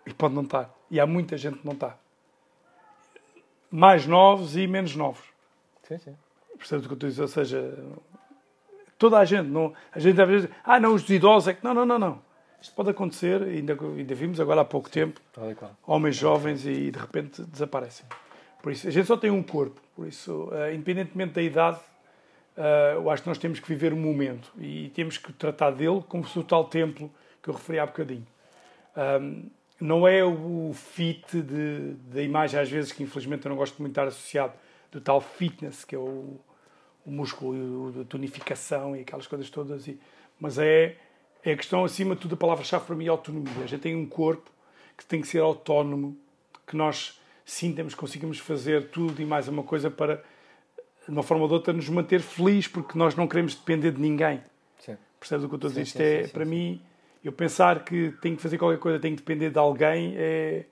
[0.05, 0.71] E pode não estar.
[0.91, 1.97] E há muita gente que não está.
[3.71, 5.25] Mais novos e menos novos.
[5.85, 6.17] Sim, sim.
[6.59, 7.23] Percebes o que eu estou a dizer?
[7.23, 7.79] Ou seja,
[8.99, 9.49] toda a gente.
[9.49, 11.65] Não, a gente às vezes ah, não, os idosos é que.
[11.65, 12.23] Não, não, não, não.
[12.61, 15.21] Isto pode acontecer, ainda, ainda vimos agora há pouco sim, tempo,
[15.87, 18.05] homens jovens e de repente desaparecem.
[18.63, 19.81] Por isso, a gente só tem um corpo.
[19.97, 21.81] Por isso, uh, independentemente da idade,
[22.59, 26.05] uh, eu acho que nós temos que viver o momento e temos que tratar dele
[26.07, 27.11] como se o tal templo
[27.43, 28.27] que eu referi há bocadinho.
[28.97, 29.51] Um,
[29.81, 34.01] não é o fit da imagem, às vezes, que infelizmente eu não gosto muito de
[34.01, 34.53] estar associado,
[34.93, 36.39] do tal fitness, que é o,
[37.07, 39.87] o músculo, a tonificação e aquelas coisas todas.
[39.87, 39.99] E,
[40.39, 40.97] mas é,
[41.43, 43.65] é a questão, acima de tudo, a palavra-chave para mim é autonomia.
[43.65, 44.51] A gente tem um corpo
[44.99, 46.17] que tem que ser autónomo,
[46.67, 50.17] que nós sintamos, conseguimos fazer tudo e mais uma coisa para,
[51.07, 54.01] de uma forma ou de outra, nos manter felizes, porque nós não queremos depender de
[54.01, 54.43] ninguém.
[54.79, 54.97] Sim.
[55.19, 55.83] Percebes o que eu estou a dizer?
[55.83, 56.51] Isto é, sim, para sim.
[56.51, 56.83] mim,
[57.25, 60.65] eu pensar que tenho que fazer qualquer coisa, tenho que depender de alguém, é,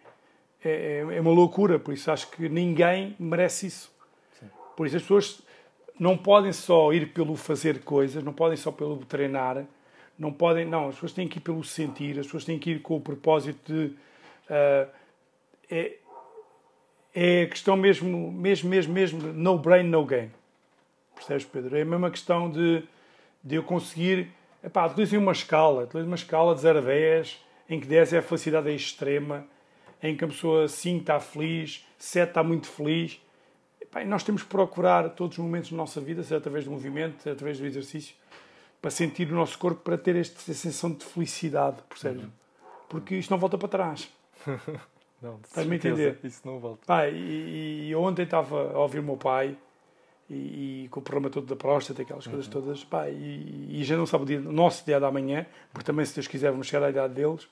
[0.64, 1.78] é, é uma loucura.
[1.78, 3.92] Por isso acho que ninguém merece isso.
[4.76, 5.42] Por isso as pessoas
[5.98, 9.64] não podem só ir pelo fazer coisas, não podem só pelo treinar,
[10.18, 12.82] não podem, não, as pessoas têm que ir pelo sentir, as pessoas têm que ir
[12.82, 13.86] com o propósito de
[14.48, 14.88] uh,
[15.70, 15.96] é,
[17.14, 20.30] é a questão mesmo, mesmo, mesmo, mesmo, no brain, no gain.
[21.14, 21.76] Percebes, Pedro?
[21.76, 22.82] É a mesma questão de,
[23.42, 24.30] de eu conseguir,
[24.62, 28.18] epá, utilizem uma escala, utilizem uma escala de 0 a 10, em que 10 é
[28.18, 29.46] a felicidade extrema,
[30.02, 33.20] em que a pessoa 5 está feliz, 7 está muito feliz,
[33.92, 37.22] Bem, nós temos que procurar todos os momentos da nossa vida, seja através do movimento,
[37.22, 38.14] seja através do exercício,
[38.82, 42.24] para sentir o nosso corpo, para ter esta sensação de felicidade, percebes?
[42.24, 42.30] Uhum.
[42.88, 44.10] Porque isto não volta para trás.
[45.22, 46.18] não, Estás-me a entender?
[46.22, 46.84] Isso não volta.
[46.86, 49.56] Pá, e, e ontem estava a ouvir o meu pai
[50.30, 52.32] e, e, com o problema todo da próstata, aquelas uhum.
[52.32, 55.46] coisas todas, pá, e, e já não sabe o, dia, o nosso dia da manhã,
[55.72, 57.48] porque também, se Deus quiser, vamos chegar à idade deles.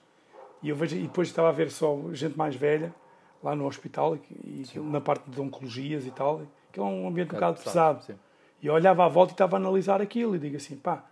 [0.62, 2.94] E, eu vejo, e depois estava a ver só gente mais velha
[3.42, 6.42] lá no hospital, e, na parte de oncologias e tal,
[6.72, 8.00] que é um ambiente um bocado pesado.
[8.00, 8.20] pesado.
[8.62, 11.04] E eu olhava à volta e estava a analisar aquilo e digo assim, pá,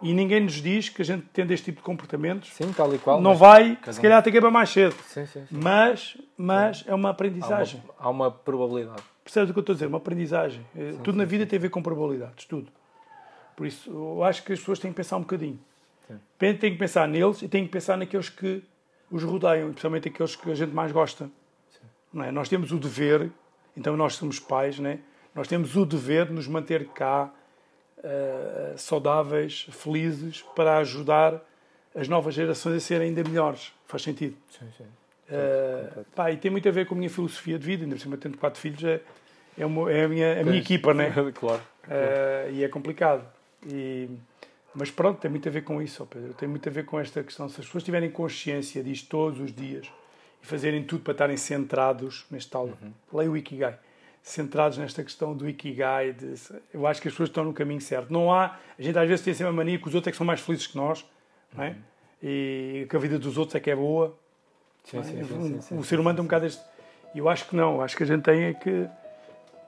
[0.00, 2.98] e ninguém nos diz que a gente tendo este tipo de comportamentos sim, tal e
[2.98, 4.94] qual, não vai, se calhar que ir para mais cedo.
[5.06, 5.46] Sim, sim, sim.
[5.50, 7.82] Mas, mas é uma aprendizagem.
[7.98, 9.02] Há uma, há uma, probabilidade.
[9.28, 9.86] Percebes o que eu estou a dizer?
[9.86, 10.66] Uma aprendizagem.
[10.74, 12.72] Eh, sim, tudo na vida tem a ver com probabilidades, tudo.
[13.54, 15.60] Por isso, eu acho que as pessoas têm que pensar um bocadinho.
[16.38, 18.62] Têm que pensar neles e têm que pensar naqueles que
[19.10, 21.28] os rodeiam, especialmente aqueles que a gente mais gosta.
[22.10, 22.32] Não é?
[22.32, 23.30] Nós temos o dever,
[23.76, 25.00] então nós somos pais, né?
[25.34, 27.30] nós temos o dever de nos manter cá
[27.98, 31.44] uh, saudáveis, felizes, para ajudar
[31.94, 33.74] as novas gerações a serem ainda melhores.
[33.84, 34.36] Faz sentido?
[34.50, 34.84] Sim, sim.
[35.28, 38.00] Uh, pá, e tem muito a ver com a minha filosofia de vida, ainda por
[38.00, 39.02] cima tendo quatro filhos, é,
[39.58, 41.12] é, uma, é a, minha, a minha equipa, né?
[41.34, 41.62] claro.
[41.84, 43.26] Uh, e é complicado.
[43.66, 44.08] E,
[44.74, 46.32] mas pronto, tem muito a ver com isso, Pedro.
[46.34, 47.48] Tem muito a ver com esta questão.
[47.48, 49.90] Se as pessoas tiverem consciência disto todos os dias,
[50.42, 52.66] e fazerem tudo para estarem centrados neste tal.
[52.66, 52.92] Uhum.
[53.12, 53.76] Leia o Ikigai.
[54.22, 56.12] Centrados nesta questão do Ikigai.
[56.12, 56.34] De,
[56.72, 58.12] eu acho que as pessoas estão no caminho certo.
[58.12, 58.56] Não há.
[58.78, 60.40] A gente às vezes tem sempre a mania que os outros é que são mais
[60.40, 61.04] felizes que nós,
[61.56, 61.68] é?
[61.68, 61.74] Uhum.
[62.22, 64.16] E que a vida dos outros é que é boa.
[64.84, 66.62] Sim, sim, sim, sim, o ser humano tem um bocado este.
[67.14, 67.80] Eu acho que não.
[67.80, 68.88] Acho que a gente tem é que.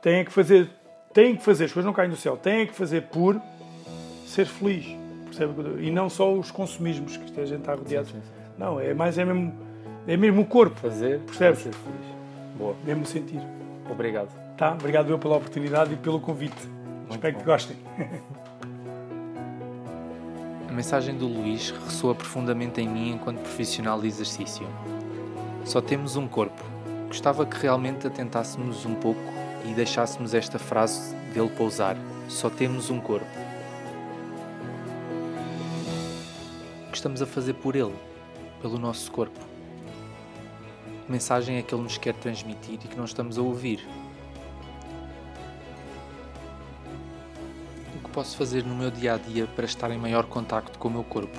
[0.02, 0.70] Tem que fazer.
[1.12, 1.64] Tem que fazer.
[1.64, 2.36] As coisas não caem do céu.
[2.36, 3.40] Tem que fazer por
[4.26, 4.86] ser feliz.
[5.24, 5.84] Percebe?
[5.84, 8.08] E não só os consumismos que a gente está rodeado.
[8.58, 9.52] Não, é mais é mesmo
[10.06, 10.78] é mesmo o corpo.
[10.80, 11.60] Fazer, percebes?
[11.60, 12.06] Ser feliz.
[12.56, 12.74] Boa.
[12.84, 13.40] Mesmo sentir.
[13.90, 14.28] Obrigado.
[14.56, 16.66] Tá, obrigado eu pela oportunidade e pelo convite.
[17.08, 17.40] Muito Espero bom.
[17.40, 17.76] que gostem.
[20.68, 24.66] A mensagem do Luís ressoa profundamente em mim enquanto profissional de exercício.
[25.64, 26.62] Só temos um corpo.
[27.08, 29.20] Gostava que realmente atentássemos um pouco
[29.64, 31.96] e deixássemos esta frase dele pousar.
[32.28, 33.26] Só temos um corpo.
[36.86, 37.94] O que estamos a fazer por ele,
[38.60, 39.50] pelo nosso corpo?
[41.10, 43.84] que mensagem é que ele nos quer transmitir e que não estamos a ouvir.
[47.96, 50.86] O que posso fazer no meu dia a dia para estar em maior contacto com
[50.86, 51.36] o meu corpo?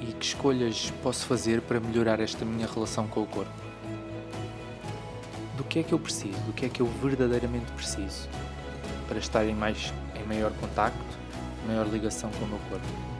[0.00, 3.67] E que escolhas posso fazer para melhorar esta minha relação com o corpo?
[5.58, 6.38] Do que é que eu preciso?
[6.46, 8.26] Do que é que eu verdadeiramente preciso
[9.06, 10.98] para estar em, mais, em maior contacto,
[11.66, 13.18] maior ligação com o meu corpo?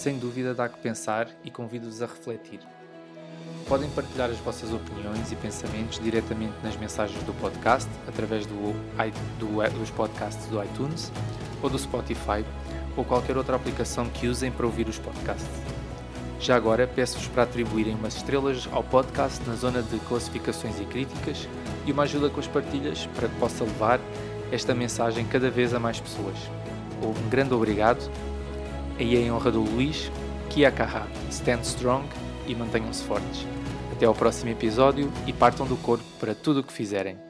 [0.00, 2.60] sem dúvida dá que pensar e convido-vos a refletir.
[3.68, 8.72] Podem partilhar as vossas opiniões e pensamentos diretamente nas mensagens do podcast, através do,
[9.38, 11.12] do, dos podcasts do iTunes
[11.62, 12.42] ou do Spotify
[12.96, 15.79] ou qualquer outra aplicação que usem para ouvir os podcasts.
[16.40, 21.46] Já agora peço-vos para atribuírem umas estrelas ao podcast na zona de classificações e críticas
[21.84, 24.00] e uma ajuda com as partilhas para que possa levar
[24.50, 26.36] esta mensagem cada vez a mais pessoas.
[27.02, 28.10] Um grande obrigado
[28.98, 30.10] e em honra do Luís,
[30.48, 32.06] Kia Kaha, stand strong
[32.46, 33.46] e mantenham-se fortes.
[33.92, 37.29] Até ao próximo episódio e partam do corpo para tudo o que fizerem.